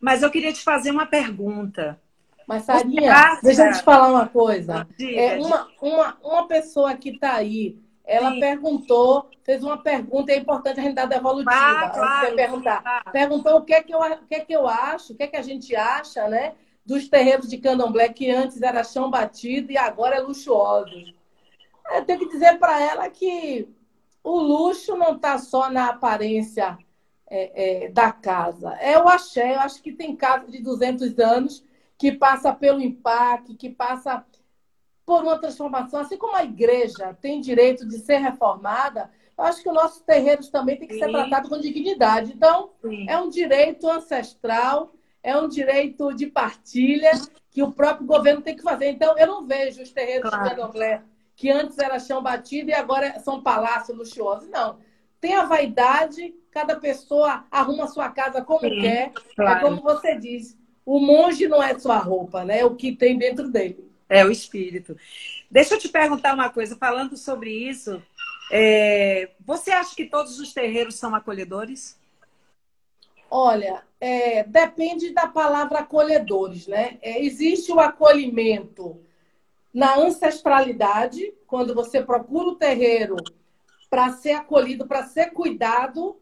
Mas 0.01 0.23
eu 0.23 0.31
queria 0.31 0.53
te 0.53 0.63
fazer 0.63 0.93
uma 0.93 1.07
pergunta. 1.07 2.01
Mas, 2.47 2.63
Sarinha, 2.63 3.41
deixa 3.43 3.67
eu 3.67 3.73
te 3.73 3.83
falar 3.83 4.09
uma 4.09 4.29
coisa. 4.29 4.87
Diga, 4.97 5.21
é, 5.21 5.39
uma, 5.39 5.69
uma, 5.83 6.17
uma 6.23 6.47
pessoa 6.47 6.95
que 6.95 7.11
está 7.11 7.35
aí, 7.35 7.77
ela 8.05 8.31
Sim. 8.31 8.41
perguntou, 8.41 9.29
fez 9.43 9.65
uma 9.65 9.83
pergunta, 9.83 10.31
é 10.31 10.37
importante 10.37 10.79
a 10.79 10.83
gente 10.83 10.95
dar 10.95 11.07
devolutiva. 11.07 11.51
Ah, 11.53 11.91
claro, 11.91 12.29
você 12.29 12.37
perguntar. 12.37 12.83
Claro. 12.83 13.11
Perguntou 13.11 13.57
o 13.57 13.63
que, 13.63 13.75
é 13.75 13.83
que, 13.83 13.93
eu, 13.93 13.99
o 13.99 14.27
que 14.27 14.35
é 14.37 14.41
que 14.41 14.53
eu 14.53 14.69
acho, 14.69 15.13
o 15.13 15.17
que 15.17 15.25
é 15.25 15.27
que 15.27 15.37
a 15.37 15.43
gente 15.43 15.75
acha, 15.75 16.29
né? 16.29 16.55
Dos 16.85 17.09
terreiros 17.09 17.49
de 17.49 17.59
candomblé 17.59 18.09
que 18.11 18.31
antes 18.31 18.63
era 18.63 18.85
chão 18.85 19.11
batido 19.11 19.73
e 19.73 19.77
agora 19.77 20.15
é 20.15 20.21
luxuoso. 20.21 20.95
Eu 21.95 22.05
tenho 22.05 22.21
que 22.21 22.29
dizer 22.29 22.59
para 22.61 22.81
ela 22.81 23.11
que 23.11 23.69
o 24.23 24.39
luxo 24.39 24.97
não 24.97 25.17
está 25.17 25.37
só 25.39 25.69
na 25.69 25.89
aparência 25.89 26.79
é, 27.29 27.87
é, 27.87 27.89
da 27.89 28.13
casa. 28.13 28.73
É 28.75 28.97
o 28.97 29.09
axé. 29.09 29.55
Eu 29.55 29.61
acho 29.61 29.83
que 29.83 29.93
tem 29.93 30.15
casa 30.15 30.47
de 30.47 30.63
200 30.63 31.19
anos 31.19 31.65
que 31.99 32.13
passa 32.13 32.53
pelo 32.53 32.81
impacto, 32.81 33.57
que 33.57 33.71
passa 33.71 34.25
por 35.05 35.23
uma 35.23 35.39
transformação. 35.39 36.01
Assim 36.01 36.17
como 36.17 36.37
a 36.37 36.45
igreja 36.45 37.17
tem 37.21 37.41
direito 37.41 37.87
de 37.87 37.99
ser 37.99 38.19
reformada, 38.19 39.11
eu 39.37 39.45
acho 39.45 39.63
que 39.63 39.69
os 39.69 39.75
nossos 39.75 40.03
terreiros 40.03 40.49
também 40.49 40.77
têm 40.77 40.89
que 40.89 40.95
Sim. 40.95 41.01
ser 41.01 41.11
tratados 41.11 41.49
com 41.49 41.59
dignidade. 41.59 42.33
Então, 42.33 42.71
Sim. 42.83 43.07
é 43.09 43.19
um 43.19 43.29
direito 43.29 43.89
ancestral, 43.89 44.93
é 45.23 45.37
um 45.37 45.49
direito 45.49 46.13
de 46.15 46.27
partilha 46.27 47.11
que 47.51 47.63
o 47.63 47.73
próprio 47.73 48.07
governo 48.07 48.43
tem 48.43 48.57
que 48.57 48.63
fazer. 48.63 48.91
Então, 48.91 49.17
eu 49.17 49.27
não 49.27 49.47
vejo 49.47 49.83
os 49.83 49.93
terreiros 49.93 50.29
claro. 50.29 50.45
de 50.45 50.51
candomblé 50.51 51.03
que 51.37 51.51
antes 51.51 51.79
era 51.79 51.99
chão 51.99 52.23
batido 52.23 52.71
e 52.71 52.75
agora 52.75 53.21
são 53.21 53.43
palácios 53.43 53.97
luxuosos. 53.97 54.49
Não. 54.49 54.79
Tem 55.21 55.35
a 55.35 55.45
vaidade, 55.45 56.35
cada 56.51 56.77
pessoa 56.77 57.45
arruma 57.51 57.85
a 57.85 57.89
sua 57.89 58.09
casa 58.09 58.43
como 58.43 58.61
Sim, 58.61 58.81
quer. 58.81 59.09
É 59.09 59.13
claro. 59.37 59.59
É 59.59 59.61
como 59.61 59.83
você 59.83 60.19
diz, 60.19 60.59
o 60.87 61.01
monge 61.01 61.49
não 61.49 61.61
é 61.61 61.77
sua 61.77 61.99
roupa, 61.99 62.45
né? 62.45 62.61
É 62.61 62.65
o 62.65 62.77
que 62.77 62.95
tem 62.95 63.19
dentro 63.19 63.51
dele. 63.51 63.85
É 64.09 64.25
o 64.25 64.31
espírito. 64.31 64.97
Deixa 65.51 65.75
eu 65.75 65.79
te 65.79 65.89
perguntar 65.89 66.33
uma 66.33 66.49
coisa, 66.49 66.77
falando 66.77 67.17
sobre 67.17 67.51
isso, 67.51 68.01
é... 68.53 69.31
você 69.45 69.73
acha 69.73 69.97
que 69.97 70.07
todos 70.07 70.39
os 70.39 70.55
terreiros 70.55 70.95
são 70.95 71.13
acolhedores? 71.13 71.99
Olha, 73.29 73.83
é, 74.01 74.45
depende 74.45 75.13
da 75.13 75.27
palavra 75.27 75.81
acolhedores, 75.81 76.69
né? 76.69 76.99
É, 77.03 77.21
existe 77.21 77.73
o 77.73 77.81
acolhimento 77.81 79.01
na 79.75 79.99
ancestralidade, 79.99 81.35
quando 81.47 81.75
você 81.75 82.01
procura 82.01 82.51
o 82.51 82.55
terreiro 82.55 83.17
para 83.91 84.13
ser 84.13 84.33
acolhido, 84.33 84.87
para 84.87 85.05
ser 85.05 85.33
cuidado, 85.33 86.17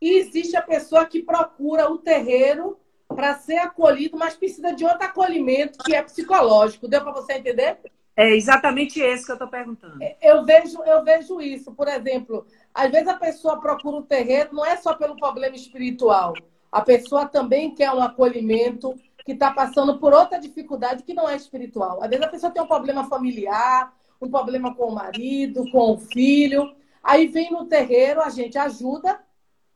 e 0.00 0.16
existe 0.16 0.56
a 0.56 0.62
pessoa 0.62 1.04
que 1.04 1.22
procura 1.22 1.90
o 1.90 1.98
terreiro 1.98 2.78
para 3.14 3.34
ser 3.34 3.58
acolhido, 3.58 4.16
mas 4.16 4.36
precisa 4.36 4.72
de 4.72 4.84
outro 4.84 5.04
acolhimento 5.04 5.78
que 5.84 5.94
é 5.94 6.02
psicológico. 6.02 6.88
Deu 6.88 7.02
para 7.02 7.12
você 7.12 7.34
entender? 7.34 7.78
É 8.16 8.34
exatamente 8.34 9.00
esse 9.00 9.24
que 9.24 9.32
eu 9.32 9.34
estou 9.34 9.48
perguntando. 9.48 10.02
É, 10.02 10.16
eu 10.22 10.44
vejo, 10.44 10.82
eu 10.84 11.02
vejo 11.04 11.40
isso. 11.40 11.72
Por 11.72 11.88
exemplo, 11.88 12.46
às 12.74 12.90
vezes 12.90 13.08
a 13.08 13.16
pessoa 13.16 13.60
procura 13.60 13.96
o 13.96 14.02
terreiro 14.02 14.54
não 14.54 14.64
é 14.64 14.76
só 14.76 14.94
pelo 14.94 15.16
problema 15.16 15.56
espiritual. 15.56 16.34
A 16.70 16.82
pessoa 16.82 17.26
também 17.26 17.74
quer 17.74 17.90
um 17.90 18.00
acolhimento 18.00 18.94
que 19.24 19.32
está 19.32 19.50
passando 19.50 19.98
por 19.98 20.12
outra 20.12 20.38
dificuldade 20.38 21.02
que 21.02 21.14
não 21.14 21.28
é 21.28 21.36
espiritual. 21.36 22.02
Às 22.02 22.10
vezes 22.10 22.24
a 22.24 22.30
pessoa 22.30 22.52
tem 22.52 22.62
um 22.62 22.66
problema 22.66 23.08
familiar, 23.08 23.92
um 24.20 24.30
problema 24.30 24.74
com 24.74 24.84
o 24.84 24.94
marido, 24.94 25.64
com 25.70 25.92
o 25.92 25.98
filho. 25.98 26.74
Aí 27.02 27.26
vem 27.26 27.50
no 27.50 27.64
terreiro, 27.66 28.20
a 28.20 28.28
gente 28.28 28.58
ajuda, 28.58 29.20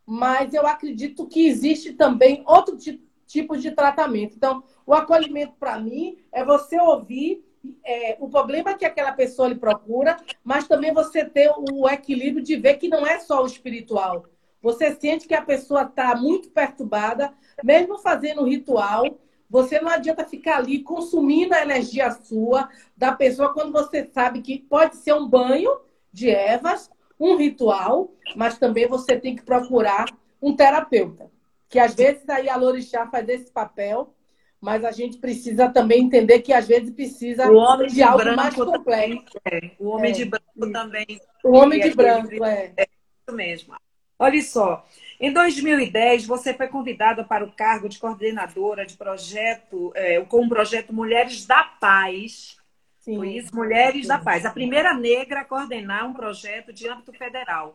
mas 0.06 0.52
eu 0.52 0.66
acredito 0.66 1.26
que 1.26 1.46
existe 1.46 1.94
também 1.94 2.42
outro 2.46 2.76
tipo 2.76 3.03
de 3.26 3.70
tratamento. 3.72 4.36
Então, 4.36 4.62
o 4.86 4.94
acolhimento 4.94 5.54
para 5.58 5.78
mim 5.78 6.18
é 6.32 6.44
você 6.44 6.78
ouvir 6.80 7.44
é, 7.84 8.16
o 8.20 8.28
problema 8.28 8.74
que 8.74 8.84
aquela 8.84 9.12
pessoa 9.12 9.48
lhe 9.48 9.54
procura, 9.54 10.16
mas 10.42 10.68
também 10.68 10.92
você 10.92 11.24
ter 11.24 11.50
o 11.56 11.88
equilíbrio 11.88 12.44
de 12.44 12.56
ver 12.56 12.74
que 12.74 12.88
não 12.88 13.06
é 13.06 13.18
só 13.18 13.42
o 13.42 13.46
espiritual. 13.46 14.26
Você 14.60 14.94
sente 14.94 15.26
que 15.26 15.34
a 15.34 15.42
pessoa 15.42 15.82
está 15.82 16.14
muito 16.16 16.50
perturbada, 16.50 17.32
mesmo 17.62 17.98
fazendo 17.98 18.44
ritual, 18.44 19.18
você 19.48 19.80
não 19.80 19.90
adianta 19.90 20.24
ficar 20.24 20.56
ali 20.56 20.82
consumindo 20.82 21.54
a 21.54 21.62
energia 21.62 22.10
sua 22.10 22.68
da 22.96 23.12
pessoa 23.12 23.52
quando 23.52 23.72
você 23.72 24.04
sabe 24.06 24.40
que 24.40 24.58
pode 24.58 24.96
ser 24.96 25.14
um 25.14 25.28
banho 25.28 25.70
de 26.12 26.30
ervas, 26.30 26.90
um 27.20 27.36
ritual, 27.36 28.10
mas 28.34 28.58
também 28.58 28.88
você 28.88 29.18
tem 29.18 29.36
que 29.36 29.42
procurar 29.42 30.06
um 30.40 30.56
terapeuta. 30.56 31.30
Que 31.74 31.80
às 31.80 31.92
vezes 31.92 32.28
aí 32.28 32.48
a 32.48 32.54
Lorixá 32.54 33.04
faz 33.08 33.28
esse 33.28 33.50
papel 33.50 34.14
mas 34.60 34.82
a 34.82 34.92
gente 34.92 35.18
precisa 35.18 35.68
também 35.68 36.04
entender 36.04 36.40
que 36.40 36.50
às 36.52 36.66
vezes 36.66 36.90
precisa 36.90 37.44
de, 37.46 37.94
de 37.96 38.02
algo 38.02 38.34
mais 38.34 38.54
complexo. 38.54 39.38
É. 39.44 39.72
O 39.78 39.88
homem 39.88 40.10
é. 40.10 40.14
de 40.14 40.24
branco 40.24 40.72
também. 40.72 41.20
O 41.44 41.50
homem 41.52 41.80
de 41.80 41.94
branco, 41.94 42.42
é. 42.42 42.72
É 42.74 42.82
isso 42.84 43.36
mesmo. 43.36 43.74
Olha 44.18 44.40
só, 44.40 44.86
em 45.20 45.30
2010 45.30 46.24
você 46.24 46.54
foi 46.54 46.68
convidada 46.68 47.22
para 47.24 47.44
o 47.44 47.52
cargo 47.52 47.90
de 47.90 47.98
coordenadora 47.98 48.86
de 48.86 48.96
projeto, 48.96 49.92
é, 49.94 50.18
com 50.22 50.46
o 50.46 50.48
projeto 50.48 50.94
Mulheres 50.94 51.44
da 51.44 51.64
Paz. 51.64 52.56
Sim. 53.00 53.16
Foi 53.16 53.32
isso, 53.36 53.54
Mulheres 53.54 54.02
Sim. 54.02 54.08
da 54.08 54.18
Paz. 54.18 54.46
A 54.46 54.50
primeira 54.50 54.94
negra 54.94 55.40
a 55.40 55.44
coordenar 55.44 56.08
um 56.08 56.14
projeto 56.14 56.72
de 56.72 56.88
âmbito 56.88 57.12
federal. 57.12 57.74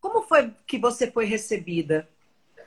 Como 0.00 0.22
foi 0.22 0.52
que 0.68 0.78
você 0.78 1.10
foi 1.10 1.24
recebida? 1.24 2.08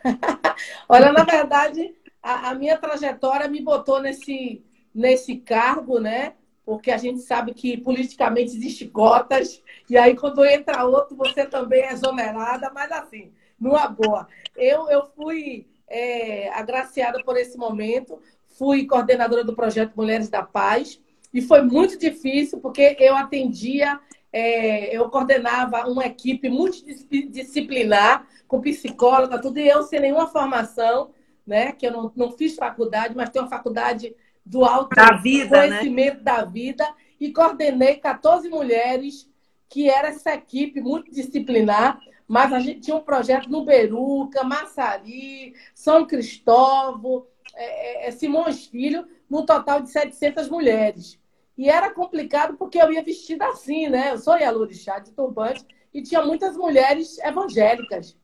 Olha, 0.87 1.11
na 1.11 1.23
verdade, 1.23 1.95
a, 2.21 2.49
a, 2.49 2.55
minha 2.55 2.77
trajetória 2.77 3.47
me 3.47 3.61
botou 3.61 4.01
nesse, 4.01 4.63
nesse 4.93 5.37
cargo, 5.37 5.99
né? 5.99 6.33
Porque 6.65 6.91
a 6.91 6.97
gente 6.97 7.19
sabe 7.19 7.53
que 7.53 7.77
politicamente 7.77 8.55
existe 8.55 8.87
cotas, 8.87 9.61
e 9.89 9.97
aí 9.97 10.15
quando 10.15 10.45
entra 10.45 10.85
outro, 10.85 11.15
você 11.15 11.45
também 11.45 11.81
é 11.81 11.93
exonerada, 11.93 12.71
mas 12.73 12.91
assim, 12.91 13.31
numa 13.59 13.87
boa. 13.87 14.27
Eu, 14.55 14.89
eu 14.89 15.05
fui 15.15 15.67
é, 15.87 16.49
agraciada 16.53 17.23
por 17.23 17.35
esse 17.35 17.57
momento, 17.57 18.19
fui 18.57 18.85
coordenadora 18.85 19.43
do 19.43 19.55
projeto 19.55 19.95
Mulheres 19.95 20.29
da 20.29 20.43
Paz, 20.43 21.01
e 21.33 21.41
foi 21.41 21.61
muito 21.61 21.97
difícil, 21.97 22.59
porque 22.59 22.95
eu 22.99 23.15
atendia, 23.15 23.99
é, 24.31 24.95
eu 24.95 25.09
coordenava 25.09 25.87
uma 25.87 26.05
equipe 26.05 26.49
multidisciplinar, 26.49 28.27
com 28.47 28.61
psicóloga, 28.61 29.39
tudo, 29.39 29.59
e 29.59 29.67
eu 29.67 29.83
sem 29.83 29.99
nenhuma 29.99 30.27
formação 30.27 31.11
né? 31.45 31.71
Que 31.71 31.87
eu 31.87 31.91
não, 31.91 32.11
não 32.15 32.31
fiz 32.31 32.55
faculdade, 32.55 33.15
mas 33.15 33.29
tenho 33.29 33.43
uma 33.45 33.49
faculdade 33.49 34.15
do 34.45 34.63
alto 34.63 34.95
da 34.95 35.13
vida, 35.17 35.61
né? 35.61 35.67
conhecimento 35.67 36.17
né? 36.17 36.23
da 36.23 36.45
vida 36.45 36.87
e 37.19 37.31
coordenei 37.31 37.95
14 37.95 38.49
mulheres 38.49 39.29
que 39.69 39.89
era 39.89 40.09
essa 40.09 40.33
equipe 40.33 40.81
multidisciplinar, 40.81 41.99
mas 42.27 42.51
a 42.51 42.59
gente 42.59 42.81
tinha 42.81 42.95
um 42.95 43.01
projeto 43.01 43.49
no 43.49 43.63
Beruca, 43.63 44.43
Massari, 44.43 45.53
São 45.73 46.05
Cristóvão, 46.05 47.25
é, 47.55 48.05
é, 48.05 48.07
é 48.07 48.11
Simões 48.11 48.65
Filho, 48.65 49.07
no 49.29 49.45
total 49.45 49.81
de 49.81 49.89
700 49.89 50.49
mulheres. 50.49 51.17
E 51.61 51.69
era 51.69 51.93
complicado 51.93 52.57
porque 52.57 52.81
eu 52.81 52.91
ia 52.91 53.03
vestida 53.03 53.45
assim, 53.45 53.87
né? 53.87 54.13
Eu 54.13 54.17
sou 54.17 54.35
Yalorixá 54.35 54.97
de 54.97 55.11
turbante 55.11 55.63
e 55.93 56.01
tinha 56.01 56.23
muitas 56.23 56.57
mulheres 56.57 57.19
evangélicas. 57.19 58.17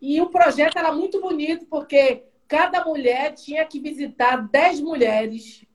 E 0.00 0.18
o 0.22 0.30
projeto 0.30 0.78
era 0.78 0.90
muito 0.90 1.20
bonito 1.20 1.66
porque 1.66 2.24
cada 2.48 2.82
mulher 2.82 3.34
tinha 3.34 3.62
que 3.66 3.78
visitar 3.78 4.48
10 4.48 4.80
mulheres 4.80 5.66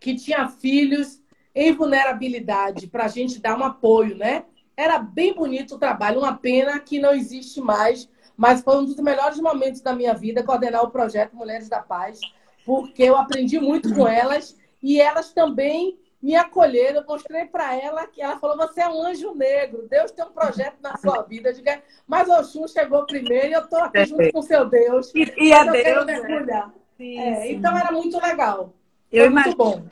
que 0.00 0.16
tinham 0.16 0.50
filhos 0.50 1.22
em 1.54 1.70
vulnerabilidade 1.70 2.88
para 2.88 3.04
a 3.04 3.08
gente 3.08 3.38
dar 3.38 3.56
um 3.56 3.62
apoio, 3.62 4.16
né? 4.16 4.44
Era 4.76 4.98
bem 4.98 5.32
bonito 5.34 5.76
o 5.76 5.78
trabalho, 5.78 6.18
uma 6.18 6.36
pena 6.36 6.80
que 6.80 6.98
não 6.98 7.12
existe 7.12 7.60
mais, 7.60 8.08
mas 8.36 8.60
foi 8.60 8.76
um 8.76 8.84
dos 8.84 8.96
melhores 8.96 9.38
momentos 9.38 9.80
da 9.82 9.94
minha 9.94 10.14
vida 10.14 10.42
coordenar 10.42 10.82
o 10.82 10.90
projeto 10.90 11.36
Mulheres 11.36 11.68
da 11.68 11.80
Paz, 11.80 12.18
porque 12.64 13.04
eu 13.04 13.16
aprendi 13.16 13.60
muito 13.60 13.94
com 13.94 14.08
elas 14.08 14.56
e 14.82 15.00
elas 15.00 15.32
também 15.32 15.98
me 16.22 16.34
acolheram, 16.34 17.00
eu 17.00 17.06
mostrei 17.06 17.44
para 17.44 17.76
ela 17.76 18.06
que 18.06 18.20
ela 18.20 18.38
falou: 18.38 18.56
você 18.56 18.80
é 18.80 18.88
um 18.88 19.02
anjo 19.02 19.34
negro, 19.34 19.86
Deus 19.88 20.10
tem 20.10 20.24
um 20.24 20.32
projeto 20.32 20.76
na 20.80 20.96
sua 20.96 21.22
vida. 21.22 21.50
Eu 21.50 21.54
digo, 21.54 21.68
é, 21.68 21.82
mas 22.06 22.28
Oxum 22.28 22.66
chegou 22.66 23.06
primeiro 23.06 23.48
e 23.48 23.52
eu 23.52 23.60
estou 23.60 23.78
aqui 23.80 24.04
junto 24.06 24.32
com 24.32 24.42
seu 24.42 24.64
Deus. 24.64 25.12
E, 25.14 25.32
e 25.36 25.52
é 25.52 25.64
Deus. 25.70 26.06
Né? 26.06 26.72
Sim, 26.96 27.18
é, 27.20 27.42
sim. 27.42 27.52
Então 27.54 27.76
era 27.76 27.92
muito 27.92 28.20
legal. 28.20 28.72
Eu 29.12 29.24
Foi 29.24 29.32
imagino. 29.32 29.56
muito 29.56 29.56
bom. 29.56 29.86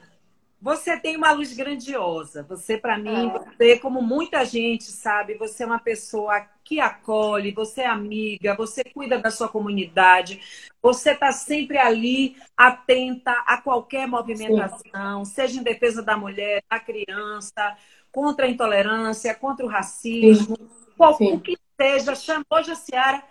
Você 0.65 0.99
tem 0.99 1.15
uma 1.15 1.31
luz 1.31 1.53
grandiosa. 1.53 2.43
Você, 2.45 2.79
para 2.79 2.97
mim, 2.97 3.29
é. 3.29 3.39
você, 3.39 3.79
como 3.79 4.01
muita 4.01 4.47
gente 4.47 4.85
sabe, 4.85 5.35
você 5.35 5.62
é 5.62 5.67
uma 5.67 5.79
pessoa 5.79 6.41
que 6.65 6.81
acolhe, 6.81 7.53
você 7.53 7.83
é 7.83 7.87
amiga, 7.87 8.57
você 8.57 8.83
cuida 8.83 9.19
da 9.19 9.31
sua 9.31 9.47
comunidade, 9.47 10.41
você 10.81 11.11
está 11.11 11.33
sempre 11.33 11.77
ali, 11.77 12.35
atenta 12.57 13.31
a 13.47 13.61
qualquer 13.61 14.09
movimentação, 14.09 15.23
Sim. 15.23 15.35
seja 15.35 15.61
em 15.61 15.62
defesa 15.62 16.03
da 16.03 16.17
mulher, 16.17 16.65
da 16.71 16.81
criança, 16.81 17.77
contra 18.11 18.47
a 18.47 18.49
intolerância, 18.49 19.35
contra 19.35 19.67
o 19.67 19.69
racismo, 19.69 20.57
qualquer 20.97 21.41
que 21.43 21.59
seja. 21.79 22.15
Hoje 22.49 22.71
a 22.71 22.75
Ciara, 22.75 23.23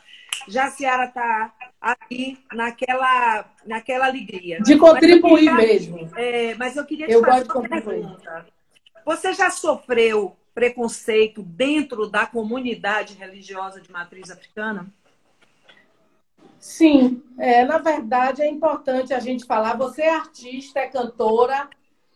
já 0.48 0.66
a 0.66 0.70
Ciara 0.70 1.06
está 1.06 1.52
ali 1.84 2.40
naquela, 2.54 3.46
naquela 3.66 4.06
alegria. 4.06 4.62
De 4.62 4.78
contribuir 4.78 5.50
queria, 5.50 5.54
mesmo. 5.54 6.10
É, 6.16 6.56
mas 6.56 6.78
eu 6.78 6.86
queria 6.86 7.08
te 7.08 7.14
eu 7.14 7.22
fazer 7.22 7.52
uma 7.52 7.68
pergunta. 7.68 8.46
Você 9.06 9.34
já 9.34 9.50
sofreu 9.52 10.38
preconceito 10.56 11.44
dentro 11.44 12.08
da 12.08 12.26
comunidade 12.26 13.16
religiosa 13.16 13.82
de 13.82 13.92
matriz 13.92 14.32
africana? 14.32 14.88
Sim, 16.58 17.22
é, 17.38 17.66
na 17.66 17.80
verdade 17.80 18.42
é 18.42 18.48
importante 18.48 19.14
a 19.14 19.20
gente 19.20 19.46
falar. 19.46 19.76
Você 19.76 20.04
é 20.04 20.16
artista, 20.16 20.80
é 20.80 20.88
cantora, 20.88 21.70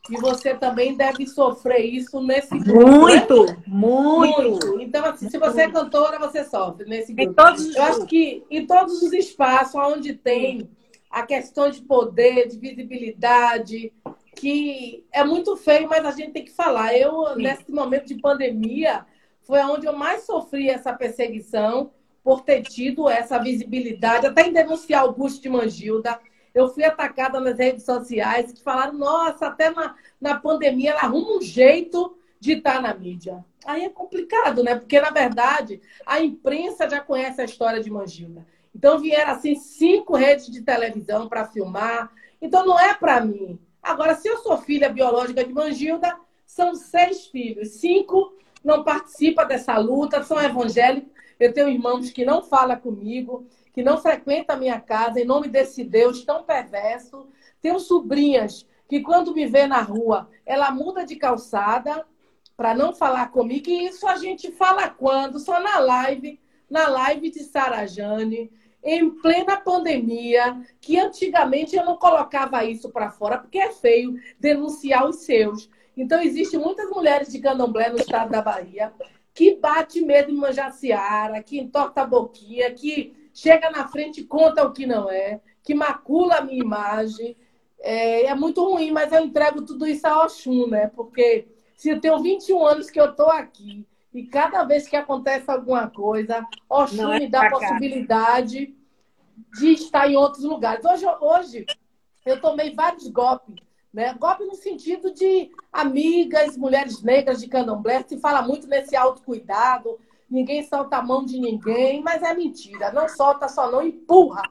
e 0.10 0.18
você 0.18 0.54
também 0.54 0.96
deve 0.96 1.28
sofrer 1.28 1.84
isso 1.84 2.22
nesse 2.22 2.58
grupo. 2.58 2.88
Muito, 2.88 3.46
né? 3.46 3.58
muito, 3.68 4.42
muito. 4.42 4.82
Então, 4.82 5.06
assim, 5.06 5.30
se 5.30 5.38
você 5.38 5.62
é 5.62 5.72
cantora, 5.72 6.18
você 6.20 6.44
sofre 6.44 6.86
nesse 6.86 7.14
grupo. 7.14 7.32
Em 7.32 7.34
todos 7.34 7.66
os 7.66 7.76
Eu 7.76 7.84
acho 7.84 8.06
que 8.06 8.44
em 8.50 8.66
todos 8.66 9.02
os 9.02 9.14
espaços 9.14 9.76
onde 9.76 10.14
tem 10.14 10.70
a 11.10 11.24
questão 11.24 11.70
de 11.70 11.82
poder, 11.82 12.48
de 12.48 12.58
visibilidade, 12.58 13.94
que 14.36 15.06
é 15.12 15.24
muito 15.24 15.56
feio, 15.58 15.90
mas 15.90 16.06
a 16.06 16.12
gente 16.12 16.32
tem 16.32 16.46
que 16.46 16.52
falar. 16.52 16.96
Eu, 16.96 17.28
Sim. 17.34 17.42
nesse 17.42 17.72
momento 17.72 18.06
de 18.06 18.16
pandemia, 18.16 19.06
foi 19.44 19.60
onde 19.62 19.86
eu 19.86 19.94
mais 19.94 20.26
sofri 20.26 20.70
essa 20.70 20.94
perseguição 20.94 21.92
por 22.24 22.42
ter 22.42 22.62
tido 22.62 23.10
essa 23.10 23.40
visibilidade, 23.40 24.28
até 24.28 24.48
em 24.48 24.54
denunciar 24.54 25.06
o 25.06 25.14
busto 25.14 25.42
de 25.42 25.50
Mangilda 25.50 26.20
eu 26.54 26.70
fui 26.70 26.84
atacada 26.84 27.40
nas 27.40 27.58
redes 27.58 27.86
sociais 27.86 28.52
que 28.52 28.62
falaram, 28.62 28.94
nossa, 28.94 29.48
até 29.48 29.70
na, 29.70 29.96
na 30.20 30.40
pandemia 30.40 30.92
ela 30.92 31.02
arruma 31.02 31.38
um 31.38 31.42
jeito 31.42 32.18
de 32.40 32.54
estar 32.54 32.82
na 32.82 32.94
mídia. 32.94 33.44
Aí 33.66 33.84
é 33.84 33.90
complicado, 33.90 34.64
né? 34.64 34.76
Porque, 34.76 35.00
na 35.00 35.10
verdade, 35.10 35.82
a 36.06 36.22
imprensa 36.22 36.90
já 36.90 37.02
conhece 37.02 37.42
a 37.42 37.46
história 37.46 37.82
de 37.82 37.90
Mangilda. 37.90 38.46
Então 38.74 39.00
vieram 39.00 39.32
assim 39.32 39.56
cinco 39.56 40.16
redes 40.16 40.50
de 40.50 40.62
televisão 40.62 41.28
para 41.28 41.46
filmar. 41.46 42.12
Então 42.42 42.66
não 42.66 42.80
é 42.80 42.94
para 42.94 43.20
mim. 43.22 43.60
Agora, 43.82 44.16
se 44.16 44.28
eu 44.28 44.38
sou 44.38 44.58
filha 44.58 44.90
biológica 44.90 45.44
de 45.44 45.52
Mangilda, 45.52 46.18
são 46.46 46.76
seis 46.76 47.26
filhos. 47.28 47.70
Cinco 47.70 48.34
não 48.64 48.84
participam 48.84 49.46
dessa 49.46 49.78
luta, 49.78 50.24
são 50.24 50.42
evangélicos. 50.42 51.12
Eu 51.40 51.54
tenho 51.54 51.70
irmãos 51.70 52.10
que 52.10 52.26
não 52.26 52.44
falam 52.44 52.78
comigo. 52.80 53.48
Que 53.78 53.84
não 53.84 54.00
frequenta 54.00 54.54
a 54.54 54.58
minha 54.58 54.80
casa, 54.80 55.20
em 55.20 55.24
nome 55.24 55.48
desse 55.50 55.84
Deus 55.84 56.26
tão 56.26 56.42
perverso. 56.44 57.28
Tenho 57.62 57.80
sobrinhas 57.80 58.66
que, 58.90 59.02
quando 59.02 59.36
me 59.36 59.46
vê 59.46 59.68
na 59.68 59.82
rua, 59.82 60.28
ela 60.48 60.72
muda 60.72 61.06
de 61.06 61.16
calçada 61.16 62.04
para 62.56 62.74
não 62.74 62.92
falar 62.92 63.30
comigo. 63.30 63.70
E 63.70 63.86
isso 63.86 64.08
a 64.08 64.16
gente 64.16 64.52
fala 64.52 64.90
quando? 64.90 65.40
Só 65.40 65.60
na 65.60 65.78
live, 65.78 66.40
na 66.68 66.88
live 66.88 67.30
de 67.30 67.44
Sarajane, 67.44 68.52
em 68.84 69.12
plena 69.12 69.58
pandemia, 69.58 70.60
que 70.82 70.98
antigamente 70.98 71.76
eu 71.76 71.86
não 71.86 71.98
colocava 71.98 72.66
isso 72.66 72.90
para 72.90 73.12
fora, 73.12 73.38
porque 73.38 73.60
é 73.60 73.72
feio 73.72 74.20
denunciar 74.40 75.08
os 75.08 75.18
seus. 75.18 75.70
Então, 75.96 76.20
existem 76.20 76.60
muitas 76.60 76.90
mulheres 76.90 77.32
de 77.32 77.38
candomblé 77.38 77.92
no 77.92 78.00
estado 78.00 78.32
da 78.32 78.42
Bahia 78.42 78.92
que 79.36 79.56
bate 79.56 80.02
medo 80.02 80.32
em 80.32 80.36
Manjaciara, 80.36 81.44
que 81.44 81.60
entorta 81.60 82.02
a 82.02 82.08
boquinha, 82.08 82.74
que 82.74 83.16
chega 83.38 83.70
na 83.70 83.88
frente 83.88 84.22
e 84.22 84.24
conta 84.24 84.66
o 84.66 84.74
que 84.74 84.88
não 84.88 85.12
é, 85.12 85.40
que 85.64 85.76
macula 85.76 86.38
a 86.38 86.42
minha 86.42 86.60
imagem. 86.60 87.38
É, 87.80 88.26
é 88.26 88.34
muito 88.34 88.64
ruim, 88.64 88.90
mas 88.90 89.12
eu 89.12 89.24
entrego 89.24 89.62
tudo 89.62 89.86
isso 89.86 90.08
a 90.08 90.24
Oxum, 90.24 90.66
né? 90.66 90.88
Porque 90.88 91.48
se 91.76 91.90
eu 91.90 92.02
tenho 92.02 92.20
21 92.20 92.66
anos 92.66 92.90
que 92.90 93.00
eu 93.00 93.12
estou 93.12 93.30
aqui 93.30 93.86
e 94.12 94.24
cada 94.24 94.64
vez 94.64 94.88
que 94.88 94.96
acontece 94.96 95.52
alguma 95.52 95.88
coisa, 95.88 96.44
Oxum 96.68 97.14
é 97.14 97.20
me 97.20 97.28
dá 97.28 97.46
a 97.46 97.52
possibilidade 97.52 98.76
de 99.60 99.68
estar 99.72 100.10
em 100.10 100.16
outros 100.16 100.44
lugares. 100.44 100.84
Hoje, 100.84 101.06
hoje 101.22 101.66
eu 102.26 102.42
tomei 102.42 102.74
vários 102.74 103.08
golpes 103.08 103.68
né? 103.94 104.14
Golpe 104.14 104.44
no 104.46 104.54
sentido 104.54 105.12
de 105.12 105.50
amigas, 105.72 106.56
mulheres 106.56 107.02
negras 107.02 107.40
de 107.40 107.48
candomblé, 107.48 108.04
se 108.04 108.20
fala 108.20 108.44
muito 108.44 108.68
nesse 108.68 108.96
autocuidado, 108.96 109.98
ninguém 110.30 110.64
solta 110.64 110.98
a 110.98 111.04
mão 111.04 111.26
de 111.26 111.40
ninguém, 111.40 112.02
mas 112.02 112.24
é 112.24 112.34
mentira. 112.34 112.92
Não 112.92 113.08
solta 113.08 113.48
só 113.48 113.72
não, 113.72 113.82
empurra. 113.82 114.44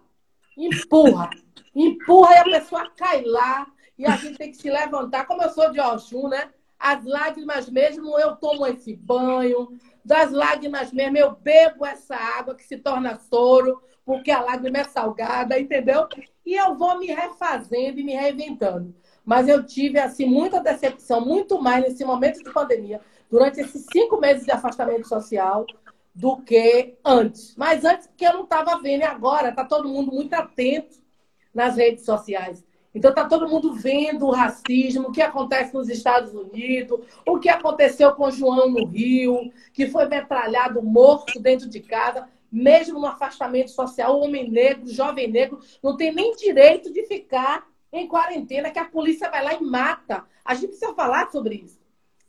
Empurra. 0.57 1.31
Empurra 1.74 2.35
e 2.35 2.39
a 2.39 2.45
pessoa 2.45 2.91
cai 2.91 3.22
lá 3.22 3.66
e 3.99 4.07
a 4.07 4.16
gente 4.16 4.39
tem 4.39 4.51
que 4.51 4.57
se 4.57 4.70
levantar. 4.70 5.27
Como 5.27 5.43
eu 5.43 5.51
sou 5.51 5.70
de 5.70 5.81
Oxum, 5.81 6.29
né? 6.29 6.51
As 6.79 7.05
lágrimas 7.05 7.68
mesmo, 7.70 8.18
eu 8.18 8.37
tomo 8.37 8.66
esse 8.66 8.95
banho. 8.95 9.79
Das 10.05 10.31
lágrimas 10.31 10.93
mesmo, 10.93 11.18
eu 11.18 11.33
bebo 11.33 11.85
essa 11.85 12.16
água 12.16 12.55
que 12.55 12.62
se 12.62 12.77
torna 12.77 13.18
soro, 13.18 13.83
porque 14.05 14.31
a 14.31 14.41
lágrima 14.41 14.79
é 14.79 14.85
salgada, 14.85 15.59
entendeu? 15.59 16.07
E 16.45 16.55
eu 16.55 16.77
vou 16.77 16.99
me 16.99 17.07
refazendo 17.07 17.99
e 17.99 18.05
me 18.05 18.14
reinventando. 18.14 18.95
Mas 19.24 19.49
eu 19.49 19.66
tive, 19.66 19.99
assim, 19.99 20.27
muita 20.27 20.61
decepção, 20.61 21.20
muito 21.20 21.61
mais 21.61 21.83
nesse 21.83 22.05
momento 22.05 22.43
de 22.43 22.53
pandemia, 22.53 23.01
durante 23.31 23.61
esses 23.61 23.87
cinco 23.93 24.18
meses 24.18 24.45
de 24.45 24.53
afastamento 24.53 25.07
social, 25.09 25.66
do 26.14 26.39
que 26.39 26.95
antes. 27.05 27.55
Mas 27.57 27.85
antes, 27.85 28.07
porque 28.07 28.27
eu 28.27 28.33
não 28.33 28.45
estava 28.45 28.81
vendo, 28.81 29.03
e 29.03 29.05
agora 29.05 29.51
está 29.51 29.64
todo 29.64 29.89
mundo 29.89 30.12
muito 30.12 30.33
atento 30.33 30.97
nas 31.55 31.77
redes 31.77 32.05
sociais. 32.05 32.64
Então 32.95 33.11
está 33.11 33.27
todo 33.27 33.49
mundo 33.49 33.74
vendo 33.74 34.27
o 34.27 34.31
racismo, 34.31 35.09
o 35.09 35.12
que 35.12 35.20
acontece 35.20 35.74
nos 35.74 35.91
Estados 35.91 36.33
Unidos, 36.33 36.99
o 37.27 37.39
que 37.39 37.51
aconteceu 37.51 38.12
com 38.14 38.31
João 38.31 38.70
no 38.70 38.87
Rio, 38.87 39.53
que 39.74 39.87
foi 39.87 40.07
metralhado, 40.09 40.83
morto 40.83 41.39
dentro 41.39 41.68
de 41.68 41.81
casa, 41.81 42.27
mesmo 42.51 42.99
no 42.99 43.07
afastamento 43.07 43.70
social, 43.70 44.16
o 44.16 44.24
homem 44.24 44.51
negro, 44.51 44.85
o 44.85 44.89
jovem 44.89 45.31
negro, 45.31 45.61
não 45.83 45.95
tem 45.95 46.11
nem 46.11 46.35
direito 46.37 46.91
de 46.91 47.05
ficar 47.05 47.66
em 47.93 48.09
quarentena 48.09 48.70
que 48.70 48.79
a 48.79 48.87
polícia 48.87 49.31
vai 49.31 49.45
lá 49.45 49.53
e 49.53 49.62
mata. 49.62 50.24
A 50.43 50.55
gente 50.55 50.68
precisa 50.68 50.95
falar 50.95 51.31
sobre 51.31 51.57
isso. 51.57 51.79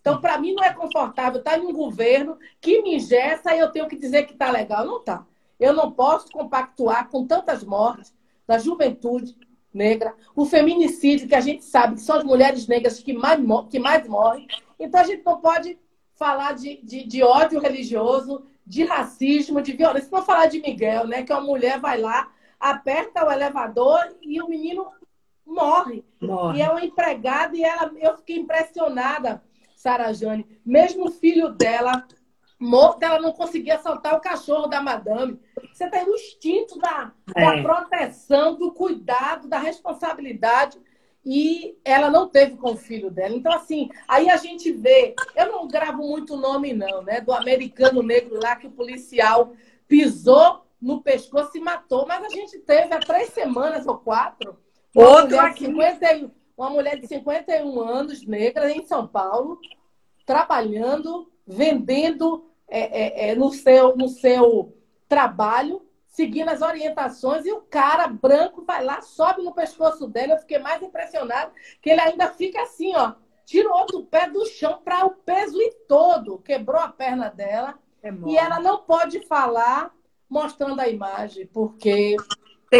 Então, 0.08 0.22
para 0.22 0.38
mim, 0.38 0.53
não 0.53 0.64
é 0.64 0.72
confortável 0.72 1.39
estar 1.39 1.60
em 1.60 1.66
um 1.66 1.74
governo 1.74 2.38
que 2.62 2.82
me 2.82 2.95
ingessa 2.95 3.53
e 3.53 3.60
eu 3.60 3.70
tenho 3.70 3.89
que 3.89 3.97
dizer 3.97 4.26
que 4.26 4.32
está 4.32 4.49
legal. 4.49 4.86
Não 4.86 4.99
está. 4.99 5.26
Eu 5.60 5.74
não 5.74 5.91
posso 5.91 6.32
compactuar 6.32 7.10
com 7.10 7.28
tantas 7.28 7.62
mortes 7.62 8.16
da 8.47 8.58
juventude 8.58 9.36
negra, 9.74 10.16
o 10.34 10.45
feminicídio, 10.45 11.28
que 11.28 11.36
a 11.36 11.41
gente 11.41 11.66
sabe 11.66 11.95
que 11.95 12.01
são 12.01 12.16
as 12.16 12.24
mulheres 12.24 12.68
negras 12.68 13.01
que 13.01 13.12
mais, 13.12 13.38
que 13.70 13.80
mais 13.80 14.08
morrem. 14.08 14.47
Então, 14.80 15.01
a 15.01 15.03
gente 15.03 15.26
não 15.26 15.41
pode 15.41 15.78
falar 16.16 16.53
de, 16.53 16.78
de, 16.82 17.03
de 17.03 17.22
ódio 17.22 17.60
religioso, 17.60 18.45
de 18.66 18.86
racismo, 18.86 19.62
de 19.62 19.74
violência. 19.74 20.08
Não 20.10 20.24
falar 20.24 20.45
de 20.45 20.62
Miguel, 20.62 21.05
né? 21.05 21.24
Que 21.24 21.34
uma 21.34 21.41
mulher 21.41 21.82
vai 21.82 21.99
lá, 21.99 22.32
aperta 22.58 23.26
o 23.26 23.32
elevador 23.32 24.16
e 24.22 24.41
o 24.41 24.47
menino 24.47 24.88
morre. 25.45 26.05
morre. 26.22 26.60
E 26.60 26.62
é 26.62 26.70
uma 26.70 26.86
empregada 26.86 27.58
e 27.58 27.62
ela, 27.62 27.91
eu 27.99 28.16
fiquei 28.16 28.38
impressionada, 28.38 29.43
Sara 29.88 30.14
Jane. 30.14 30.46
Mesmo 30.66 31.06
o 31.06 31.12
filho 31.12 31.50
dela 31.50 32.06
morto, 32.60 33.04
ela 33.04 33.22
não 33.22 33.32
conseguia 33.32 33.80
soltar 33.80 34.16
o 34.16 34.20
cachorro 34.20 34.68
da 34.68 34.82
madame. 34.82 35.40
Você 35.72 35.90
tem 35.90 36.04
o 36.04 36.14
instinto 36.14 36.78
da, 36.78 37.14
é. 37.34 37.46
da 37.46 37.62
proteção, 37.62 38.56
do 38.56 38.74
cuidado, 38.74 39.48
da 39.48 39.60
responsabilidade. 39.60 40.78
E 41.24 41.78
ela 41.86 42.10
não 42.10 42.28
teve 42.28 42.58
com 42.58 42.72
o 42.72 42.78
filho 42.78 43.10
dela. 43.10 43.34
Então, 43.34 43.52
assim, 43.52 43.90
aí 44.08 44.30
a 44.30 44.38
gente 44.38 44.72
vê. 44.72 45.16
Eu 45.36 45.52
não 45.52 45.68
gravo 45.68 46.06
muito 46.06 46.36
nome, 46.36 46.74
não, 46.74 47.02
né? 47.02 47.22
Do 47.22 47.32
americano 47.32 48.04
negro 48.04 48.40
lá 48.42 48.56
que 48.56 48.68
o 48.68 48.72
policial 48.72 49.54
pisou 49.88 50.66
no 50.82 51.02
pescoço 51.02 51.58
e 51.58 51.62
matou. 51.62 52.06
Mas 52.06 52.26
a 52.26 52.30
gente 52.30 52.60
teve 52.60 52.94
há 52.94 53.00
três 53.00 53.30
semanas 53.30 53.88
ou 53.88 53.98
quatro 53.98 54.58
Outro 54.94 55.40
aqui. 55.40 55.66
51, 55.66 56.32
uma 56.58 56.70
mulher 56.72 57.00
de 57.00 57.08
51 57.08 57.80
anos, 57.82 58.26
negra, 58.26 58.72
em 58.72 58.84
São 58.84 59.08
Paulo, 59.08 59.60
trabalhando, 60.28 61.32
vendendo 61.48 62.46
é, 62.68 63.30
é, 63.30 63.30
é, 63.30 63.36
no, 63.36 63.50
seu, 63.50 63.96
no 63.96 64.10
seu 64.10 64.78
trabalho, 65.08 65.82
seguindo 66.06 66.50
as 66.50 66.62
orientações, 66.62 67.46
e 67.46 67.52
o 67.52 67.62
cara 67.62 68.08
branco 68.08 68.66
vai 68.66 68.84
lá, 68.84 69.02
sobe 69.02 69.42
no 69.42 69.54
pescoço 69.54 70.06
dela. 70.06 70.34
Eu 70.34 70.40
fiquei 70.40 70.60
mais 70.60 70.84
impressionada 70.84 71.52
que 71.82 71.90
ele 71.90 72.02
ainda 72.02 72.28
fica 72.28 72.62
assim, 72.62 72.94
ó. 72.96 73.14
Tirou 73.46 73.86
do 73.86 74.04
pé 74.04 74.30
do 74.30 74.46
chão 74.46 74.82
para 74.84 75.06
o 75.06 75.12
peso 75.12 75.58
e 75.62 75.72
todo. 75.88 76.40
Quebrou 76.40 76.82
a 76.82 76.90
perna 76.90 77.30
dela. 77.30 77.80
É 78.04 78.12
e 78.26 78.36
ela 78.38 78.60
não 78.60 78.80
pode 78.80 79.26
falar 79.26 79.96
mostrando 80.30 80.82
a 80.82 80.90
imagem, 80.90 81.48
porque 81.48 82.18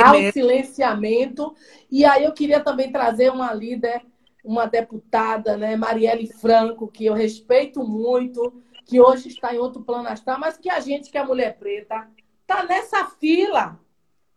ao 0.04 0.32
silenciamento. 0.34 1.56
E 1.90 2.04
aí 2.04 2.26
eu 2.26 2.34
queria 2.34 2.60
também 2.60 2.92
trazer 2.92 3.32
uma 3.32 3.54
líder, 3.54 4.06
uma 4.48 4.66
deputada, 4.66 5.58
né, 5.58 5.76
Marielle 5.76 6.26
Franco, 6.26 6.88
que 6.88 7.06
eu 7.06 7.14
respeito 7.14 7.84
muito, 7.84 8.64
que 8.86 9.02
hoje 9.02 9.28
está 9.28 9.54
em 9.54 9.58
outro 9.58 9.84
plano 9.84 10.08
astral, 10.08 10.40
mas 10.40 10.58
que 10.58 10.70
a 10.70 10.80
gente, 10.80 11.12
que 11.12 11.18
é 11.18 11.24
mulher 11.24 11.58
preta, 11.58 12.08
tá 12.48 12.64
nessa 12.64 13.04
fila. 13.20 13.78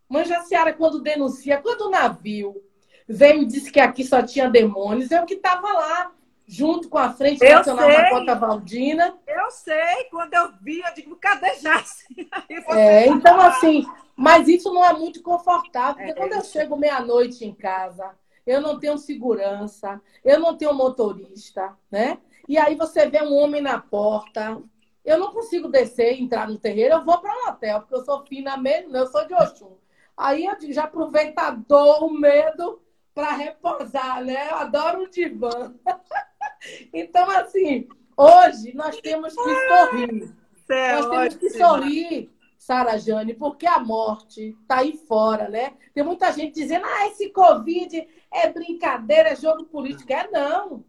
Manja 0.09 0.41
Seara, 0.41 0.73
quando 0.73 1.01
denuncia, 1.01 1.59
quando 1.59 1.83
o 1.83 1.91
navio 1.91 2.61
veio 3.09 3.43
e 3.43 3.47
disse 3.47 3.71
que 3.71 3.79
aqui 3.79 4.03
só 4.03 4.21
tinha 4.21 4.51
demônios, 4.51 5.13
eu 5.13 5.25
que 5.25 5.35
estava 5.35 5.73
lá, 5.73 6.13
junto 6.45 6.89
com 6.89 6.99
a 6.99 7.13
Frente 7.13 7.45
eu 7.45 7.59
Nacional 7.59 7.89
sei. 7.89 7.97
da 7.97 8.11
Cota 8.11 8.35
Valdina. 8.35 9.19
Eu 9.29 9.51
sei, 9.53 10.05
quando 10.11 10.35
eu 10.35 10.53
vi, 10.61 10.81
eu 10.81 10.93
digo, 10.93 11.15
cadê 11.15 11.55
Jace? 11.61 12.05
É, 12.71 13.07
então, 13.07 13.41
assim, 13.41 13.87
mas 14.17 14.49
isso 14.49 14.73
não 14.75 14.85
é 14.85 14.93
muito 14.93 15.23
confortável, 15.23 15.95
porque 15.95 16.11
é, 16.11 16.15
quando 16.15 16.33
eu 16.33 16.43
chego 16.43 16.77
meia-noite 16.77 17.45
em 17.45 17.55
casa, 17.55 18.11
eu 18.51 18.61
não 18.61 18.81
tenho 18.81 18.99
segurança, 18.99 20.03
eu 20.25 20.41
não 20.41 20.57
tenho 20.57 20.75
motorista, 20.75 21.77
né? 21.89 22.19
E 22.49 22.59
aí 22.59 22.75
você 22.75 23.09
vê 23.09 23.23
um 23.23 23.33
homem 23.35 23.63
na 23.63 23.79
porta, 23.79 24.61
eu 25.05 25.19
não 25.19 25.31
consigo 25.31 25.69
descer 25.69 26.15
e 26.15 26.23
entrar 26.23 26.49
no 26.49 26.59
terreiro, 26.59 26.95
eu 26.95 27.05
vou 27.05 27.19
para 27.19 27.33
um 27.33 27.49
hotel, 27.49 27.81
porque 27.81 27.95
eu 27.95 28.05
sou 28.05 28.27
fina 28.27 28.57
mesmo, 28.57 28.97
eu 28.97 29.07
sou 29.07 29.25
de 29.25 29.35
Oxum. 29.35 29.77
Aí 30.17 30.47
eu 30.47 30.73
já 30.73 30.85
aproveito 30.85 31.39
a 31.39 31.53
dor, 31.53 32.03
o 32.03 32.11
medo 32.11 32.83
para 33.15 33.33
repousar, 33.33 34.25
né? 34.25 34.51
Eu 34.51 34.57
adoro 34.57 35.05
um 35.05 35.09
divã. 35.09 35.73
então, 36.93 37.31
assim, 37.31 37.89
hoje 38.17 38.75
nós 38.75 39.01
temos 39.01 39.33
que 39.33 39.69
sorrir. 39.69 40.35
É 40.69 40.93
nós 40.93 41.07
temos 41.07 41.37
que 41.37 41.51
sorrir 41.51 42.31
Sara 42.61 42.99
Jane, 42.99 43.33
porque 43.33 43.67
a 43.67 43.79
morte 43.79 44.57
está 44.61 44.81
aí 44.81 44.97
fora, 45.09 45.49
né? 45.49 45.73
Tem 45.95 46.05
muita 46.05 46.31
gente 46.31 46.55
dizendo, 46.55 46.85
ah, 46.85 47.07
esse 47.07 47.31
Covid 47.31 48.07
é 48.33 48.51
brincadeira, 48.51 49.31
é 49.31 49.37
jogo 49.37 49.65
político. 49.65 50.13
É 50.13 50.29
não. 50.31 50.85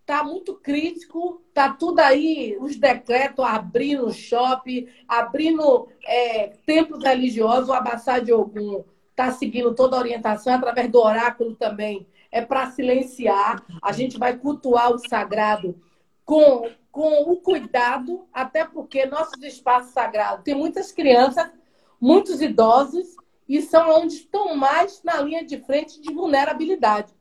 Está 0.00 0.22
muito 0.22 0.54
crítico, 0.54 1.42
está 1.48 1.72
tudo 1.72 1.98
aí, 1.98 2.56
os 2.60 2.76
decretos 2.76 3.44
abrindo 3.44 4.12
shopping, 4.12 4.88
abrindo 5.08 5.88
é, 6.04 6.48
templos 6.64 7.02
religiosos, 7.02 7.68
o 7.68 7.72
Abassá 7.72 8.20
de 8.20 8.32
Ogum 8.32 8.84
está 9.10 9.32
seguindo 9.32 9.74
toda 9.74 9.96
a 9.96 9.98
orientação 9.98 10.54
através 10.54 10.88
do 10.90 11.00
oráculo 11.00 11.56
também. 11.56 12.06
É 12.30 12.40
para 12.40 12.70
silenciar, 12.70 13.64
a 13.82 13.90
gente 13.90 14.16
vai 14.16 14.36
cultuar 14.36 14.92
o 14.92 14.98
sagrado 14.98 15.76
com 16.24 16.70
com 16.96 17.30
o 17.30 17.36
cuidado, 17.36 18.26
até 18.32 18.64
porque 18.64 19.04
nossos 19.04 19.42
espaços 19.42 19.92
sagrados 19.92 20.42
tem 20.42 20.54
muitas 20.54 20.90
crianças, 20.90 21.46
muitos 22.00 22.40
idosos, 22.40 23.14
e 23.48 23.62
são 23.62 24.02
onde 24.02 24.14
estão 24.14 24.56
mais 24.56 25.02
na 25.02 25.20
linha 25.20 25.44
de 25.44 25.58
frente 25.60 26.00
de 26.00 26.12
vulnerabilidade. 26.12 27.12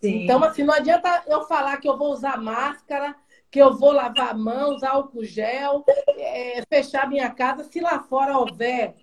Sim. 0.00 0.24
Então, 0.24 0.42
assim, 0.42 0.62
não 0.62 0.74
adianta 0.74 1.22
eu 1.26 1.42
falar 1.46 1.76
que 1.78 1.88
eu 1.88 1.96
vou 1.96 2.12
usar 2.12 2.40
máscara, 2.40 3.14
que 3.50 3.58
eu 3.58 3.72
vou 3.76 3.92
lavar 3.92 4.30
a 4.30 4.34
mão, 4.34 4.74
usar 4.74 4.90
álcool 4.90 5.24
gel, 5.24 5.84
é, 6.16 6.62
fechar 6.68 7.08
minha 7.08 7.30
casa, 7.30 7.64
se 7.64 7.80
lá 7.80 8.00
fora 8.00 8.38
houver 8.38 8.96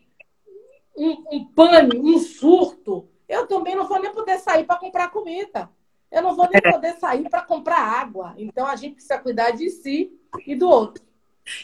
um, 0.95 1.23
um 1.31 1.45
pânico, 1.45 2.05
um 2.05 2.19
surto, 2.19 3.09
eu 3.27 3.47
também 3.47 3.75
não 3.75 3.87
vou 3.87 4.01
nem 4.01 4.11
poder 4.11 4.39
sair 4.39 4.65
para 4.65 4.75
comprar 4.75 5.09
comida. 5.09 5.69
Eu 6.11 6.21
não 6.21 6.35
vou 6.35 6.49
nem 6.49 6.59
é. 6.63 6.71
poder 6.71 6.93
sair 6.99 7.29
para 7.29 7.41
comprar 7.41 7.79
água. 7.79 8.35
Então 8.37 8.67
a 8.67 8.75
gente 8.75 8.95
precisa 8.95 9.17
cuidar 9.17 9.51
de 9.51 9.69
si 9.69 10.11
e 10.45 10.53
do 10.53 10.67
outro. 10.67 11.03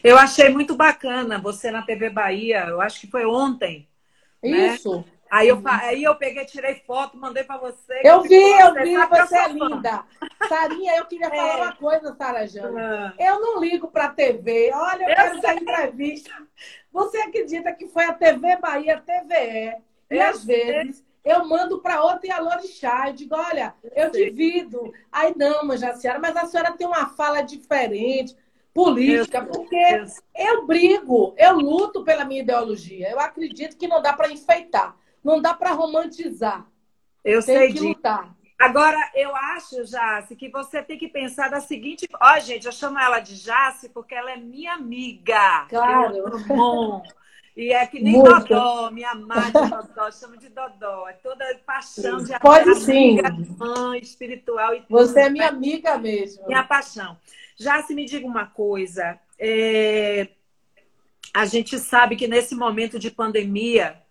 Eu 0.03 0.17
achei 0.17 0.49
muito 0.49 0.75
bacana 0.75 1.39
você 1.39 1.69
na 1.69 1.81
TV 1.81 2.09
Bahia, 2.09 2.65
eu 2.67 2.81
acho 2.81 3.01
que 3.01 3.07
foi 3.07 3.25
ontem. 3.25 3.87
Né? 4.43 4.75
Isso. 4.75 4.97
Né? 4.97 5.03
Aí 5.29 5.49
eu, 5.49 5.61
aí 5.65 6.03
eu 6.03 6.15
peguei, 6.15 6.45
tirei 6.45 6.75
foto, 6.87 7.17
mandei 7.17 7.43
para 7.43 7.57
você. 7.57 8.01
Eu 8.03 8.21
vi, 8.21 8.35
eu 8.35 8.73
vi, 8.73 8.95
você 8.95 9.37
é 9.37 9.47
linda. 9.49 10.05
Sarinha, 10.47 10.95
eu 10.95 11.05
queria 11.05 11.29
falar 11.29 11.59
é. 11.59 11.61
uma 11.63 11.75
coisa, 11.75 12.15
Sara 12.15 12.47
Jane. 12.47 12.79
Ah. 12.79 13.13
Eu 13.19 13.41
não 13.41 13.59
ligo 13.59 13.89
para 13.89 14.09
TV. 14.09 14.71
Olha, 14.73 15.03
eu, 15.03 15.09
eu 15.09 15.15
quero 15.15 15.37
essa 15.37 15.53
entrevista. 15.53 16.31
Você 16.91 17.17
acredita 17.17 17.73
que 17.73 17.87
foi 17.87 18.05
a 18.05 18.13
TV 18.13 18.55
Bahia, 18.57 19.03
TVE? 19.05 19.75
E 20.09 20.15
eu 20.15 20.29
às 20.29 20.45
vezes 20.45 21.05
eu 21.25 21.45
mando 21.45 21.81
para 21.81 22.01
outra 22.01 22.25
e 22.25 22.31
a 22.31 22.39
Lorixá. 22.39 23.09
Eu 23.09 23.13
digo, 23.13 23.35
olha, 23.35 23.75
eu 23.95 24.09
divido. 24.09 24.93
Aí 25.11 25.33
não, 25.35 25.65
mas 25.65 25.83
a 25.83 25.93
senhora, 25.93 26.19
mas 26.19 26.37
a 26.37 26.45
senhora 26.45 26.71
tem 26.71 26.87
uma 26.87 27.09
fala 27.09 27.41
diferente 27.41 28.35
política, 28.77 29.41
porque 29.43 30.05
eu 30.35 30.67
brigo, 30.67 31.33
eu 31.35 31.55
luto 31.55 32.03
pela 32.03 32.23
minha 32.23 32.43
ideologia. 32.43 33.09
Eu 33.09 33.19
acredito 33.19 33.75
que 33.75 33.87
não 33.87 34.03
dá 34.03 34.13
para 34.13 34.31
enfeitar. 34.31 34.95
Não 35.23 35.41
dá 35.41 35.55
para 35.55 35.71
romantizar. 35.71 36.63
Eu 37.25 37.43
tem 37.43 37.57
sei 37.57 37.67
que 37.69 37.73
disso. 37.73 37.87
lutar. 37.87 38.35
Agora, 38.59 38.97
eu 39.15 39.35
acho, 39.35 39.83
Jace, 39.83 40.35
que 40.35 40.49
você 40.49 40.83
tem 40.83 40.95
que 40.95 41.07
pensar 41.07 41.49
da 41.49 41.59
seguinte. 41.59 42.07
Ó, 42.21 42.35
oh, 42.35 42.39
gente, 42.39 42.67
eu 42.67 42.71
chamo 42.71 42.99
ela 42.99 43.19
de 43.19 43.35
Jace 43.35 43.89
porque 43.89 44.13
ela 44.13 44.31
é 44.31 44.37
minha 44.37 44.73
amiga. 44.73 45.65
Claro. 45.69 46.37
Bom. 46.47 47.01
E 47.55 47.73
é 47.73 47.87
que 47.87 47.99
nem 47.99 48.13
Muito. 48.13 48.47
Dodó, 48.47 48.91
minha 48.91 49.11
de 49.13 49.23
Dodó, 49.69 50.11
chamo 50.11 50.37
de 50.37 50.49
Dodó. 50.49 51.09
É 51.09 51.13
toda 51.13 51.43
paixão 51.65 52.17
de 52.17 52.39
Pode 52.39 52.75
sim. 52.75 53.17
mãe 53.57 53.99
espiritual 53.99 54.75
e 54.75 54.83
Você 54.87 55.13
tudo, 55.13 55.17
é 55.17 55.29
minha 55.31 55.47
amiga 55.47 55.97
mesmo. 55.97 56.45
Minha 56.45 56.63
paixão. 56.63 57.17
Jace, 57.57 57.95
me 57.95 58.05
diga 58.05 58.25
uma 58.25 58.45
coisa. 58.45 59.19
É... 59.39 60.27
A 61.33 61.45
gente 61.45 61.77
sabe 61.79 62.15
que 62.15 62.27
nesse 62.27 62.55
momento 62.55 62.97
de 62.97 63.11
pandemia, 63.11 64.01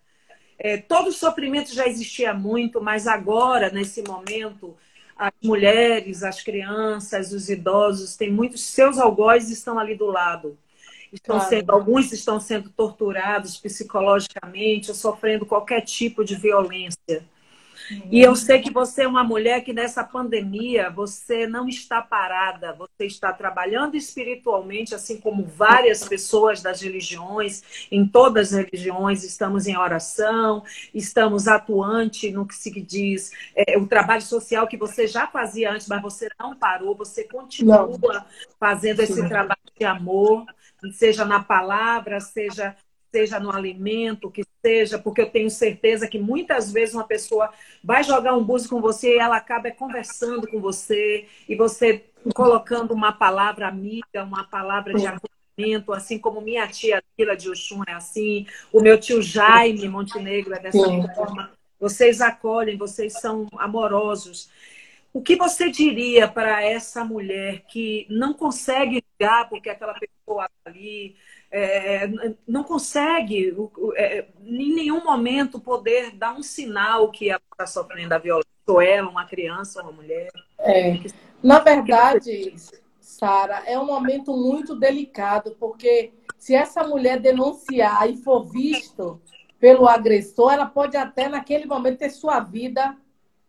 é, 0.59 0.77
todo 0.77 1.09
o 1.09 1.13
sofrimento 1.13 1.75
já 1.75 1.87
existia 1.87 2.33
muito, 2.33 2.81
mas 2.81 3.07
agora, 3.07 3.71
nesse 3.71 4.03
momento, 4.03 4.77
as 5.17 5.33
mulheres, 5.43 6.23
as 6.23 6.43
crianças, 6.43 7.33
os 7.33 7.49
idosos, 7.49 8.17
têm 8.17 8.31
muitos 8.31 8.63
seus 8.63 8.99
algozes 8.99 9.51
estão 9.59 9.79
ali 9.79 9.95
do 9.95 10.07
lado. 10.07 10.59
Estão 11.13 11.37
claro. 11.37 11.51
sendo, 11.51 11.73
alguns 11.73 12.13
estão 12.13 12.39
sendo 12.41 12.69
torturados 12.71 13.57
psicologicamente 13.57 14.91
ou 14.91 14.95
sofrendo 14.95 15.47
qualquer 15.47 15.81
tipo 15.83 16.25
de 16.25 16.35
violência. 16.35 17.25
E 18.11 18.21
eu 18.21 18.35
sei 18.35 18.61
que 18.61 18.73
você 18.73 19.03
é 19.03 19.09
uma 19.09 19.23
mulher 19.23 19.63
que 19.63 19.73
nessa 19.73 20.03
pandemia 20.03 20.91
você 20.91 21.47
não 21.47 21.69
está 21.69 22.03
parada, 22.03 22.73
você 22.73 23.07
está 23.07 23.33
trabalhando 23.33 23.97
espiritualmente, 23.97 24.95
assim 24.95 25.21
como 25.21 25.45
várias 25.45 26.07
pessoas 26.07 26.63
das 26.63 26.81
religiões, 26.81 27.63
em 27.91 28.07
todas 28.07 28.53
as 28.53 28.65
religiões, 28.65 29.25
estamos 29.25 29.67
em 29.67 29.77
oração, 29.77 30.65
estamos 30.93 31.47
atuante 31.47 32.31
no 32.31 32.47
que 32.47 32.55
se 32.55 32.71
diz 32.81 33.31
é, 33.55 33.79
o 33.79 33.87
trabalho 33.87 34.23
social 34.23 34.67
que 34.67 34.77
você 34.77 35.07
já 35.07 35.27
fazia 35.27 35.73
antes, 35.73 35.87
mas 35.87 36.03
você 36.03 36.29
não 36.39 36.55
parou, 36.57 36.95
você 36.95 37.25
continua 37.25 37.87
não. 37.87 38.25
fazendo 38.59 39.01
esse 39.01 39.15
Sim. 39.15 39.29
trabalho 39.29 39.61
de 39.79 39.85
amor, 39.85 40.45
seja 40.93 41.25
na 41.25 41.43
palavra, 41.43 42.21
seja 42.21 42.75
seja 43.17 43.41
no 43.41 43.51
alimento, 43.51 44.31
que 44.31 44.45
seja, 44.61 44.99
porque 44.99 45.23
eu 45.23 45.31
tenho 45.31 45.49
certeza 45.49 46.07
que 46.07 46.19
muitas 46.19 46.71
vezes 46.71 46.95
uma 46.95 47.07
pessoa 47.07 47.51
vai 47.83 48.05
jogar 48.05 48.37
um 48.37 48.45
búzio 48.45 48.69
com 48.69 48.79
você 48.79 49.15
e 49.15 49.19
ela 49.19 49.39
acaba 49.39 49.71
conversando 49.71 50.47
com 50.47 50.61
você 50.61 51.27
e 51.49 51.57
você 51.57 52.05
colocando 52.35 52.93
uma 52.93 53.13
palavra 53.13 53.69
amiga, 53.69 54.23
uma 54.23 54.45
palavra 54.45 54.93
de 54.93 55.07
acolhimento, 55.07 55.95
assim 55.95 56.19
como 56.19 56.43
minha 56.43 56.69
tia 56.69 57.03
Vila 57.17 57.35
de 57.35 57.49
Oxum 57.49 57.83
é 57.89 57.93
assim, 57.93 58.47
o 58.71 58.83
meu 58.83 59.01
tio 59.01 59.23
Jaime 59.23 59.89
Montenegro 59.89 60.55
é 60.55 60.59
dessa 60.59 60.87
Sim. 60.87 61.07
forma. 61.15 61.53
Vocês 61.81 62.21
acolhem, 62.21 62.77
vocês 62.77 63.15
são 63.15 63.47
amorosos. 63.57 64.51
O 65.11 65.23
que 65.23 65.37
você 65.37 65.71
diria 65.71 66.29
para 66.29 66.63
essa 66.63 67.03
mulher 67.03 67.63
que 67.67 68.07
não 68.11 68.35
consegue 68.35 69.03
ligar 69.19 69.49
porque 69.49 69.71
aquela 69.71 69.95
pessoa 69.95 70.47
tá 70.63 70.71
ali 70.71 71.17
é, 71.51 72.09
não 72.47 72.65
consegue 72.65 73.55
é, 73.97 74.27
em 74.45 74.75
nenhum 74.75 75.05
momento 75.05 75.61
poder 75.61 76.13
dar 76.13 76.35
um 76.35 76.43
sinal 76.43 77.11
que 77.11 77.31
ela 77.31 77.41
está 77.53 77.67
sofrendo 77.67 78.15
a 78.15 78.19
violência, 78.19 78.51
ou 78.67 78.81
ela, 78.83 79.09
uma 79.09 79.25
criança, 79.25 79.83
uma 79.83 79.93
mulher. 79.93 80.29
É. 80.59 80.99
Na 81.43 81.61
verdade, 81.61 82.55
Sara, 83.01 83.63
é 83.67 83.79
um 83.79 83.87
momento 83.87 84.37
muito 84.37 84.75
delicado, 84.75 85.57
porque 85.59 86.13
se 86.39 86.55
essa 86.55 86.83
mulher 86.83 87.21
denunciar 87.21 88.11
e 88.11 88.17
for 88.17 88.45
visto 88.45 89.21
pelo 89.59 89.89
agressor, 89.89 90.53
ela 90.53 90.67
pode 90.67 90.97
até 90.97 91.29
naquele 91.29 91.67
momento 91.67 91.99
ter 91.99 92.11
sua 92.11 92.41
vida 92.41 92.97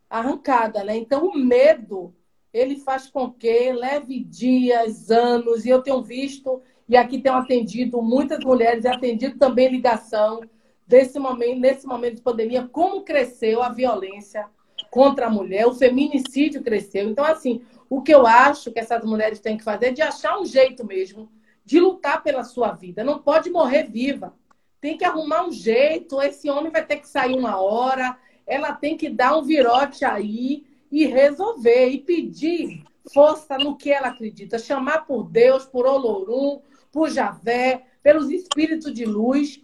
arrancada, 0.10 0.84
né? 0.84 0.96
Então 0.96 1.28
o 1.28 1.38
medo 1.38 2.14
ele 2.54 2.78
faz 2.78 3.10
com 3.10 3.32
que 3.32 3.72
leve 3.72 4.24
dias, 4.24 5.12
anos, 5.12 5.66
e 5.66 5.70
eu 5.70 5.82
tenho 5.82 6.02
visto 6.02 6.62
e 6.88 6.96
aqui 6.96 7.20
tenho 7.20 7.36
atendido 7.36 8.02
muitas 8.02 8.40
mulheres 8.44 8.86
e 8.86 8.88
atendido 8.88 9.38
também 9.38 9.70
ligação 9.70 10.42
desse 10.86 11.20
momento, 11.20 11.60
nesse 11.60 11.86
momento 11.86 12.16
de 12.16 12.22
pandemia, 12.22 12.68
como 12.72 13.04
cresceu 13.04 13.62
a 13.62 13.70
violência 13.70 14.48
contra 14.90 15.28
a 15.28 15.30
mulher, 15.30 15.68
o 15.68 15.74
feminicídio 15.74 16.64
cresceu. 16.64 17.10
Então, 17.10 17.26
assim, 17.26 17.62
o 17.90 18.02
que 18.02 18.14
eu 18.14 18.26
acho 18.26 18.72
que 18.72 18.80
essas 18.80 19.04
mulheres 19.04 19.40
têm 19.40 19.58
que 19.58 19.64
fazer 19.64 19.88
é 19.88 19.92
de 19.92 20.02
achar 20.02 20.40
um 20.40 20.46
jeito 20.46 20.86
mesmo 20.86 21.30
de 21.66 21.80
lutar 21.80 22.24
pela 22.24 22.44
sua 22.44 22.72
vida. 22.72 23.04
Não 23.04 23.20
pode 23.20 23.50
morrer 23.50 23.84
viva. 23.84 24.34
Tem 24.80 24.98
que 24.98 25.04
arrumar 25.04 25.46
um 25.46 25.52
jeito. 25.52 26.22
Esse 26.22 26.50
homem 26.50 26.72
vai 26.72 26.86
ter 26.86 26.98
que 26.98 27.08
sair 27.08 27.36
uma 27.36 27.60
hora. 27.60 28.18
Ela 28.46 28.72
tem 28.72 28.96
que 28.96 29.10
dar 29.10 29.38
um 29.38 29.44
virote 29.44 30.06
aí 30.06 30.66
e 30.90 31.06
resolver 31.06 31.90
e 31.90 32.00
pedir 32.00 32.86
força 33.14 33.58
no 33.58 33.76
que 33.76 33.92
ela 33.92 34.08
acredita, 34.08 34.60
chamar 34.60 35.06
por 35.06 35.24
Deus, 35.24 35.66
por 35.66 35.86
Olorum, 35.86 36.62
por 36.98 37.12
Javé, 37.12 37.84
pelos 38.02 38.28
espíritos 38.32 38.92
de 38.92 39.06
luz 39.06 39.64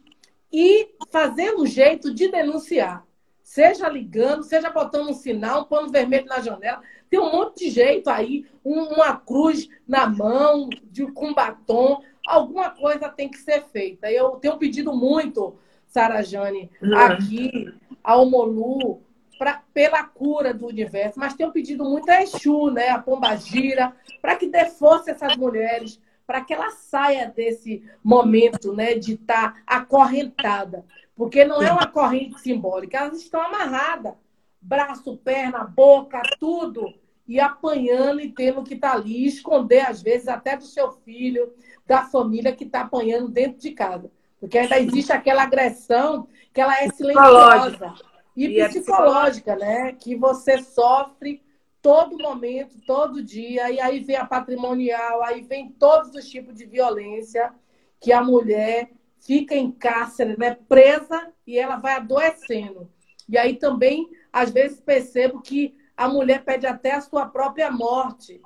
e 0.51 0.89
fazer 1.09 1.55
um 1.55 1.65
jeito 1.65 2.13
de 2.13 2.29
denunciar. 2.29 3.03
Seja 3.41 3.89
ligando, 3.89 4.43
seja 4.43 4.69
botando 4.69 5.09
um 5.09 5.15
sinal, 5.15 5.61
um 5.61 5.65
pano 5.65 5.89
vermelho 5.89 6.27
na 6.27 6.39
janela. 6.41 6.83
Tem 7.09 7.19
um 7.19 7.31
monte 7.31 7.65
de 7.65 7.71
jeito 7.71 8.07
aí, 8.07 8.45
uma 8.63 9.17
cruz 9.17 9.67
na 9.87 10.05
mão, 10.05 10.69
de, 10.83 11.11
com 11.11 11.33
batom. 11.33 12.03
Alguma 12.27 12.69
coisa 12.69 13.09
tem 13.09 13.27
que 13.27 13.39
ser 13.39 13.63
feita. 13.63 14.11
Eu 14.11 14.33
tenho 14.33 14.59
pedido 14.59 14.95
muito, 14.95 15.55
Sara 15.87 16.21
Jane, 16.21 16.69
uhum. 16.83 16.95
aqui 16.95 17.73
ao 18.03 18.29
Molu, 18.29 19.01
pra, 19.39 19.63
pela 19.73 20.03
cura 20.03 20.53
do 20.53 20.67
universo, 20.67 21.19
mas 21.19 21.33
tenho 21.33 21.51
pedido 21.51 21.83
muito 21.83 22.07
a 22.11 22.21
Exu, 22.21 22.69
né, 22.69 22.89
a 22.89 22.99
Pombagira, 22.99 23.91
para 24.21 24.35
que 24.35 24.45
dê 24.45 24.65
força 24.65 25.09
a 25.09 25.15
essas 25.15 25.35
mulheres, 25.35 25.99
para 26.25 26.41
que 26.41 26.53
ela 26.53 26.71
saia 26.71 27.27
desse 27.27 27.83
momento 28.03 28.73
né, 28.73 28.95
de 28.95 29.13
estar 29.13 29.53
tá 29.53 29.61
acorrentada. 29.65 30.85
Porque 31.15 31.45
não 31.45 31.61
é 31.61 31.71
uma 31.71 31.87
corrente 31.87 32.39
simbólica, 32.39 32.97
elas 32.97 33.19
estão 33.19 33.41
amarradas. 33.41 34.13
Braço, 34.61 35.17
perna, 35.17 35.63
boca, 35.63 36.21
tudo. 36.39 36.93
E 37.27 37.39
apanhando 37.39 38.19
e 38.21 38.31
tendo 38.31 38.63
que 38.63 38.73
estar 38.73 38.91
tá 38.91 38.97
ali, 38.97 39.25
esconder, 39.25 39.81
às 39.81 40.01
vezes, 40.01 40.27
até 40.27 40.57
do 40.57 40.65
seu 40.65 40.91
filho, 40.91 41.53
da 41.85 42.03
família 42.03 42.55
que 42.55 42.63
está 42.63 42.81
apanhando 42.81 43.29
dentro 43.29 43.59
de 43.59 43.71
casa. 43.71 44.09
Porque 44.39 44.57
ainda 44.57 44.79
existe 44.79 45.11
aquela 45.11 45.43
agressão 45.43 46.27
que 46.53 46.59
ela 46.59 46.77
é 46.81 46.89
silenciosa. 46.89 47.93
E, 48.35 48.45
e 48.45 48.47
psicológica, 48.47 48.65
é 48.65 48.67
psicológica, 48.69 49.55
né? 49.55 49.93
Que 49.93 50.15
você 50.15 50.57
sofre 50.61 51.41
todo 51.83 52.17
momento, 52.17 52.79
todo 52.87 53.21
dia, 53.21 53.69
e 53.69 53.77
aí 53.77 53.99
vem 53.99 54.15
a 54.15 54.25
patrimonial, 54.25 55.21
aí 55.21 55.41
vem 55.41 55.69
todos 55.69 56.15
os 56.15 56.29
tipos 56.29 56.55
de 56.55 56.65
violência 56.65 57.53
que 57.99 58.13
a 58.13 58.23
mulher 58.23 58.89
fica 59.19 59.53
em 59.53 59.69
cárcere, 59.69 60.39
né, 60.39 60.55
presa 60.67 61.33
e 61.45 61.59
ela 61.59 61.75
vai 61.75 61.95
adoecendo. 61.95 62.89
E 63.27 63.37
aí 63.37 63.57
também, 63.57 64.09
às 64.31 64.49
vezes, 64.49 64.79
percebo 64.79 65.41
que 65.41 65.75
a 65.95 66.07
mulher 66.07 66.45
pede 66.45 66.65
até 66.65 66.93
a 66.93 67.01
sua 67.01 67.27
própria 67.27 67.69
morte 67.69 68.41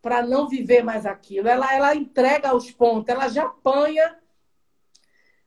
para 0.00 0.26
não 0.26 0.48
viver 0.48 0.82
mais 0.82 1.04
aquilo. 1.04 1.48
Ela, 1.48 1.74
ela 1.74 1.94
entrega 1.94 2.56
os 2.56 2.70
pontos, 2.70 3.10
ela 3.10 3.28
já 3.28 3.44
apanha 3.44 4.18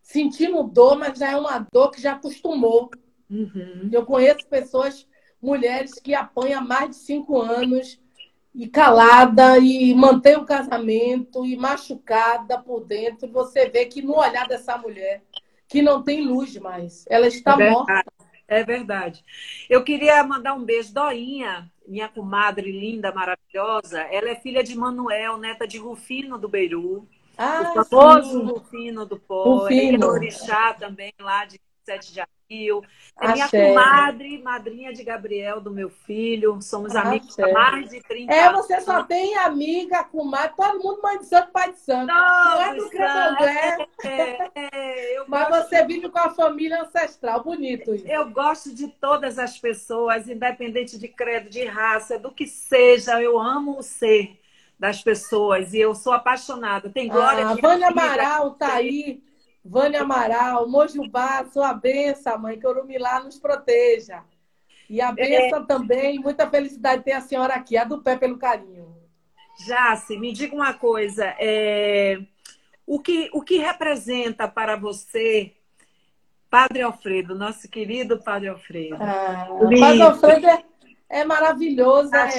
sentindo 0.03 0.62
dor, 0.62 0.95
mas 0.95 1.18
já 1.18 1.32
é 1.32 1.36
uma 1.36 1.66
dor 1.72 1.89
que 1.89 2.01
já 2.01 2.14
acostumou. 2.14 2.91
Uhum. 3.30 3.89
Eu 3.91 4.05
conheço 4.05 4.47
pessoas 4.47 5.07
mulheres 5.41 5.93
que 5.95 6.13
apanham 6.13 6.65
mais 6.65 6.89
de 6.89 6.95
cinco 6.97 7.41
anos 7.41 7.99
e 8.53 8.67
calada 8.67 9.57
e 9.57 9.93
mantém 9.93 10.35
o 10.35 10.45
casamento 10.45 11.45
e 11.45 11.55
machucada 11.55 12.57
por 12.57 12.83
dentro. 12.85 13.31
Você 13.31 13.69
vê 13.69 13.85
que 13.85 14.01
no 14.01 14.17
olhar 14.17 14.47
dessa 14.47 14.77
mulher 14.77 15.23
que 15.67 15.81
não 15.81 16.01
tem 16.03 16.25
luz 16.25 16.57
mais. 16.57 17.05
Ela 17.07 17.27
está 17.27 17.55
é 17.61 17.69
morta. 17.69 18.03
É 18.47 18.63
verdade. 18.63 19.23
Eu 19.69 19.83
queria 19.83 20.23
mandar 20.23 20.55
um 20.55 20.63
beijo, 20.63 20.91
Doinha, 20.91 21.71
minha 21.87 22.09
comadre 22.09 22.71
linda, 22.71 23.11
maravilhosa. 23.11 24.01
Ela 24.01 24.31
é 24.31 24.35
filha 24.35 24.63
de 24.63 24.75
Manuel, 24.75 25.37
neta 25.37 25.67
de 25.67 25.77
Rufino 25.77 26.37
do 26.37 26.49
Beiru. 26.49 27.07
Ah, 27.37 27.73
o 27.77 27.85
famoso 27.85 28.39
sim. 28.39 28.45
Rufino 28.45 29.05
do 29.05 29.19
Pó. 29.19 29.59
Rufino. 29.59 30.03
É 30.03 30.07
Orixá 30.07 30.73
também, 30.73 31.13
lá 31.19 31.45
de 31.45 31.61
7 31.89 32.13
de 32.13 32.21
abril. 32.21 32.83
É 33.19 33.33
minha 33.33 33.49
comadre, 33.49 34.41
madrinha 34.41 34.93
de 34.93 35.03
Gabriel, 35.03 35.59
do 35.59 35.71
meu 35.71 35.89
filho. 35.89 36.61
Somos 36.61 36.95
amigos 36.95 37.37
há 37.39 37.51
mais 37.51 37.89
de 37.89 37.99
30 38.01 38.31
é, 38.31 38.47
anos. 38.47 38.69
É, 38.69 38.75
você 38.75 38.81
só 38.81 39.03
tem 39.03 39.35
amiga, 39.37 40.03
comadre, 40.03 40.55
todo 40.55 40.83
mundo 40.83 41.01
mãe 41.01 41.17
de 41.17 41.25
santo, 41.25 41.51
pai 41.51 41.71
de 41.71 41.79
santo. 41.79 42.07
Não, 42.07 42.15
não 42.15 42.61
é 42.61 42.75
do 42.75 42.89
candomblé. 42.91 43.87
É, 44.03 44.51
é, 44.55 45.23
Mas 45.27 45.49
gosto... 45.49 45.69
você 45.69 45.85
vive 45.85 46.09
com 46.09 46.19
a 46.19 46.29
família 46.29 46.81
ancestral, 46.83 47.43
bonito 47.43 47.93
isso. 47.93 48.07
Eu 48.07 48.29
gosto 48.29 48.73
de 48.73 48.87
todas 48.87 49.39
as 49.39 49.57
pessoas, 49.57 50.29
independente 50.29 50.97
de 50.97 51.07
credo, 51.07 51.49
de 51.49 51.65
raça, 51.65 52.19
do 52.19 52.31
que 52.31 52.45
seja. 52.45 53.21
Eu 53.21 53.39
amo 53.39 53.79
o 53.79 53.83
ser 53.83 54.39
das 54.77 55.01
pessoas 55.01 55.73
e 55.73 55.79
eu 55.79 55.93
sou 55.95 56.13
apaixonada. 56.13 56.89
Tem 56.89 57.07
glória. 57.07 57.47
Ah, 57.47 57.55
Vânia 57.55 57.89
Amaral 57.89 58.51
tá 58.51 58.75
aí 58.75 59.21
Vânia 59.64 60.01
Amaral, 60.01 60.70
Mojubá, 60.70 61.45
sua 61.51 61.74
benção, 61.74 62.39
mãe, 62.39 62.60
que 62.60 62.66
Orumilá 62.66 63.22
nos 63.22 63.38
proteja. 63.38 64.24
E 64.89 65.01
a 65.01 65.12
benção 65.12 65.62
é... 65.62 65.66
também, 65.66 66.20
muita 66.20 66.49
felicidade 66.49 67.03
ter 67.03 67.12
a 67.12 67.22
senhora 67.22 67.53
aqui, 67.53 67.78
a 67.78 67.84
do 67.84 68.01
pé 68.01 68.18
pelo 68.18 68.38
carinho. 68.38 68.95
Jace, 69.66 70.18
me 70.18 70.32
diga 70.32 70.55
uma 70.55 70.74
coisa, 70.74 71.36
é... 71.38 72.20
o, 72.88 72.99
que, 72.99 73.30
o 73.34 73.41
que 73.41 73.57
representa 73.57 74.47
para 74.47 74.76
você 74.78 75.53
Padre 76.49 76.82
Alfredo, 76.82 77.36
nosso 77.36 77.70
querido 77.70 78.18
Padre 78.24 78.47
Alfredo? 78.47 78.97
Ah, 78.99 79.47
Padre 79.80 80.01
Alfredo 80.01 80.47
é, 80.47 80.64
é 81.10 81.26
maravilhoso, 81.26 82.10
é, 82.16 82.30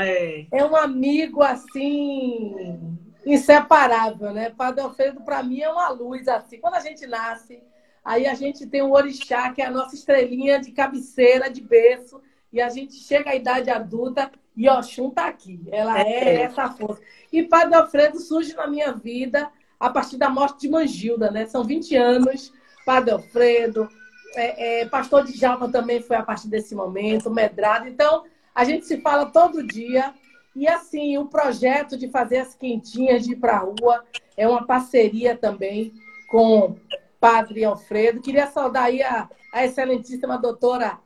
é. 0.00 0.46
é 0.50 0.64
um 0.64 0.74
amigo 0.74 1.42
assim 1.42 2.98
inseparável, 3.26 4.32
né? 4.32 4.50
Padre 4.50 4.82
Alfredo, 4.82 5.22
para 5.22 5.42
mim, 5.42 5.60
é 5.60 5.68
uma 5.68 5.88
luz 5.88 6.28
assim. 6.28 6.58
Quando 6.58 6.74
a 6.74 6.80
gente 6.80 7.06
nasce, 7.06 7.62
aí 8.04 8.26
a 8.26 8.34
gente 8.34 8.66
tem 8.66 8.82
o 8.82 8.92
orixá, 8.92 9.50
que 9.52 9.62
é 9.62 9.66
a 9.66 9.70
nossa 9.70 9.94
estrelinha 9.94 10.60
de 10.60 10.72
cabeceira, 10.72 11.50
de 11.50 11.60
berço, 11.60 12.20
e 12.52 12.60
a 12.60 12.68
gente 12.68 12.94
chega 12.94 13.30
à 13.30 13.34
idade 13.34 13.70
adulta 13.70 14.30
e 14.56 14.68
Oxum 14.68 15.10
tá 15.10 15.26
aqui. 15.26 15.60
Ela 15.72 16.00
é, 16.00 16.12
é 16.12 16.42
essa 16.42 16.68
força. 16.70 17.02
E 17.32 17.42
Padre 17.42 17.74
Alfredo 17.74 18.20
surge 18.20 18.54
na 18.54 18.66
minha 18.66 18.92
vida 18.92 19.50
a 19.80 19.90
partir 19.90 20.16
da 20.16 20.30
morte 20.30 20.60
de 20.60 20.68
Mangilda, 20.68 21.30
né? 21.30 21.46
São 21.46 21.64
20 21.64 21.96
anos, 21.96 22.52
Padre 22.86 23.10
Alfredo, 23.10 23.88
é, 24.36 24.82
é, 24.82 24.86
Pastor 24.86 25.24
Djalma 25.24 25.70
também 25.70 26.00
foi 26.00 26.16
a 26.16 26.22
partir 26.22 26.48
desse 26.48 26.74
momento, 26.74 27.30
Medrado. 27.30 27.88
Então, 27.88 28.24
a 28.54 28.64
gente 28.64 28.86
se 28.86 29.00
fala 29.00 29.26
todo 29.26 29.66
dia 29.66 30.14
e 30.56 30.68
assim, 30.68 31.18
o 31.18 31.26
projeto 31.26 31.96
de 31.96 32.08
fazer 32.08 32.38
as 32.38 32.54
quentinhas 32.54 33.24
de 33.24 33.32
ir 33.32 33.36
para 33.36 33.56
a 33.56 33.58
rua 33.58 34.04
é 34.36 34.46
uma 34.46 34.64
parceria 34.64 35.36
também 35.36 35.92
com 36.28 36.76
Padre 37.18 37.64
Alfredo. 37.64 38.22
Queria 38.22 38.46
saudar 38.46 38.84
aí 38.84 39.02
a, 39.02 39.28
a 39.52 39.64
excelentíssima 39.64 40.38
doutora 40.38 41.00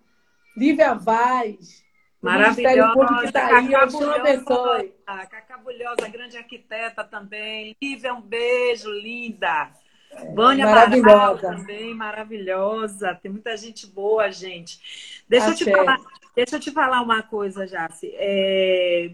Lívia 0.56 0.94
Vaz. 0.94 1.82
Maravilhosa, 2.20 3.22
que 3.24 3.32
tá 3.32 3.56
aí, 3.56 3.74
abençoe. 3.74 4.92
Cacabulhosa, 5.30 6.08
grande 6.08 6.36
arquiteta 6.36 7.04
também. 7.04 7.76
Lívia, 7.80 8.12
um 8.12 8.20
beijo, 8.20 8.90
linda. 8.90 9.70
É, 10.10 10.24
Vânia 10.34 10.66
maravilhosa. 10.66 11.56
também, 11.56 11.94
maravilhosa. 11.94 13.14
Tem 13.22 13.30
muita 13.30 13.56
gente 13.56 13.86
boa, 13.86 14.30
gente. 14.30 15.22
Deixa, 15.28 15.50
eu 15.50 15.54
te, 15.54 15.70
falar, 15.70 15.98
deixa 16.34 16.56
eu 16.56 16.60
te 16.60 16.70
falar 16.70 17.00
uma 17.00 17.22
coisa, 17.22 17.66
Jace. 17.66 18.10
É 18.14 19.12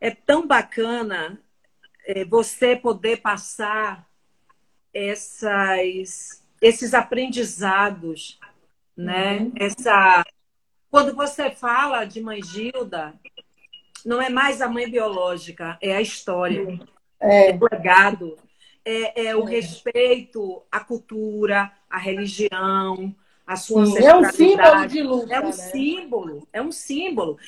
é 0.00 0.10
tão 0.10 0.46
bacana 0.46 1.40
é, 2.06 2.24
você 2.24 2.76
poder 2.76 3.20
passar 3.20 4.08
essas, 4.92 6.42
esses 6.60 6.94
aprendizados, 6.94 8.38
né? 8.96 9.38
Uhum. 9.38 9.52
Essa, 9.56 10.24
quando 10.90 11.14
você 11.14 11.50
fala 11.50 12.04
de 12.04 12.20
mãe 12.20 12.42
Gilda, 12.42 13.14
não 14.04 14.20
é 14.20 14.28
mais 14.28 14.62
a 14.62 14.68
mãe 14.68 14.90
biológica, 14.90 15.76
é 15.80 15.94
a 15.94 16.00
história, 16.00 16.62
uhum. 16.62 16.78
é, 17.20 17.50
o 17.54 17.68
legado, 17.70 18.38
é, 18.84 19.26
é 19.26 19.36
o 19.36 19.46
é. 19.46 19.50
respeito 19.50 20.62
à 20.72 20.80
cultura, 20.80 21.70
à 21.90 21.98
religião, 21.98 23.14
a 23.46 23.56
sua 23.56 23.86
Sim, 23.86 23.98
É 24.04 24.14
um 24.14 24.30
símbolo 24.30 24.86
de 24.86 25.02
luta. 25.02 25.34
É 25.34 25.40
um 25.40 25.46
né? 25.46 25.52
símbolo, 25.52 26.48
é 26.52 26.62
um 26.62 26.72
símbolo. 26.72 27.38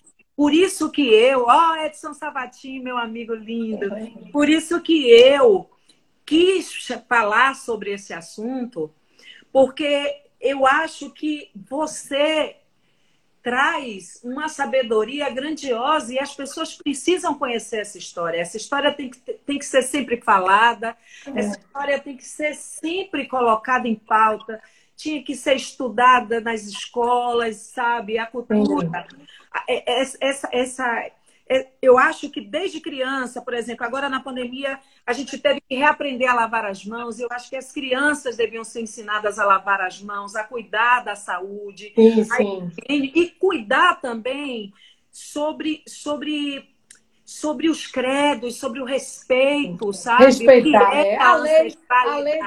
Por 0.40 0.54
isso 0.54 0.90
que 0.90 1.02
eu, 1.02 1.44
ó, 1.46 1.72
oh, 1.72 1.76
Edson 1.84 2.14
Sabatim, 2.14 2.80
meu 2.80 2.96
amigo 2.96 3.34
lindo, 3.34 3.90
por 4.32 4.48
isso 4.48 4.80
que 4.80 5.06
eu 5.06 5.68
quis 6.24 6.88
falar 7.06 7.54
sobre 7.54 7.92
esse 7.92 8.14
assunto, 8.14 8.90
porque 9.52 10.22
eu 10.40 10.66
acho 10.66 11.10
que 11.10 11.50
você 11.54 12.56
traz 13.42 14.18
uma 14.24 14.48
sabedoria 14.48 15.28
grandiosa 15.28 16.14
e 16.14 16.18
as 16.18 16.34
pessoas 16.34 16.74
precisam 16.74 17.34
conhecer 17.34 17.80
essa 17.80 17.98
história. 17.98 18.40
Essa 18.40 18.56
história 18.56 18.94
tem 18.94 19.10
que, 19.10 19.18
tem 19.20 19.58
que 19.58 19.66
ser 19.66 19.82
sempre 19.82 20.22
falada, 20.22 20.96
essa 21.34 21.58
história 21.58 21.98
tem 21.98 22.16
que 22.16 22.24
ser 22.24 22.54
sempre 22.54 23.26
colocada 23.26 23.86
em 23.86 23.94
pauta, 23.94 24.58
tinha 25.00 25.22
que 25.22 25.34
ser 25.34 25.56
estudada 25.56 26.40
nas 26.40 26.66
escolas, 26.66 27.56
sabe? 27.56 28.18
A 28.18 28.26
cultura. 28.26 29.06
É, 29.66 29.90
é, 29.90 30.02
essa, 30.20 30.48
essa, 30.52 31.10
é, 31.48 31.68
eu 31.80 31.98
acho 31.98 32.28
que 32.28 32.40
desde 32.40 32.80
criança, 32.80 33.40
por 33.40 33.54
exemplo, 33.54 33.84
agora 33.84 34.10
na 34.10 34.20
pandemia, 34.20 34.78
a 35.06 35.12
gente 35.14 35.38
teve 35.38 35.60
que 35.62 35.74
reaprender 35.74 36.30
a 36.30 36.34
lavar 36.34 36.66
as 36.66 36.84
mãos. 36.84 37.18
Eu 37.18 37.28
acho 37.30 37.48
que 37.48 37.56
as 37.56 37.72
crianças 37.72 38.36
deviam 38.36 38.62
ser 38.62 38.82
ensinadas 38.82 39.38
a 39.38 39.44
lavar 39.46 39.80
as 39.80 40.02
mãos, 40.02 40.36
a 40.36 40.44
cuidar 40.44 41.02
da 41.02 41.16
saúde. 41.16 41.92
Sim, 41.94 42.24
sim. 42.24 42.72
E 42.88 43.30
cuidar 43.30 44.00
também 44.02 44.72
sobre, 45.10 45.82
sobre, 45.88 46.68
sobre 47.24 47.70
os 47.70 47.86
credos, 47.86 48.56
sobre 48.56 48.80
o 48.80 48.84
respeito, 48.84 49.92
sabe? 49.94 50.26
Respeitar. 50.26 50.94
É 50.94 51.16
a, 51.16 51.36
lei, 51.36 51.74
a 51.88 52.16
lei 52.18 52.38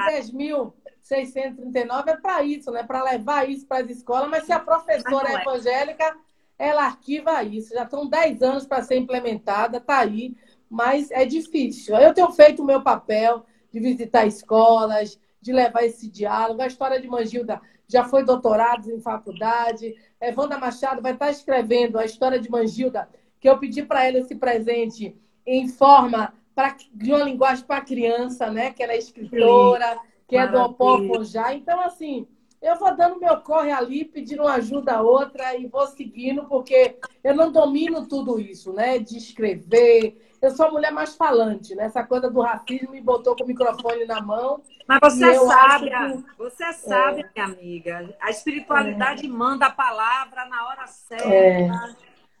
10.639 1.10 2.08
é 2.08 2.16
para 2.16 2.42
isso, 2.42 2.70
né? 2.70 2.82
Para 2.82 3.02
levar 3.02 3.48
isso 3.48 3.66
para 3.66 3.84
as 3.84 3.90
escolas, 3.90 4.28
mas 4.28 4.44
se 4.44 4.52
a 4.52 4.60
professora 4.60 5.30
é 5.30 5.42
evangélica 5.42 6.16
ela 6.58 6.84
arquiva 6.84 7.42
isso. 7.42 7.74
Já 7.74 7.84
estão 7.84 8.08
10 8.08 8.42
anos 8.42 8.66
para 8.66 8.82
ser 8.82 8.96
implementada, 8.96 9.78
está 9.78 9.98
aí, 9.98 10.34
mas 10.68 11.10
é 11.10 11.24
difícil. 11.24 11.96
Eu 11.96 12.14
tenho 12.14 12.30
feito 12.30 12.62
o 12.62 12.66
meu 12.66 12.82
papel 12.82 13.44
de 13.70 13.80
visitar 13.80 14.26
escolas, 14.26 15.18
de 15.40 15.52
levar 15.52 15.84
esse 15.84 16.08
diálogo. 16.08 16.62
A 16.62 16.66
história 16.66 17.00
de 17.00 17.08
Mangilda 17.08 17.60
já 17.86 18.04
foi 18.04 18.24
doutorado 18.24 18.90
em 18.90 19.00
faculdade. 19.00 19.94
Evanda 20.20 20.58
Machado 20.58 21.02
vai 21.02 21.12
estar 21.12 21.30
escrevendo 21.30 21.98
a 21.98 22.04
história 22.04 22.38
de 22.38 22.50
Mangilda, 22.50 23.08
que 23.40 23.48
eu 23.48 23.58
pedi 23.58 23.82
para 23.82 24.06
ela 24.06 24.18
esse 24.18 24.34
presente 24.34 25.16
em 25.46 25.68
forma 25.68 26.32
pra, 26.54 26.76
de 26.92 27.12
uma 27.12 27.24
linguagem 27.24 27.64
para 27.64 27.80
criança, 27.80 28.50
né? 28.50 28.70
Que 28.72 28.82
ela 28.82 28.92
é 28.92 28.98
escritora, 28.98 29.92
Sim. 29.92 29.98
Que 30.34 30.38
é 30.38 30.48
do 30.48 30.58
Opó 30.58 31.22
já. 31.22 31.54
Então, 31.54 31.80
assim, 31.80 32.26
eu 32.60 32.76
vou 32.76 32.96
dando 32.96 33.20
meu 33.20 33.36
corre 33.40 33.70
ali, 33.70 34.04
pedindo 34.04 34.46
ajuda 34.48 34.94
a 34.94 35.02
outra 35.02 35.54
e 35.54 35.66
vou 35.66 35.86
seguindo, 35.86 36.44
porque 36.46 36.98
eu 37.22 37.34
não 37.34 37.52
domino 37.52 38.08
tudo 38.08 38.40
isso, 38.40 38.72
né? 38.72 38.98
De 38.98 39.16
escrever. 39.16 40.20
Eu 40.42 40.50
sou 40.50 40.66
a 40.66 40.70
mulher 40.72 40.90
mais 40.90 41.14
falante, 41.14 41.74
né? 41.74 41.84
Essa 41.84 42.02
coisa 42.02 42.28
do 42.28 42.40
racismo 42.40 42.90
me 42.90 43.00
botou 43.00 43.36
com 43.36 43.44
o 43.44 43.46
microfone 43.46 44.06
na 44.06 44.20
mão. 44.20 44.60
Mas 44.88 44.98
você 45.00 45.34
sabe, 45.38 45.90
que... 45.90 46.24
você 46.36 46.72
sabe, 46.72 47.20
é. 47.20 47.30
minha 47.34 47.46
amiga. 47.46 48.16
A 48.20 48.30
espiritualidade 48.30 49.24
é. 49.26 49.28
manda 49.28 49.66
a 49.66 49.70
palavra 49.70 50.46
na 50.46 50.66
hora 50.68 50.86
certa. 50.88 51.28
É. 51.28 51.70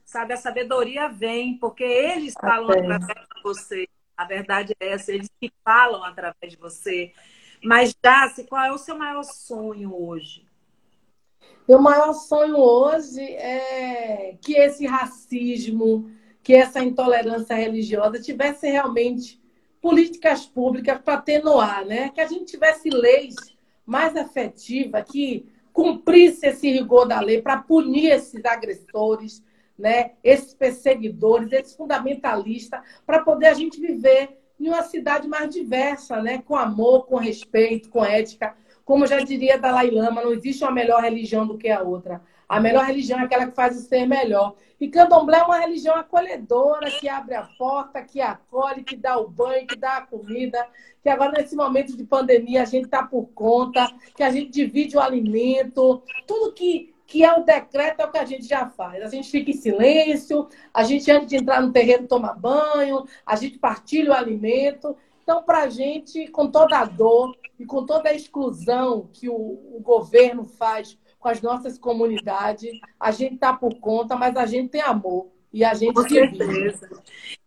Sabe, 0.04 0.32
a 0.32 0.36
sabedoria 0.36 1.08
vem, 1.08 1.58
porque 1.58 1.84
eles 1.84 2.34
falam 2.40 2.70
através 2.70 3.26
de 3.34 3.42
você. 3.42 3.88
A 4.16 4.24
verdade 4.24 4.74
é 4.80 4.88
essa, 4.90 5.12
eles 5.12 5.28
que 5.40 5.52
falam 5.64 6.02
através 6.04 6.52
de 6.52 6.56
você. 6.56 7.12
Mas, 7.64 7.94
Daci, 7.94 8.44
qual 8.44 8.62
é 8.62 8.70
o 8.70 8.76
seu 8.76 8.98
maior 8.98 9.22
sonho 9.22 9.94
hoje? 9.94 10.46
Meu 11.66 11.80
maior 11.80 12.12
sonho 12.12 12.58
hoje 12.58 13.22
é 13.22 14.36
que 14.42 14.54
esse 14.54 14.86
racismo, 14.86 16.10
que 16.42 16.52
essa 16.52 16.84
intolerância 16.84 17.56
religiosa 17.56 18.20
tivesse 18.20 18.68
realmente 18.68 19.42
políticas 19.80 20.44
públicas 20.44 21.00
para 21.00 21.14
atenuar, 21.14 21.86
né? 21.86 22.10
Que 22.10 22.20
a 22.20 22.26
gente 22.26 22.44
tivesse 22.44 22.90
leis 22.90 23.34
mais 23.86 24.14
efetivas 24.14 25.02
que 25.10 25.50
cumprisse 25.72 26.46
esse 26.46 26.70
rigor 26.70 27.06
da 27.06 27.18
lei 27.20 27.40
para 27.40 27.62
punir 27.62 28.10
esses 28.10 28.44
agressores, 28.44 29.42
né? 29.78 30.12
Esses 30.22 30.52
perseguidores, 30.52 31.50
esses 31.50 31.74
fundamentalistas, 31.74 32.82
para 33.06 33.20
poder 33.24 33.46
a 33.46 33.54
gente 33.54 33.80
viver 33.80 34.43
em 34.66 34.70
uma 34.70 34.82
cidade 34.82 35.28
mais 35.28 35.50
diversa, 35.50 36.20
né? 36.20 36.42
com 36.44 36.56
amor, 36.56 37.06
com 37.06 37.16
respeito, 37.16 37.88
com 37.88 38.04
ética, 38.04 38.54
Como 38.84 39.06
já 39.06 39.18
diria 39.20 39.58
Dalai 39.58 39.90
Lama, 39.90 40.22
não 40.22 40.32
existe 40.32 40.62
uma 40.62 40.70
melhor 40.70 41.02
religião 41.02 41.46
do 41.46 41.56
que 41.56 41.70
a 41.70 41.82
outra. 41.82 42.20
A 42.48 42.60
melhor 42.60 42.84
religião 42.84 43.18
é 43.18 43.24
aquela 43.24 43.46
que 43.46 43.54
faz 43.54 43.76
o 43.76 43.80
ser 43.80 44.06
melhor. 44.06 44.54
E 44.80 44.88
candomblé 44.88 45.38
é 45.38 45.42
uma 45.42 45.58
religião 45.58 45.94
acolhedora, 45.94 46.90
que 46.90 47.08
abre 47.08 47.34
a 47.34 47.42
porta, 47.58 48.02
que 48.02 48.20
acolhe, 48.20 48.84
que 48.84 48.96
dá 48.96 49.18
o 49.18 49.28
banho, 49.28 49.66
que 49.66 49.76
dá 49.76 49.96
a 49.96 50.06
comida. 50.06 50.66
Que 51.02 51.08
agora, 51.08 51.32
nesse 51.32 51.56
momento 51.56 51.96
de 51.96 52.04
pandemia, 52.04 52.62
a 52.62 52.66
gente 52.66 52.84
está 52.84 53.02
por 53.02 53.26
conta, 53.34 53.90
que 54.14 54.22
a 54.22 54.30
gente 54.30 54.50
divide 54.50 54.96
o 54.96 55.00
alimento. 55.00 56.02
Tudo 56.26 56.52
que, 56.52 56.93
que 57.06 57.24
é 57.24 57.32
o 57.34 57.44
decreto 57.44 58.00
é 58.00 58.04
o 58.04 58.10
que 58.10 58.18
a 58.18 58.24
gente 58.24 58.46
já 58.46 58.68
faz. 58.68 59.02
A 59.02 59.08
gente 59.08 59.30
fica 59.30 59.50
em 59.50 59.54
silêncio, 59.54 60.48
a 60.72 60.82
gente, 60.82 61.10
antes 61.10 61.28
de 61.28 61.36
entrar 61.36 61.60
no 61.60 61.72
terreno, 61.72 62.08
toma 62.08 62.32
banho, 62.32 63.04
a 63.24 63.36
gente 63.36 63.58
partilha 63.58 64.10
o 64.10 64.14
alimento. 64.14 64.96
Então, 65.22 65.42
para 65.42 65.62
a 65.62 65.68
gente, 65.68 66.28
com 66.28 66.50
toda 66.50 66.78
a 66.78 66.84
dor 66.84 67.36
e 67.58 67.64
com 67.64 67.84
toda 67.84 68.10
a 68.10 68.14
exclusão 68.14 69.08
que 69.12 69.28
o, 69.28 69.34
o 69.34 69.80
governo 69.82 70.44
faz 70.44 70.98
com 71.18 71.28
as 71.28 71.40
nossas 71.40 71.78
comunidades. 71.78 72.78
A 73.00 73.10
gente 73.10 73.36
está 73.36 73.52
por 73.52 73.74
conta, 73.80 74.14
mas 74.14 74.36
a 74.36 74.44
gente 74.44 74.70
tem 74.70 74.82
amor. 74.82 75.28
E 75.54 75.64
a 75.64 75.72
gente 75.72 75.94
com 75.94 76.06
certeza. 76.06 76.90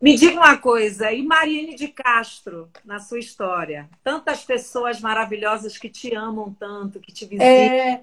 Me 0.01 0.15
diga 0.15 0.39
uma 0.39 0.57
coisa, 0.57 1.11
e 1.11 1.21
Mariane 1.21 1.75
de 1.75 1.89
Castro, 1.89 2.69
na 2.85 2.99
sua 2.99 3.19
história? 3.19 3.89
Tantas 4.01 4.45
pessoas 4.45 5.01
maravilhosas 5.01 5.77
que 5.77 5.89
te 5.89 6.15
amam 6.15 6.55
tanto, 6.57 7.01
que 7.01 7.11
te 7.11 7.25
visitam. 7.25 7.45
É, 7.45 8.01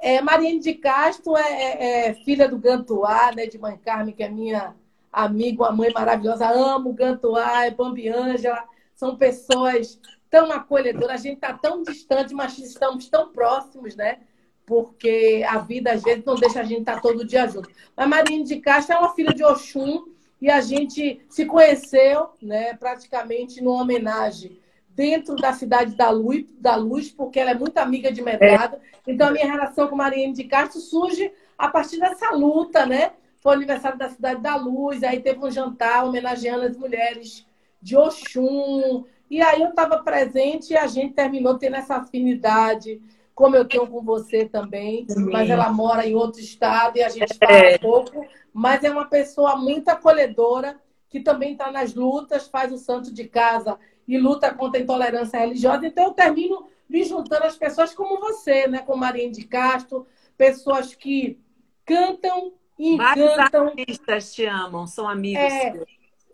é, 0.00 0.20
Mariane 0.20 0.60
de 0.60 0.74
Castro 0.74 1.36
é, 1.36 1.42
é, 1.42 2.08
é 2.08 2.14
filha 2.14 2.48
do 2.48 2.58
Gantuá, 2.58 3.32
né, 3.34 3.46
de 3.46 3.58
Mãe 3.58 3.78
Carmen, 3.78 4.14
que 4.14 4.22
é 4.22 4.28
minha 4.28 4.74
amiga, 5.12 5.64
uma 5.64 5.72
mãe 5.72 5.92
maravilhosa. 5.92 6.48
Amo 6.48 6.92
Gantuá, 6.92 7.66
é 7.66 7.70
Bambi 7.70 8.08
Ângela. 8.08 8.62
São 8.94 9.16
pessoas 9.16 10.00
tão 10.30 10.52
acolhedoras. 10.52 11.20
A 11.20 11.22
gente 11.22 11.36
está 11.36 11.52
tão 11.52 11.82
distante, 11.82 12.34
mas 12.34 12.58
estamos 12.58 13.08
tão 13.08 13.32
próximos, 13.32 13.96
né? 13.96 14.18
porque 14.66 15.44
a 15.48 15.58
vida 15.58 15.92
às 15.92 16.02
vezes 16.02 16.24
não 16.24 16.34
deixa 16.34 16.60
a 16.60 16.64
gente 16.64 16.80
estar 16.80 17.00
todo 17.00 17.24
dia 17.24 17.46
junto. 17.46 17.70
Mas 17.96 18.08
Marinha 18.08 18.44
de 18.44 18.56
Castro 18.56 18.96
é 18.96 18.98
uma 18.98 19.14
filha 19.14 19.32
de 19.32 19.44
Oxum 19.44 20.08
e 20.42 20.50
a 20.50 20.60
gente 20.60 21.24
se 21.30 21.46
conheceu, 21.46 22.30
né, 22.42 22.74
praticamente 22.74 23.62
numa 23.62 23.82
homenagem 23.82 24.58
dentro 24.96 25.36
da 25.36 25.52
cidade 25.52 25.94
da 25.94 26.08
Luz, 26.08 26.46
da 26.58 26.74
Luz, 26.74 27.10
porque 27.10 27.38
ela 27.38 27.50
é 27.50 27.54
muito 27.54 27.76
amiga 27.76 28.10
de 28.10 28.22
Medrado. 28.22 28.78
Então 29.06 29.28
a 29.28 29.30
minha 29.30 29.44
relação 29.44 29.88
com 29.88 29.94
Marinha 29.94 30.32
de 30.32 30.44
Castro 30.44 30.80
surge 30.80 31.30
a 31.56 31.68
partir 31.68 32.00
dessa 32.00 32.30
luta, 32.30 32.86
né? 32.86 33.12
Foi 33.36 33.52
o 33.52 33.56
aniversário 33.56 33.98
da 33.98 34.08
cidade 34.08 34.40
da 34.40 34.56
Luz, 34.56 35.02
aí 35.02 35.20
teve 35.20 35.38
um 35.44 35.50
jantar 35.50 36.06
homenageando 36.06 36.64
as 36.64 36.76
mulheres 36.76 37.46
de 37.80 37.94
Oxum. 37.94 39.04
E 39.30 39.42
aí 39.42 39.60
eu 39.60 39.68
estava 39.68 39.98
presente 39.98 40.72
e 40.72 40.76
a 40.76 40.86
gente 40.86 41.12
terminou 41.12 41.58
tendo 41.58 41.76
essa 41.76 41.96
afinidade 41.96 43.00
como 43.34 43.54
eu 43.54 43.66
tenho 43.66 43.86
com 43.86 44.02
você 44.02 44.46
também, 44.46 45.04
Sim. 45.06 45.28
mas 45.30 45.50
ela 45.50 45.70
mora 45.70 46.06
em 46.06 46.14
outro 46.14 46.40
estado 46.40 46.96
e 46.96 47.02
a 47.02 47.10
gente 47.10 47.36
fala 47.36 47.52
é. 47.52 47.76
pouco, 47.76 48.24
mas 48.50 48.82
é 48.82 48.90
uma 48.90 49.04
pessoa 49.04 49.56
muito 49.56 49.90
acolhedora, 49.90 50.80
que 51.10 51.20
também 51.20 51.52
está 51.52 51.70
nas 51.70 51.94
lutas, 51.94 52.48
faz 52.48 52.72
o 52.72 52.78
santo 52.78 53.12
de 53.12 53.24
casa 53.24 53.78
e 54.06 54.18
luta 54.18 54.52
contra 54.54 54.80
a 54.80 54.82
intolerância 54.82 55.38
religiosa. 55.38 55.86
Então 55.86 56.04
eu 56.04 56.12
termino 56.12 56.68
me 56.88 57.02
juntando 57.04 57.44
às 57.44 57.56
pessoas 57.56 57.94
como 57.94 58.20
você, 58.20 58.66
né? 58.66 58.78
como 58.78 59.00
Marinha 59.00 59.30
de 59.30 59.44
Castro, 59.44 60.06
pessoas 60.36 60.94
que 60.94 61.38
cantam 61.84 62.52
e 62.78 62.94
encantam. 62.94 63.68
artistas 63.68 64.34
te 64.34 64.44
amam, 64.44 64.86
são 64.86 65.08
amigos. 65.08 65.42
É, 65.42 65.72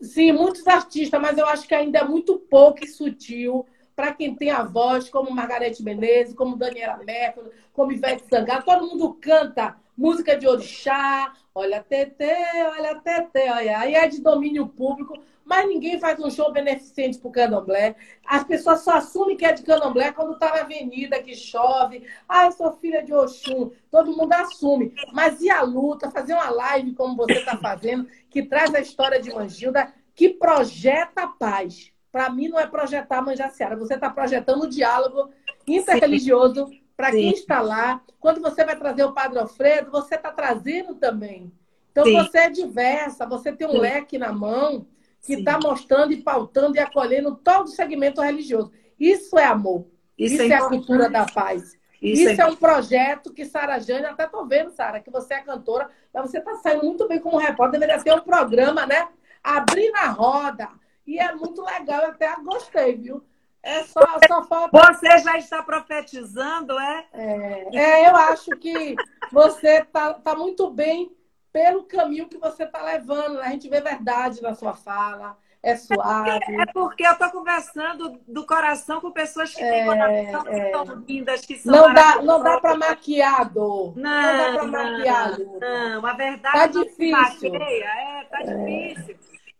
sim, 0.00 0.32
muitos 0.32 0.66
artistas, 0.66 1.20
mas 1.20 1.38
eu 1.38 1.46
acho 1.46 1.66
que 1.66 1.74
ainda 1.74 2.00
é 2.00 2.04
muito 2.04 2.38
pouco 2.38 2.84
e 2.84 2.88
sutil 2.88 3.66
para 3.94 4.12
quem 4.12 4.34
tem 4.34 4.50
a 4.50 4.62
voz, 4.62 5.08
como 5.08 5.30
Margarete 5.30 5.82
Menezes, 5.82 6.34
como 6.34 6.56
Daniela 6.56 6.96
Mercury, 7.04 7.50
como 7.72 7.92
Ivete 7.92 8.24
Sangalo, 8.28 8.64
todo 8.64 8.86
mundo 8.86 9.14
canta 9.20 9.76
música 9.96 10.36
de 10.36 10.48
orixá, 10.48 11.32
olha 11.54 11.82
Tete, 11.82 12.24
olha 12.76 12.94
Tete, 12.96 13.50
olha, 13.50 13.78
aí 13.78 13.94
é 13.94 14.08
de 14.08 14.20
domínio 14.20 14.66
público, 14.66 15.14
mas 15.44 15.68
ninguém 15.68 15.98
faz 15.98 16.18
um 16.20 16.30
show 16.30 16.52
beneficente 16.52 17.18
para 17.18 17.28
o 17.28 17.32
candomblé. 17.32 17.96
As 18.26 18.44
pessoas 18.44 18.80
só 18.80 18.96
assumem 18.96 19.36
que 19.36 19.44
é 19.44 19.52
de 19.52 19.62
candomblé 19.62 20.12
quando 20.12 20.34
está 20.34 20.50
na 20.50 20.60
avenida, 20.60 21.22
que 21.22 21.34
chove. 21.34 22.06
Ah, 22.28 22.46
eu 22.46 22.52
sou 22.52 22.72
filha 22.72 23.02
de 23.02 23.12
Oxum. 23.12 23.70
Todo 23.90 24.16
mundo 24.16 24.32
assume. 24.32 24.94
Mas 25.12 25.40
e 25.40 25.50
a 25.50 25.62
luta? 25.62 26.10
Fazer 26.10 26.34
uma 26.34 26.50
live 26.50 26.94
como 26.94 27.16
você 27.16 27.34
está 27.34 27.56
fazendo, 27.56 28.08
que 28.30 28.42
traz 28.42 28.74
a 28.74 28.80
história 28.80 29.20
de 29.20 29.32
Mangilda, 29.32 29.92
que 30.14 30.28
projeta 30.30 31.22
a 31.22 31.28
paz 31.28 31.92
para 32.12 32.28
mim, 32.28 32.48
não 32.48 32.60
é 32.60 32.66
projetar 32.66 33.22
Manjaciara. 33.22 33.74
Você 33.74 33.94
está 33.94 34.10
projetando 34.10 34.64
o 34.64 34.68
diálogo 34.68 35.30
interreligioso 35.66 36.68
para 36.94 37.10
quem 37.10 37.30
está 37.30 37.62
lá. 37.62 38.02
Quando 38.20 38.40
você 38.40 38.62
vai 38.64 38.76
trazer 38.76 39.04
o 39.04 39.14
Padre 39.14 39.38
Alfredo, 39.38 39.90
você 39.90 40.16
está 40.16 40.30
trazendo 40.30 40.94
também. 40.94 41.50
Então, 41.90 42.04
Sim. 42.04 42.16
você 42.16 42.38
é 42.38 42.50
diversa, 42.50 43.26
você 43.26 43.50
tem 43.50 43.66
um 43.66 43.72
Sim. 43.72 43.78
leque 43.78 44.18
na 44.18 44.30
mão 44.30 44.86
que 45.22 45.34
está 45.34 45.58
mostrando 45.58 46.12
e 46.12 46.20
pautando 46.20 46.76
e 46.76 46.80
acolhendo 46.80 47.36
todo 47.36 47.66
o 47.66 47.68
segmento 47.68 48.20
religioso. 48.20 48.72
Isso 48.98 49.38
é 49.38 49.44
amor. 49.44 49.86
Isso, 50.18 50.34
Isso 50.34 50.42
é, 50.42 50.48
é, 50.48 50.54
a 50.54 50.68
cultura 50.68 51.08
da 51.08 51.24
paz. 51.24 51.78
Isso, 52.02 52.22
Isso 52.22 52.40
é... 52.40 52.44
é... 52.44 52.46
um 52.46 52.56
projeto 52.56 53.32
que 53.32 53.44
Sara 53.44 53.78
Jane, 53.78 54.04
até 54.06 54.24
estou 54.24 54.46
vendo, 54.46 54.70
Sara, 54.70 55.00
que 55.00 55.10
você 55.10 55.34
é 55.34 55.40
cantora, 55.40 55.88
mas 56.12 56.28
você 56.28 56.38
está 56.38 56.56
saindo 56.56 56.84
muito 56.84 57.06
bem 57.06 57.20
como 57.20 57.38
repórter, 57.38 57.78
deveria 57.78 58.02
ter 58.02 58.12
um 58.12 58.20
programa, 58.20 58.84
né? 58.84 59.08
Abrir 59.42 59.90
na 59.92 60.08
roda, 60.08 60.68
e 61.06 61.18
é 61.18 61.32
muito 61.34 61.62
legal, 61.62 62.02
eu 62.02 62.10
até 62.10 62.34
gostei, 62.42 62.96
viu? 62.96 63.24
É 63.62 63.84
só, 63.84 64.00
só 64.26 64.42
falta. 64.44 64.92
Você 64.92 65.18
já 65.18 65.38
está 65.38 65.62
profetizando, 65.62 66.76
é? 66.78 67.06
É, 67.12 67.76
é 67.76 68.10
eu 68.10 68.16
acho 68.16 68.50
que 68.58 68.96
você 69.30 69.82
está 69.82 70.14
tá 70.14 70.34
muito 70.34 70.68
bem 70.68 71.12
pelo 71.52 71.84
caminho 71.84 72.28
que 72.28 72.38
você 72.38 72.64
está 72.64 72.82
levando. 72.82 73.34
Né? 73.34 73.42
A 73.42 73.50
gente 73.50 73.68
vê 73.68 73.80
verdade 73.80 74.42
na 74.42 74.54
sua 74.54 74.74
fala, 74.74 75.36
é 75.62 75.76
suave. 75.76 76.30
É, 76.30 76.66
porque 76.72 77.06
eu 77.06 77.12
estou 77.12 77.30
conversando 77.30 78.20
do 78.26 78.46
coração 78.46 79.00
com 79.00 79.10
pessoas 79.12 79.54
que 79.54 79.60
têm 79.60 79.84
coração 79.84 80.44
é, 80.48 80.70
tão 80.70 80.84
lindas, 81.06 81.44
que 81.46 81.58
são 81.58 81.72
Não 81.72 81.94
dá, 81.94 82.22
não 82.22 82.42
dá 82.42 82.58
para 82.58 82.76
maquiar 82.76 83.42
a 83.42 83.44
dor. 83.44 83.96
Não, 83.96 84.22
não 84.22 84.38
dá 84.38 84.58
para 84.58 84.66
maquiar 84.66 85.26
a 85.26 85.30
dor. 85.32 85.60
Não, 85.60 86.06
a 86.06 86.12
verdade 86.14 86.58
tá 86.58 86.66
difícil. 86.66 87.54
É, 87.54 88.24
tá 88.24 88.42
difícil. 88.42 89.16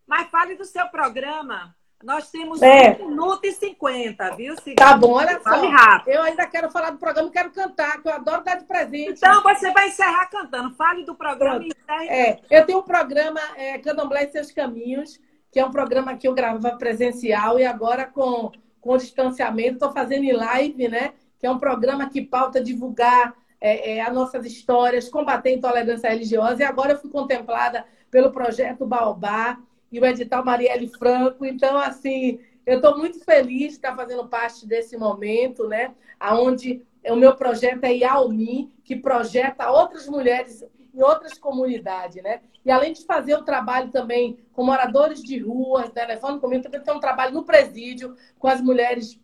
Mas 0.07 0.29
fale 0.29 0.57
do 0.57 0.65
seu 0.65 0.89
programa. 0.89 1.75
Nós 2.03 2.31
temos 2.31 2.61
é. 2.61 2.99
1 3.01 3.09
minuto 3.09 3.45
e 3.45 3.53
50, 3.53 4.37
viu, 4.37 4.55
Cid? 4.57 4.77
Tá 4.77 4.97
bom, 4.97 5.13
olha 5.13 5.35
só. 5.35 5.51
Fale 5.51 5.69
rápido. 5.69 6.15
Eu 6.15 6.23
ainda 6.23 6.47
quero 6.47 6.71
falar 6.71 6.91
do 6.91 6.99
programa, 6.99 7.31
quero 7.31 7.51
cantar, 7.51 8.03
que 8.03 8.09
eu 8.09 8.13
adoro 8.13 8.43
dar 8.43 8.57
de 8.57 8.65
presente. 8.65 9.13
Então, 9.19 9.43
você 9.43 9.71
vai 9.73 9.89
encerrar 9.89 10.27
cantando. 10.27 10.75
Fale 10.75 11.05
do 11.05 11.15
programa 11.15 11.61
Pronto. 11.61 11.77
e. 12.03 12.09
É, 12.09 12.41
eu 12.51 12.67
tenho 12.67 12.81
um 12.81 12.83
programa, 12.83 13.41
é, 13.57 13.79
Candomblé 13.79 14.25
e 14.25 14.31
Seus 14.31 14.51
Caminhos, 14.51 15.21
que 15.51 15.61
é 15.61 15.65
um 15.65 15.71
programa 15.71 16.17
que 16.17 16.27
eu 16.27 16.35
gravava 16.35 16.77
presencial 16.77 17.59
e 17.59 17.65
agora 17.65 18.07
com, 18.07 18.51
com 18.81 18.97
distanciamento, 18.97 19.75
estou 19.75 19.93
fazendo 19.93 20.25
em 20.25 20.33
live, 20.33 20.89
né? 20.89 21.13
Que 21.39 21.47
é 21.47 21.51
um 21.51 21.59
programa 21.59 22.09
que 22.09 22.23
pauta 22.23 22.63
divulgar 22.63 23.35
é, 23.61 23.97
é, 23.97 24.01
as 24.01 24.13
nossas 24.13 24.45
histórias, 24.45 25.09
combater 25.09 25.51
a 25.51 25.53
intolerância 25.53 26.11
religiosa. 26.11 26.63
E 26.63 26.65
agora 26.65 26.93
eu 26.93 26.99
fui 26.99 27.11
contemplada 27.11 27.85
pelo 28.11 28.33
projeto 28.33 28.85
Baobá, 28.85 29.59
e 29.93 30.01
o 30.01 30.07
edital 30.07 30.45
Marielle 30.45 30.89
Franco. 30.89 31.45
Então, 31.45 31.79
assim, 31.79 32.41
eu 32.65 32.77
estou 32.77 32.97
muito 32.97 33.23
feliz 33.25 33.73
de 33.73 33.75
estar 33.75 33.95
fazendo 33.95 34.27
parte 34.27 34.67
desse 34.67 34.97
momento, 34.97 35.69
né? 35.69 35.95
Onde 36.33 36.83
o 37.05 37.17
meu 37.17 37.37
projeto 37.37 37.85
é 37.85 37.93
Yaomi, 37.93 38.73
que 38.83 38.97
projeta 38.97 39.71
outras 39.71 40.09
mulheres 40.09 40.65
em 40.95 41.03
outras 41.03 41.39
comunidades, 41.39 42.23
né? 42.23 42.41
E 42.65 42.71
além 42.71 42.93
de 42.93 43.05
fazer 43.05 43.35
o 43.35 43.43
trabalho 43.43 43.91
também 43.91 44.39
com 44.53 44.65
moradores 44.65 45.23
de 45.23 45.39
ruas, 45.39 45.93
né? 45.93 46.05
levando 46.05 46.41
comigo, 46.41 46.63
também 46.63 46.81
tem 46.81 46.95
um 46.95 47.01
trabalho 47.01 47.33
no 47.33 47.45
presídio 47.45 48.15
com 48.39 48.47
as 48.47 48.61
mulheres 48.61 49.19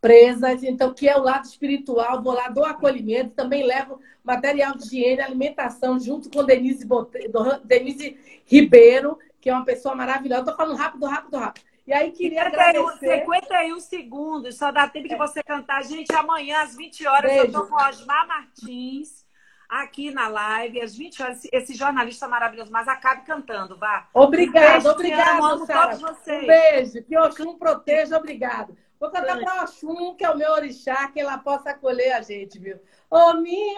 presas, 0.00 0.62
então, 0.62 0.94
que 0.94 1.08
é 1.08 1.16
o 1.16 1.22
lado 1.22 1.44
espiritual, 1.46 2.22
vou 2.22 2.32
lá, 2.32 2.48
dou 2.48 2.64
acolhimento, 2.64 3.34
também 3.34 3.64
levo 3.64 3.98
material 4.22 4.76
de 4.76 4.84
higiene, 4.84 5.20
alimentação, 5.20 5.98
junto 5.98 6.30
com 6.30 6.44
Denise, 6.44 6.86
Bote... 6.86 7.18
Denise 7.64 8.16
Ribeiro, 8.44 9.18
que 9.46 9.50
é 9.50 9.54
uma 9.54 9.64
pessoa 9.64 9.94
maravilhosa. 9.94 10.40
Estou 10.40 10.56
falando 10.56 10.76
rápido, 10.76 11.06
rápido, 11.06 11.36
rápido. 11.36 11.64
E 11.86 11.92
aí 11.92 12.10
queria 12.10 12.46
51, 12.46 12.88
agradecer... 12.88 13.20
51 13.20 13.78
segundos, 13.78 14.58
só 14.58 14.72
dá 14.72 14.88
tempo 14.88 15.06
de 15.06 15.14
você 15.14 15.40
cantar. 15.40 15.84
Gente, 15.84 16.12
amanhã 16.12 16.64
às 16.64 16.74
20 16.74 17.06
horas 17.06 17.30
Beijo. 17.30 17.44
eu 17.44 17.46
estou 17.46 17.66
com 17.68 17.76
Osmar 17.76 18.26
Martins 18.26 19.24
aqui 19.68 20.10
na 20.10 20.26
live, 20.26 20.80
às 20.80 20.96
20 20.96 21.22
horas. 21.22 21.40
Esse 21.52 21.74
jornalista 21.74 22.26
maravilhoso, 22.26 22.72
mas 22.72 22.88
acabe 22.88 23.24
cantando, 23.24 23.78
vá. 23.78 24.08
Obrigada, 24.12 24.88
um 24.88 24.92
obrigada, 24.92 25.64
Todos 25.64 26.00
vocês. 26.00 26.42
Um 26.42 26.46
beijo, 26.48 27.04
que 27.04 27.16
Oxum 27.16 27.56
proteja, 27.56 28.16
obrigado. 28.16 28.76
Vou 28.98 29.12
cantar 29.12 29.38
para 29.38 29.62
Oxum, 29.62 30.16
que 30.16 30.24
é 30.24 30.30
o 30.30 30.36
meu 30.36 30.50
orixá, 30.54 31.06
que 31.06 31.20
ela 31.20 31.38
possa 31.38 31.70
acolher 31.70 32.14
a 32.14 32.20
gente, 32.20 32.58
viu? 32.58 32.80
Ô, 33.08 33.34
mi 33.34 33.76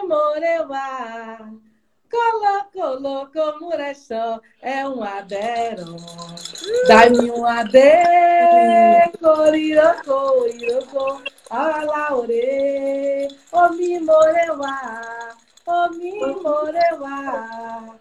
morewa, 2.11 2.65
Colo, 2.71 3.29
colo, 3.31 3.59
murechó, 3.59 4.41
é 4.61 4.87
um 4.87 5.03
adero. 5.03 5.95
Dá-me 6.87 7.31
um 7.31 7.45
adê, 7.45 9.09
corirocô, 9.19 10.47
irocô. 10.47 11.21
Alaore, 11.49 13.27
Omi 13.51 13.99
Moreuá, 13.99 15.35
Omi 15.65 16.19
Moreuá. 16.19 17.95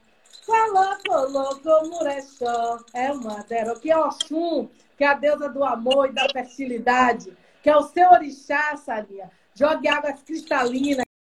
Falou, 0.46 0.96
colocou, 1.06 1.88
Murechó, 1.88 2.78
é 2.92 3.10
uma 3.10 3.42
dero, 3.48 3.78
que 3.80 3.90
é 3.90 3.96
Oxum, 3.96 4.68
que 4.96 5.04
é 5.04 5.08
a 5.08 5.14
deusa 5.14 5.48
do 5.48 5.64
amor 5.64 6.08
e 6.08 6.12
da 6.12 6.26
fertilidade, 6.30 7.36
que 7.62 7.70
é 7.70 7.76
o 7.76 7.82
seu 7.84 8.10
orixá, 8.10 8.76
Sarinha. 8.76 9.30
Jogue 9.54 9.88
águas 9.88 10.22
cristalinas 10.22 11.07